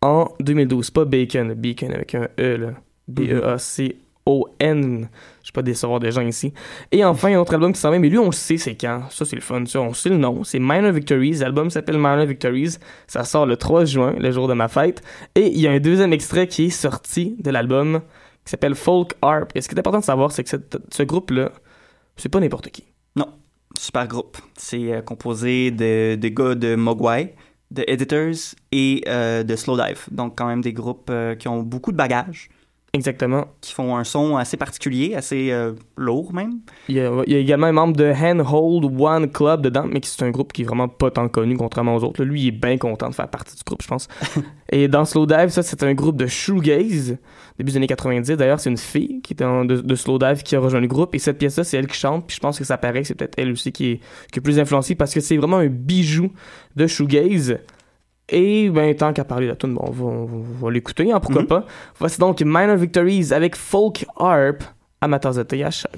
en 0.00 0.28
2012. 0.38 0.92
Pas 0.92 1.06
Bacon, 1.06 1.54
Beacon 1.54 1.90
avec 1.90 2.14
un 2.14 2.28
E, 2.38 2.56
là. 2.56 2.68
B-E-A-C-O-N. 3.08 5.08
Je 5.42 5.48
vais 5.48 5.52
pas 5.52 5.62
décevoir 5.62 5.98
des 5.98 6.12
gens 6.12 6.22
ici. 6.22 6.52
Et 6.92 7.04
enfin, 7.04 7.34
un 7.34 7.40
autre 7.40 7.54
album 7.54 7.72
qui 7.72 7.80
s'en 7.80 7.90
vient, 7.90 7.98
mais 7.98 8.10
lui, 8.10 8.18
on 8.18 8.26
le 8.26 8.32
sait, 8.32 8.58
c'est 8.58 8.76
quand? 8.76 9.10
Ça, 9.10 9.24
c'est 9.24 9.34
le 9.34 9.42
fun. 9.42 9.66
Ça, 9.66 9.80
on 9.80 9.92
sait 9.92 10.08
le 10.08 10.18
nom. 10.18 10.44
C'est 10.44 10.60
Minor 10.60 10.92
Victories. 10.92 11.38
L'album 11.38 11.68
s'appelle 11.68 11.96
Minor 11.96 12.26
Victories. 12.26 12.76
Ça 13.08 13.24
sort 13.24 13.44
le 13.44 13.56
3 13.56 13.86
juin, 13.86 14.14
le 14.16 14.30
jour 14.30 14.46
de 14.46 14.54
ma 14.54 14.68
fête. 14.68 15.02
Et 15.34 15.48
il 15.48 15.60
y 15.60 15.66
a 15.66 15.72
un 15.72 15.80
deuxième 15.80 16.12
extrait 16.12 16.46
qui 16.46 16.66
est 16.66 16.70
sorti 16.70 17.34
de 17.40 17.50
l'album 17.50 18.02
qui 18.50 18.52
s'appelle 18.52 18.74
Folk 18.74 19.12
Harp. 19.22 19.52
Et 19.54 19.60
ce 19.60 19.68
qui 19.68 19.76
est 19.76 19.78
important 19.78 20.00
de 20.00 20.04
savoir, 20.04 20.32
c'est 20.32 20.42
que 20.42 20.50
ce 20.50 21.02
groupe-là, 21.04 21.52
c'est 22.16 22.28
pas 22.28 22.40
n'importe 22.40 22.70
qui. 22.70 22.82
Non, 23.14 23.28
super 23.78 24.08
groupe. 24.08 24.38
C'est 24.56 24.92
euh, 24.92 25.02
composé 25.02 25.70
de, 25.70 26.16
de 26.16 26.28
gars 26.28 26.56
de 26.56 26.74
Mogwai, 26.74 27.36
de 27.70 27.84
Editors 27.86 28.56
et 28.72 29.04
euh, 29.06 29.44
de 29.44 29.54
Slowdive. 29.54 30.06
Donc 30.10 30.36
quand 30.36 30.48
même 30.48 30.62
des 30.62 30.72
groupes 30.72 31.10
euh, 31.10 31.36
qui 31.36 31.46
ont 31.46 31.62
beaucoup 31.62 31.92
de 31.92 31.96
bagages, 31.96 32.48
Exactement. 32.92 33.46
qui 33.60 33.72
font 33.72 33.96
un 33.96 34.02
son 34.02 34.36
assez 34.36 34.56
particulier, 34.56 35.14
assez 35.14 35.52
euh, 35.52 35.72
lourd 35.96 36.32
même. 36.34 36.54
Il 36.88 36.96
y, 36.96 37.00
a, 37.00 37.22
il 37.24 37.32
y 37.32 37.36
a 37.36 37.38
également 37.38 37.68
un 37.68 37.72
membre 37.72 37.94
de 37.96 38.10
Handhold 38.12 38.84
One 39.00 39.30
Club 39.30 39.62
dedans, 39.62 39.84
mais 39.88 40.00
qui 40.00 40.10
c'est 40.10 40.24
un 40.24 40.30
groupe 40.32 40.52
qui 40.52 40.62
est 40.62 40.64
vraiment 40.64 40.88
pas 40.88 41.10
tant 41.12 41.28
connu 41.28 41.56
contrairement 41.56 41.94
aux 41.94 42.02
autres. 42.02 42.20
Là, 42.20 42.28
lui, 42.28 42.42
il 42.42 42.48
est 42.48 42.50
bien 42.50 42.78
content 42.78 43.08
de 43.08 43.14
faire 43.14 43.28
partie 43.28 43.56
du 43.56 43.62
groupe, 43.64 43.80
je 43.82 43.86
pense. 43.86 44.08
Et 44.72 44.88
dans 44.88 45.04
Slowdive, 45.04 45.50
ça, 45.50 45.62
c'est 45.62 45.82
un 45.84 45.94
groupe 45.94 46.16
de 46.16 46.26
shoegaze, 46.26 47.16
début 47.58 47.70
des 47.70 47.76
années 47.76 47.86
90. 47.86 48.36
D'ailleurs, 48.36 48.58
c'est 48.58 48.70
une 48.70 48.76
fille 48.76 49.20
qui 49.22 49.34
était 49.34 49.44
en- 49.44 49.64
de, 49.64 49.76
de 49.80 49.94
Slowdive 49.94 50.42
qui 50.42 50.56
a 50.56 50.60
rejoint 50.60 50.80
le 50.80 50.88
groupe. 50.88 51.14
Et 51.14 51.20
cette 51.20 51.38
pièce-là, 51.38 51.62
c'est 51.62 51.76
elle 51.76 51.86
qui 51.86 51.96
chante. 51.96 52.26
Puis 52.26 52.34
je 52.36 52.40
pense 52.40 52.58
que 52.58 52.64
ça 52.64 52.76
paraît 52.76 53.02
que 53.02 53.06
c'est 53.06 53.14
peut-être 53.14 53.38
elle 53.38 53.52
aussi 53.52 53.70
qui 53.70 53.86
est, 53.92 54.00
qui 54.32 54.40
est 54.40 54.42
plus 54.42 54.58
influencée 54.58 54.96
parce 54.96 55.14
que 55.14 55.20
c'est 55.20 55.36
vraiment 55.36 55.58
un 55.58 55.68
bijou 55.68 56.32
de 56.74 56.88
shoegaze. 56.88 57.58
Et 58.32 58.70
ben, 58.70 58.94
tant 58.94 59.12
qu'à 59.12 59.24
parler 59.24 59.46
de 59.46 59.50
la 59.50 59.56
tune, 59.56 59.74
bon, 59.74 59.82
on 59.86 59.90
va, 59.90 60.04
on 60.04 60.24
va- 60.26 60.36
on 60.36 60.64
va 60.66 60.70
l'écouter, 60.70 61.10
hein, 61.12 61.18
pourquoi 61.20 61.42
Mhm. 61.42 61.48
pas. 61.48 61.64
Voici 61.98 62.18
donc 62.18 62.40
Minor 62.40 62.76
Victories 62.76 63.32
avec 63.32 63.56
Folk 63.56 64.06
Harp, 64.16 64.62
amateurs 65.00 65.34
de 65.34 65.42
thé 65.42 65.64
à 65.64 65.70
choc. 65.70 65.90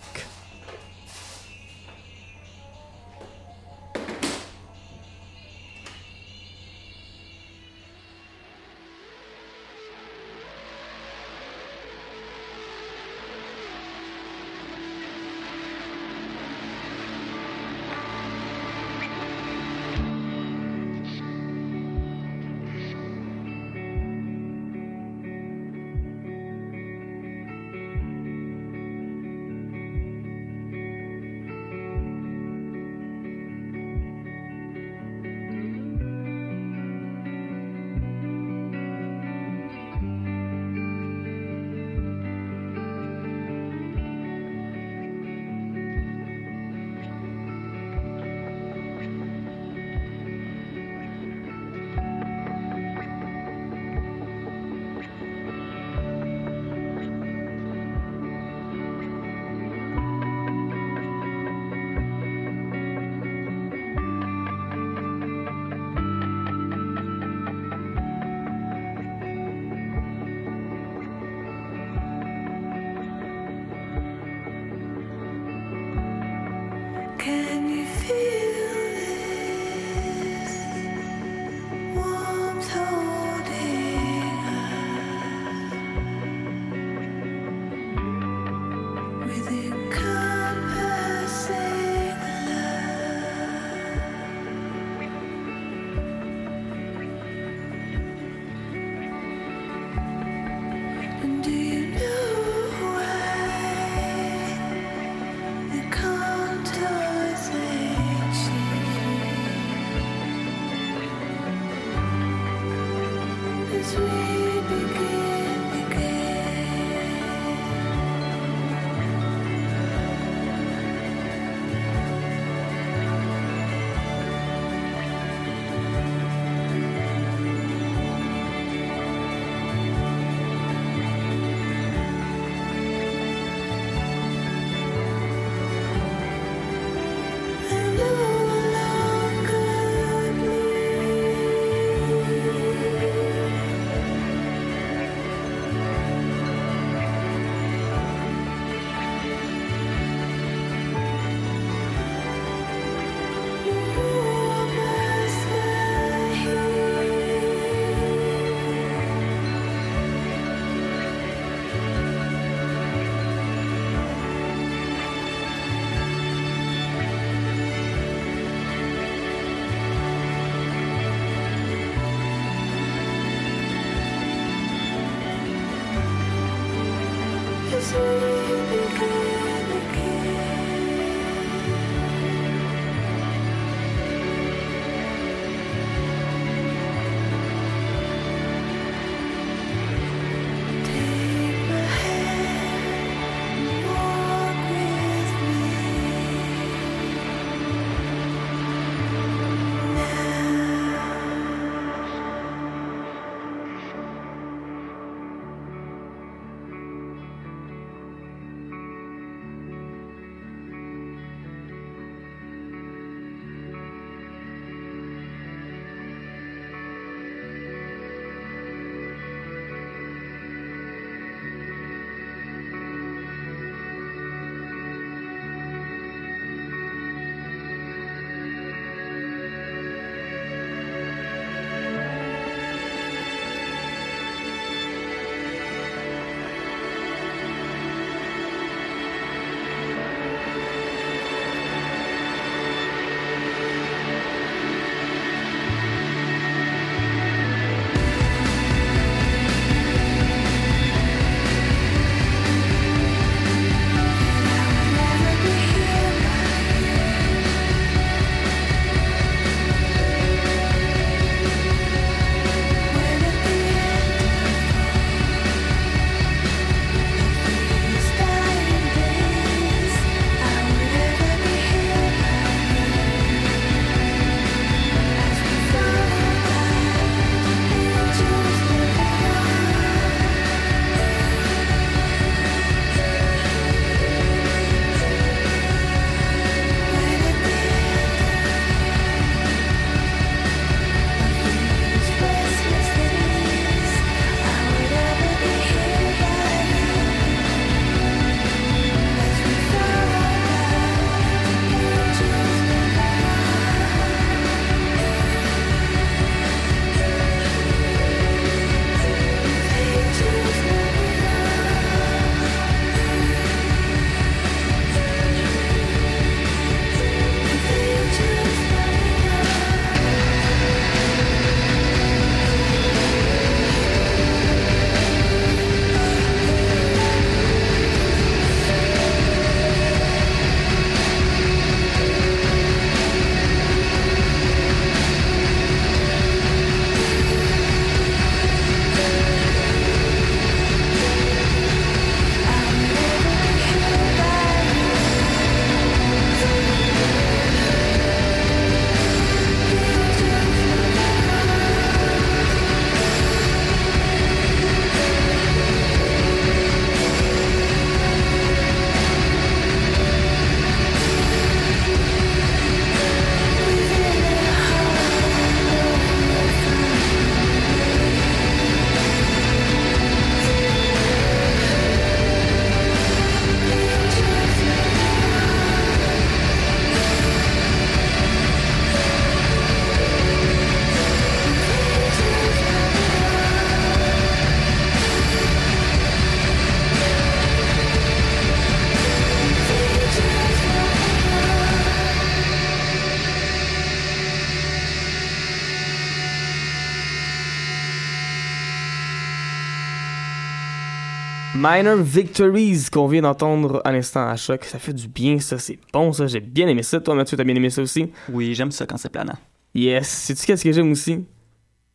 Minor 401.64 401.98
Victories 401.98 402.86
qu'on 402.90 403.06
vient 403.06 403.22
d'entendre 403.22 403.80
à 403.84 403.92
l'instant 403.92 404.26
à 404.26 404.34
choc. 404.34 404.64
Ça 404.64 404.80
fait 404.80 404.92
du 404.92 405.06
bien, 405.06 405.38
ça. 405.38 405.58
C'est 405.58 405.78
bon, 405.92 406.12
ça. 406.12 406.26
J'ai 406.26 406.40
bien 406.40 406.66
aimé 406.66 406.82
ça. 406.82 406.98
Toi, 406.98 407.14
Mathieu, 407.14 407.36
t'as 407.36 407.44
bien 407.44 407.54
aimé 407.54 407.70
ça 407.70 407.82
aussi? 407.82 408.10
Oui, 408.32 408.52
j'aime 408.52 408.72
ça 408.72 408.84
quand 408.84 408.96
c'est 408.96 409.10
planant. 409.10 409.36
Yes. 409.72 410.08
Sais-tu 410.08 410.44
qu'est-ce 410.44 410.64
que 410.64 410.72
j'aime 410.72 410.90
aussi? 410.90 411.24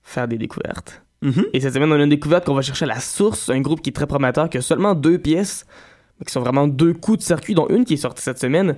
Faire 0.03 0.25
des 0.25 0.37
découvertes. 0.37 1.03
Mhm. 1.21 1.47
Et 1.51 1.59
cette 1.59 1.73
semaine, 1.73 1.91
on 1.91 1.99
a 1.99 2.03
une 2.03 2.09
découverte 2.09 2.45
qu'on 2.45 2.53
va 2.53 2.61
chercher 2.61 2.85
à 2.85 2.87
la 2.87 3.01
source, 3.01 3.49
un 3.49 3.59
groupe 3.59 3.81
qui 3.81 3.89
est 3.89 3.93
très 3.93 4.07
prometteur, 4.07 4.49
qui 4.49 4.57
a 4.57 4.61
seulement 4.61 4.95
deux 4.95 5.17
pièces, 5.17 5.65
mais 6.17 6.25
qui 6.25 6.31
sont 6.31 6.39
vraiment 6.39 6.69
deux 6.69 6.93
coups 6.93 7.17
de 7.17 7.23
circuit, 7.23 7.53
dont 7.53 7.67
une 7.67 7.83
qui 7.83 7.95
est 7.95 7.97
sortie 7.97 8.23
cette 8.23 8.39
semaine, 8.39 8.77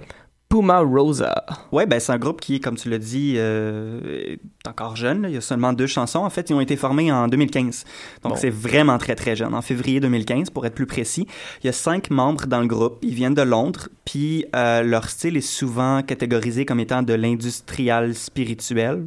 Puma 0.50 0.80
Rosa. 0.80 1.45
Ouais, 1.72 1.86
ben 1.86 2.00
c'est 2.00 2.12
un 2.12 2.18
groupe 2.18 2.41
qui, 2.41 2.60
comme 2.60 2.76
tu 2.76 2.89
l'as 2.89 2.97
dit, 2.97 3.36
euh, 3.38 4.00
est 4.34 4.39
encore 4.68 4.95
jeune. 4.95 5.22
là. 5.22 5.30
Il 5.30 5.36
y 5.36 5.38
a 5.38 5.41
seulement 5.41 5.74
deux 5.74 5.86
chansons. 5.86 6.20
En 6.20 6.30
fait, 6.32 6.50
ils 6.50 6.54
ont 6.54 6.60
été 6.62 6.76
formés 6.76 7.12
en 7.12 7.28
2015. 7.28 7.86
Donc 8.24 8.34
Bon. 8.34 8.36
c'est 8.39 8.50
vraiment 8.50 8.97
très 8.97 9.14
très 9.14 9.36
jeune. 9.36 9.54
En 9.54 9.62
février 9.62 10.00
2015, 10.00 10.50
pour 10.50 10.66
être 10.66 10.74
plus 10.74 10.88
précis. 10.88 11.28
Il 11.64 11.68
y 11.68 11.70
a 11.70 11.74
cinq 11.74 12.10
membres 12.10 12.47
dans 12.47 12.62
le 12.62 12.68
groupe. 12.68 12.97
Ils 13.04 13.14
viennent 13.14 13.36
de 13.36 13.43
Londres. 13.43 13.89
Puis 14.06 14.45
euh, 14.56 14.82
leur 14.82 15.08
style 15.10 15.38
est 15.38 15.41
souvent 15.41 16.02
catégorisé 16.02 16.66
comme 16.66 16.80
étant 16.80 17.04
de 17.04 17.14
l'industrial 17.14 18.16
spirituel. 18.16 19.06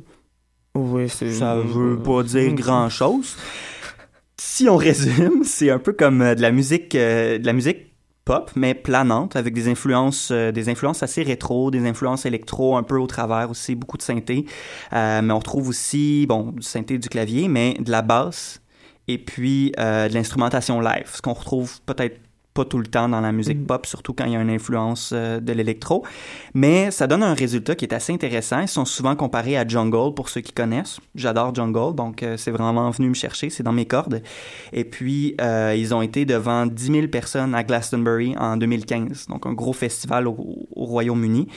Oui, 0.76 1.08
c'est. 1.08 1.32
Ça 1.32 1.56
veut 1.56 1.98
pas 1.98 2.22
dire 2.22 2.52
grand 2.54 2.88
chose. 2.88 3.36
Si 4.38 4.68
on 4.68 4.76
résume, 4.76 5.44
c'est 5.44 5.70
un 5.70 5.78
peu 5.78 5.92
comme 5.92 6.22
euh, 6.22 6.34
de 6.36 6.42
la 6.42 6.52
musique, 6.52 6.94
euh, 6.94 7.38
de 7.38 7.46
la 7.46 7.52
musique 7.52 7.91
pop, 8.24 8.50
mais 8.54 8.74
planante, 8.74 9.36
avec 9.36 9.54
des 9.54 9.68
influences, 9.68 10.30
euh, 10.30 10.52
des 10.52 10.68
influences 10.68 11.02
assez 11.02 11.22
rétro, 11.22 11.70
des 11.70 11.86
influences 11.86 12.24
électro 12.26 12.76
un 12.76 12.82
peu 12.82 12.96
au 12.98 13.06
travers 13.06 13.50
aussi, 13.50 13.74
beaucoup 13.74 13.96
de 13.96 14.02
synthé. 14.02 14.46
Euh, 14.92 15.22
mais 15.22 15.32
on 15.32 15.40
trouve 15.40 15.68
aussi, 15.68 16.26
bon, 16.28 16.52
du 16.52 16.62
synthé, 16.62 16.98
du 16.98 17.08
clavier, 17.08 17.48
mais 17.48 17.74
de 17.80 17.90
la 17.90 18.02
basse 18.02 18.60
et 19.08 19.18
puis 19.18 19.72
euh, 19.78 20.08
de 20.08 20.14
l'instrumentation 20.14 20.80
live, 20.80 21.10
ce 21.12 21.20
qu'on 21.20 21.32
retrouve 21.32 21.80
peut-être 21.82 22.20
pas 22.54 22.64
tout 22.64 22.78
le 22.78 22.86
temps 22.86 23.08
dans 23.08 23.20
la 23.20 23.32
musique 23.32 23.66
pop, 23.66 23.86
surtout 23.86 24.12
quand 24.12 24.24
il 24.24 24.32
y 24.32 24.36
a 24.36 24.40
une 24.40 24.50
influence 24.50 25.10
euh, 25.12 25.40
de 25.40 25.52
l'électro. 25.52 26.04
Mais 26.54 26.90
ça 26.90 27.06
donne 27.06 27.22
un 27.22 27.34
résultat 27.34 27.74
qui 27.74 27.84
est 27.84 27.94
assez 27.94 28.12
intéressant. 28.12 28.60
Ils 28.60 28.68
sont 28.68 28.84
souvent 28.84 29.16
comparés 29.16 29.56
à 29.56 29.66
Jungle, 29.66 30.14
pour 30.14 30.28
ceux 30.28 30.40
qui 30.40 30.52
connaissent. 30.52 31.00
J'adore 31.14 31.54
Jungle, 31.54 31.94
donc 31.94 32.22
euh, 32.22 32.36
c'est 32.36 32.50
vraiment 32.50 32.90
venu 32.90 33.08
me 33.08 33.14
chercher, 33.14 33.50
c'est 33.50 33.62
dans 33.62 33.72
mes 33.72 33.86
cordes. 33.86 34.22
Et 34.72 34.84
puis, 34.84 35.34
euh, 35.40 35.74
ils 35.76 35.94
ont 35.94 36.02
été 36.02 36.24
devant 36.24 36.66
10 36.66 36.92
000 36.92 37.06
personnes 37.08 37.54
à 37.54 37.62
Glastonbury 37.64 38.34
en 38.38 38.56
2015, 38.56 39.28
donc 39.28 39.46
un 39.46 39.52
gros 39.52 39.72
festival 39.72 40.28
au, 40.28 40.36
au 40.74 40.84
Royaume-Uni. 40.84 41.48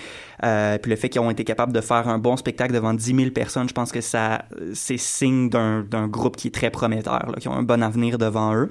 Euh, 0.44 0.78
puis 0.78 0.90
le 0.90 0.98
fait 0.98 1.10
qu'ils 1.10 1.22
ont 1.22 1.32
été 1.32 1.44
capables 1.44 1.74
de 1.74 1.82
faire 1.82 2.08
un 2.08 2.20
bon 2.20 2.36
spectacle 2.38 2.74
devant 2.74 2.94
10 2.94 3.16
000 3.16 3.32
personnes, 3.32 3.70
je 3.70 3.74
pense 3.74 3.92
que 3.92 4.02
ça, 4.02 4.46
c'est 4.74 4.98
signe 4.98 5.50
d'un 5.50 5.84
d'un 5.84 6.08
groupe 6.08 6.36
qui 6.36 6.48
est 6.48 6.52
très 6.52 6.70
prometteur, 6.70 7.32
là, 7.32 7.38
qui 7.40 7.48
ont 7.48 7.54
un 7.54 7.64
bon 7.64 7.82
avenir 7.82 8.18
devant 8.18 8.54
eux. 8.56 8.70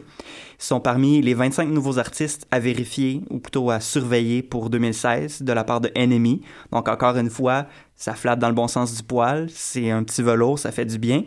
Sont 0.58 0.80
parmi 0.80 1.20
les 1.20 1.34
25 1.34 1.68
nouveaux 1.68 1.98
artistes 1.98 2.46
à 2.50 2.60
vérifier, 2.60 3.22
ou 3.30 3.38
plutôt 3.38 3.70
à 3.70 3.80
surveiller 3.80 4.42
pour 4.42 4.70
2016 4.70 5.42
de 5.42 5.52
la 5.52 5.64
part 5.64 5.80
de 5.80 5.90
Enemy. 5.96 6.40
Donc 6.72 6.88
encore 6.88 7.16
une 7.16 7.30
fois, 7.30 7.66
ça 7.96 8.14
flatte 8.14 8.38
dans 8.38 8.48
le 8.48 8.54
bon 8.54 8.68
sens 8.68 8.94
du 8.94 9.02
poil. 9.02 9.48
C'est 9.50 9.90
un 9.90 10.02
petit 10.02 10.22
velours, 10.22 10.58
ça 10.58 10.72
fait 10.72 10.84
du 10.84 10.98
bien. 10.98 11.22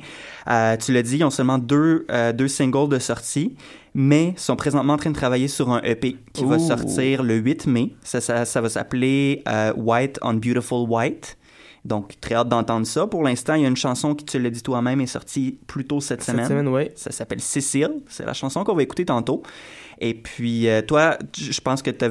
Euh, 0.50 0.76
tu 0.78 0.94
l'as 0.94 1.04
dit, 1.04 1.18
ils 1.18 1.24
ont 1.24 1.30
seulement 1.30 1.58
deux, 1.58 2.06
euh, 2.12 2.34
deux 2.34 2.48
singles 2.48 2.90
de 2.90 3.00
sortie, 3.00 3.56
mais 3.94 4.34
sont 4.38 4.56
présentement 4.56 4.94
en 4.94 4.98
train 4.98 5.12
de 5.12 5.16
travailler 5.16 5.48
sur 5.48 5.72
un 5.72 5.82
EP 5.84 6.18
qui 6.34 6.46
va 6.46 6.60
sortir 6.60 7.24
le 7.24 7.36
8 7.36 7.68
mai. 7.68 7.96
Ça, 8.04 8.22
ça, 8.22 8.46
ça 8.46 8.62
va 8.62 8.70
s'appeler 8.70 9.44
euh, 9.48 9.74
White 9.76 10.20
on 10.22 10.34
Beautiful 10.36 10.88
White. 10.90 11.38
Donc, 11.88 12.20
très 12.20 12.36
hâte 12.36 12.50
d'entendre 12.50 12.86
ça. 12.86 13.08
Pour 13.08 13.24
l'instant, 13.24 13.54
il 13.54 13.62
y 13.62 13.66
a 13.66 13.70
une 13.70 13.78
chanson 13.78 14.14
qui, 14.14 14.26
tu 14.26 14.38
l'as 14.40 14.50
dit 14.50 14.62
toi-même, 14.62 15.00
est 15.00 15.06
sortie 15.08 15.58
plus 15.68 15.86
tôt 15.86 16.02
cette 16.02 16.22
Cette 16.22 16.36
semaine. 16.36 16.48
semaine, 16.48 16.68
ouais. 16.68 16.92
Ça 16.96 17.12
s'appelle 17.12 17.40
Cécile. 17.40 18.02
C'est 18.10 18.26
la 18.26 18.34
chanson 18.34 18.64
qu'on 18.66 18.76
va 18.76 18.84
écouter 18.84 19.06
tantôt. 19.06 19.42
Et 20.00 20.14
puis, 20.14 20.70
euh, 20.70 20.82
toi, 20.84 21.18
je 21.36 21.60
pense 21.60 21.82
que 21.82 21.90
tu 21.90 22.06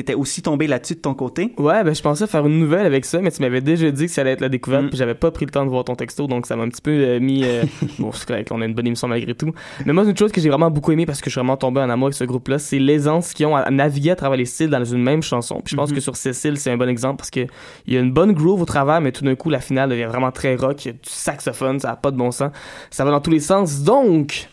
étais 0.00 0.14
aussi 0.14 0.40
tombé 0.40 0.66
là-dessus 0.66 0.94
de 0.94 1.00
ton 1.00 1.12
côté. 1.12 1.52
Ouais, 1.58 1.84
ben 1.84 1.94
je 1.94 2.00
pensais 2.00 2.26
faire 2.26 2.46
une 2.46 2.58
nouvelle 2.58 2.86
avec 2.86 3.04
ça, 3.04 3.20
mais 3.20 3.30
tu 3.30 3.42
m'avais 3.42 3.60
déjà 3.60 3.90
dit 3.90 4.06
que 4.06 4.10
ça 4.12 4.22
allait 4.22 4.32
être 4.32 4.40
la 4.40 4.48
découverte, 4.48 4.84
Mm. 4.84 4.88
puis 4.88 4.96
j'avais 4.98 5.14
pas 5.14 5.30
pris 5.30 5.44
le 5.44 5.50
temps 5.50 5.64
de 5.66 5.70
voir 5.70 5.84
ton 5.84 5.94
texto, 5.94 6.26
donc 6.26 6.46
ça 6.46 6.56
m'a 6.56 6.62
un 6.62 6.68
petit 6.68 6.80
peu 6.80 6.90
euh, 6.90 7.20
mis. 7.20 7.44
euh, 7.44 7.64
bon, 7.98 8.12
c'est 8.12 8.26
correct, 8.26 8.50
on 8.50 8.60
a 8.62 8.64
une 8.64 8.72
bonne 8.74 8.86
émission 8.86 9.08
malgré 9.08 9.34
tout. 9.34 9.52
Mais 9.84 9.92
moi, 9.92 10.04
une 10.04 10.16
chose 10.16 10.32
que 10.32 10.40
j'ai 10.40 10.48
vraiment 10.48 10.70
beaucoup 10.70 10.90
aimé 10.92 11.04
parce 11.04 11.20
que 11.20 11.26
je 11.28 11.32
suis 11.32 11.38
vraiment 11.40 11.56
tombé 11.58 11.80
en 11.82 11.90
amour 11.90 12.06
avec 12.06 12.14
ce 12.14 12.24
groupe-là, 12.24 12.58
c'est 12.58 12.78
l'aisance 12.78 13.34
qu'ils 13.34 13.44
ont 13.46 13.56
à 13.56 13.70
naviguer 13.70 14.12
à 14.12 14.16
travers 14.16 14.38
les 14.38 14.46
styles 14.46 14.70
dans 14.70 14.82
une 14.84 15.02
même 15.02 15.22
chanson. 15.22 15.60
Puis 15.62 15.72
je 15.72 15.76
pense 15.76 15.90
Mhm. 15.90 15.96
que 15.96 16.00
sur 16.00 16.16
Cécile, 16.16 16.56
c'est 16.58 16.70
un 16.70 16.76
bon 16.78 16.88
exemple 16.88 17.16
parce 17.18 17.30
que 17.30 17.40
il 17.86 17.92
y 17.92 17.96
a 17.98 18.00
une 18.00 18.12
bonne 18.12 18.32
groove 18.32 18.62
au 18.62 18.64
travers, 18.64 19.00
mais 19.02 19.12
tout 19.12 19.24
d'un 19.24 19.34
coup, 19.34 19.50
la 19.50 19.60
finale 19.60 19.90
devient 19.90 20.04
vraiment 20.06 20.32
très 20.32 20.54
rock. 20.56 20.82
Il 20.84 20.88
y 20.88 20.90
a 20.90 20.94
du 20.94 20.98
saxophone, 21.02 21.78
ça 21.78 21.90
a 21.90 21.96
pas 21.96 22.10
de 22.10 22.16
bon 22.16 22.30
sens. 22.30 22.52
Ça 22.90 23.04
va 23.04 23.10
dans 23.10 23.20
tous 23.20 23.30
les 23.30 23.40
sens, 23.40 23.82
donc. 23.82 24.48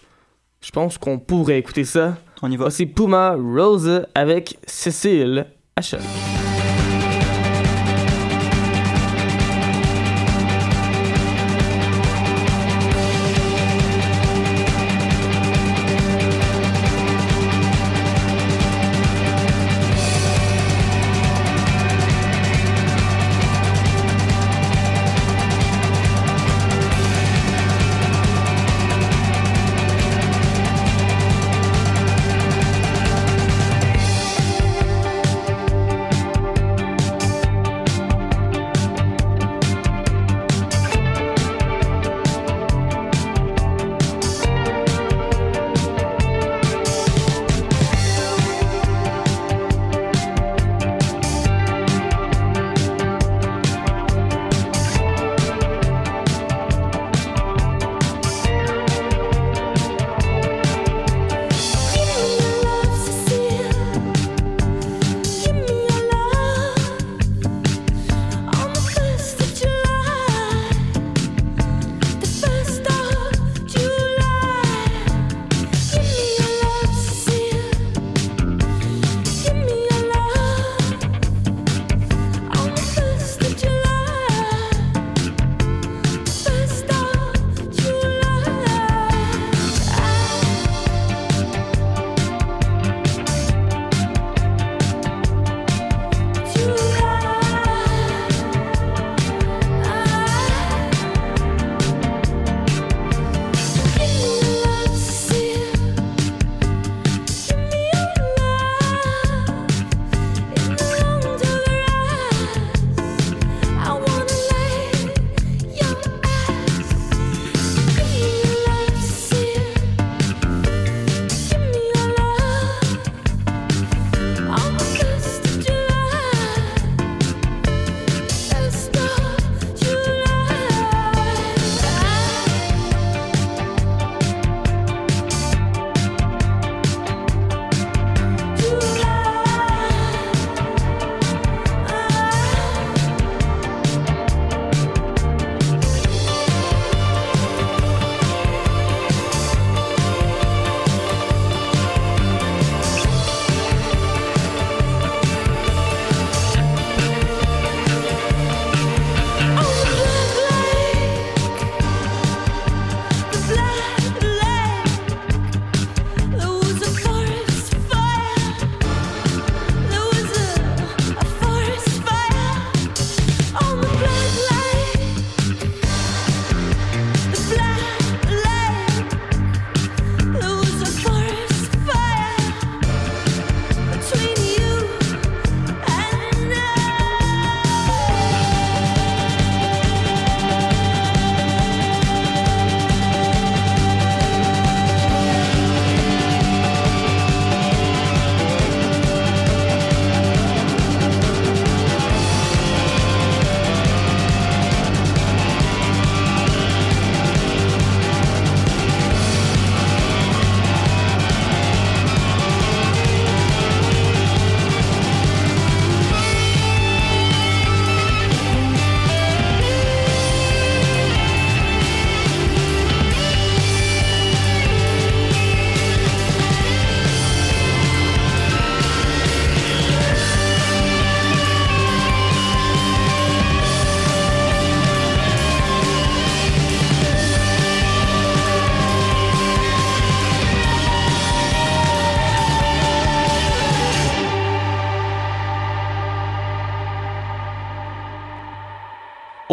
Je 0.61 0.71
pense 0.71 0.97
qu'on 0.97 1.19
pourrait 1.19 1.59
écouter 1.59 1.83
ça. 1.83 2.17
On 2.45 2.51
y 2.51 2.57
va. 2.57 2.65
Voici 2.65 2.85
Puma 2.85 3.35
Rose 3.35 4.05
avec 4.13 4.59
Cécile 4.67 5.47
à 5.75 5.81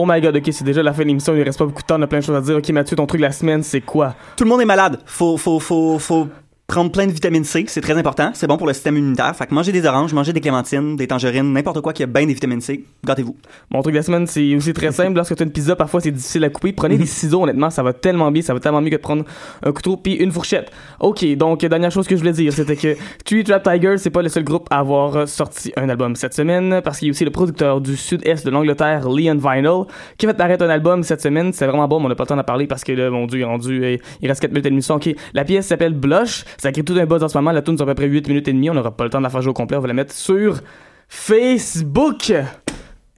Oh 0.03 0.05
my 0.05 0.21
god, 0.21 0.35
ok, 0.35 0.49
c'est 0.51 0.65
déjà 0.65 0.83
la 0.83 0.93
fin 0.93 1.05
de 1.05 1.09
l'émission, 1.09 1.33
il 1.37 1.43
reste 1.45 1.61
pas 1.61 1.65
beaucoup 1.65 1.83
de 1.83 1.87
temps, 1.87 1.95
on 1.97 2.03
a 2.03 2.09
plein 2.09 2.19
de 2.19 2.25
choses 2.25 2.35
à 2.35 2.41
dire. 2.41 2.57
Ok, 2.57 2.69
Mathieu, 2.71 2.97
ton 2.97 3.07
truc 3.07 3.21
de 3.21 3.27
la 3.27 3.31
semaine, 3.31 3.63
c'est 3.63 3.83
quoi? 3.83 4.17
Tout 4.37 4.43
le 4.43 4.51
monde 4.51 4.61
est 4.61 4.65
malade. 4.65 4.99
Faut, 5.07 5.37
faut, 5.37 5.61
faut, 5.61 6.01
faut 6.01 6.27
prendre 6.67 6.91
plein 6.91 7.07
de 7.07 7.13
vitamine 7.13 7.45
C. 7.45 7.65
C'est 7.67 7.81
très 7.81 7.97
important. 7.99 8.31
C'est 8.35 8.47
bon 8.47 8.57
pour 8.57 8.67
le 8.67 8.73
système 8.73 8.97
immunitaire. 8.97 9.35
Fait 9.37 9.47
que 9.47 9.55
mangez 9.55 9.73
des 9.73 9.85
oranges, 9.85 10.15
mangez 10.15 10.33
des 10.33 10.41
clémentines, 10.41 10.97
des 10.97 11.07
tangerines, 11.07 11.53
n'importe 11.53 11.81
quoi 11.83 11.93
qui 11.93 12.03
a 12.03 12.07
bien 12.07 12.27
des 12.27 12.35
vitamines 12.35 12.61
C. 12.61 12.85
Gâtez-vous. 13.05 13.37
Mon 13.71 13.83
truc 13.83 13.93
de 13.93 13.99
la 13.99 14.03
semaine, 14.03 14.27
c'est 14.27 14.55
aussi 14.55 14.73
très 14.73 14.91
simple. 14.93 15.17
Lorsque 15.17 15.37
tu 15.37 15.43
as 15.43 15.47
une 15.47 15.53
pizza, 15.53 15.77
parfois 15.77 16.01
c'est 16.01 16.11
difficile 16.11 16.45
à 16.45 16.51
couper. 16.51 16.73
Prenez 16.73 16.97
des 16.97 17.07
ciseaux, 17.07 17.43
honnêtement, 17.43 17.69
ça 17.69 17.83
va 17.83 17.93
tellement 17.93 18.31
bien, 18.31 18.43
ça 18.43 18.55
va 18.55 18.61
tellement 18.61 18.81
mieux 18.81 18.91
que 18.91 18.97
de 18.97 19.01
prendre 19.01 19.25
un 19.63 19.73
couteau 19.73 19.97
puis 19.97 20.15
une 20.15 20.33
fourchette. 20.33 20.71
Ok, 21.01 21.25
donc 21.37 21.65
dernière 21.73 21.91
chose 21.91 22.07
que 22.07 22.15
je 22.15 22.21
voulais 22.21 22.33
dire, 22.33 22.53
c'était 22.53 22.77
que 22.77 22.97
Three 23.25 23.45
Trap 23.45 23.63
Tigers, 23.63 23.99
c'est 23.99 24.11
pas 24.11 24.23
le 24.23 24.29
seul 24.29 24.45
groupe 24.45 24.67
à 24.71 24.79
avoir 24.79 25.27
sorti 25.29 25.73
un 25.77 25.89
album 25.89 26.17
cette 26.17 26.35
semaine, 26.35 26.81
parce 26.83 26.99
qu'il 26.99 27.09
y 27.09 27.11
a 27.11 27.13
aussi 27.13 27.25
le 27.25 27.31
producteur 27.31 27.81
du 27.81 27.97
sud-est 27.97 28.45
de 28.45 28.51
l'Angleterre, 28.51 29.09
Leon 29.09 29.37
Vinyl, 29.37 29.85
qui 30.19 30.27
va 30.27 30.35
paraître 30.35 30.65
un 30.65 30.69
album 30.69 31.03
cette 31.03 31.21
semaine. 31.21 31.53
C'est 31.53 31.67
vraiment 31.67 31.89
bon, 31.89 31.99
mais 31.99 32.07
on 32.07 32.09
n'a 32.11 32.15
pas 32.15 32.25
le 32.25 32.29
temps 32.29 32.37
d'en 32.37 32.45
parler 32.45 32.67
parce 32.67 32.85
que 32.85 32.93
là, 32.93 33.11
mon 33.11 33.27
dieu, 33.27 33.45
rendu, 33.45 33.85
euh, 33.85 33.97
il 34.21 34.29
reste 34.29 34.41
4 34.41 34.53
minutes 34.53 34.67
et. 34.67 34.93
Ok, 34.93 35.15
la 35.35 35.45
pièce 35.45 35.67
s'appelle 35.67 35.95
Blush. 35.95 36.45
Ça 36.59 36.73
crée 36.73 36.83
tout 36.83 36.95
un 36.99 37.07
buzz 37.07 37.23
en 37.23 37.29
ce 37.29 37.39
moment. 37.39 37.53
La 37.53 37.63
tune 37.63 37.77
c'est 37.77 37.83
à 37.83 37.87
peu 37.87 37.95
près 37.95 38.07
8 38.07 38.29
minutes 38.29 38.49
et 38.49 38.53
demie. 38.53 38.71
On 38.71 38.75
n'aura 38.75 38.97
pas 38.97 39.05
le 39.05 39.11
temps 39.11 39.19
de 39.19 39.25
la 39.25 39.31
faire 39.31 39.43
jouer 39.43 39.51
au 39.51 39.55
complet. 39.55 39.77
On 39.77 39.81
va 39.81 39.89
la 39.89 39.95
mettre 39.95 40.13
sur 40.13 40.61
Facebook. 41.09 42.33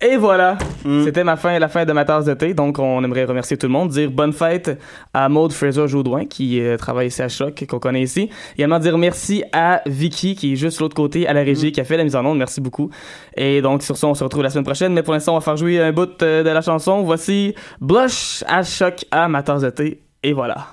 Et 0.07 0.19
voilà, 0.19 0.59
c'était 0.83 1.25
ma 1.25 1.37
fin, 1.37 1.59
la 1.59 1.69
fin 1.69 1.87
de 1.87 1.93
ma 1.93 2.05
tasse 2.05 2.27
de 2.27 2.35
thé. 2.35 2.53
Donc, 2.53 2.79
on 2.79 3.03
aimerait 3.03 3.25
remercier 3.25 3.57
tout 3.57 3.69
le 3.69 3.73
monde, 3.73 3.89
dire 3.89 4.11
bonne 4.11 4.35
fête 4.35 4.79
à 5.15 5.31
Maude 5.31 5.53
Fraser-Jodoin 5.53 6.27
qui 6.27 6.61
euh, 6.61 6.77
travaille 6.77 7.07
ici 7.07 7.23
à 7.23 7.31
Choc, 7.31 7.65
qu'on 7.67 7.79
connaît 7.79 8.03
ici. 8.03 8.29
Également 8.59 8.79
dire 8.79 8.99
merci 8.99 9.45
à 9.53 9.81
Vicky 9.87 10.35
qui 10.35 10.53
est 10.53 10.57
juste 10.57 10.81
l'autre 10.81 10.95
côté 10.95 11.27
à 11.27 11.33
la 11.33 11.43
régie, 11.43 11.73
qui 11.73 11.81
a 11.81 11.85
fait 11.85 11.97
la 11.97 12.05
mise 12.05 12.17
en 12.17 12.27
onde. 12.27 12.37
Merci 12.37 12.61
beaucoup. 12.61 12.91
Et 13.35 13.63
donc, 13.63 13.83
sur 13.83 13.97
ça, 13.97 14.07
on 14.09 14.15
se 14.15 14.23
retrouve 14.23 14.43
la 14.43 14.51
semaine 14.51 14.65
prochaine. 14.65 14.93
Mais 14.93 15.03
pour 15.03 15.15
l'instant, 15.15 15.33
on 15.33 15.39
va 15.39 15.45
faire 15.45 15.57
jouer 15.57 15.81
un 15.81 15.93
bout 15.93 16.23
euh, 16.23 16.43
de 16.43 16.51
la 16.51 16.61
chanson. 16.61 17.03
Voici 17.03 17.55
Blush 17.81 18.45
à 18.47 18.63
Choc 18.63 19.07
à 19.11 19.27
ma 19.29 19.43
tasse 19.43 19.63
de 19.63 19.71
thé. 19.71 20.03
Et 20.23 20.35
voilà. 20.35 20.67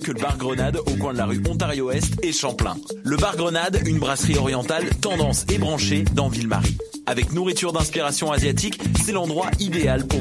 que 0.00 0.12
le 0.12 0.20
bar 0.20 0.36
Grenade 0.38 0.78
au 0.78 0.96
coin 0.96 1.12
de 1.12 1.18
la 1.18 1.26
rue 1.26 1.42
Ontario-Est 1.48 2.24
et 2.24 2.32
Champlain. 2.32 2.76
Le 3.04 3.16
bar 3.16 3.36
Grenade, 3.36 3.80
une 3.86 3.98
brasserie 3.98 4.36
orientale 4.36 4.84
tendance 5.00 5.44
et 5.52 5.58
branchée 5.58 6.04
dans 6.14 6.28
Ville-Marie. 6.28 6.76
Avec 7.06 7.32
nourriture 7.32 7.72
d'inspiration 7.72 8.32
asiatique, 8.32 8.80
c'est 9.04 9.12
l'endroit 9.12 9.48
idéal 9.60 10.06
pour 10.06 10.14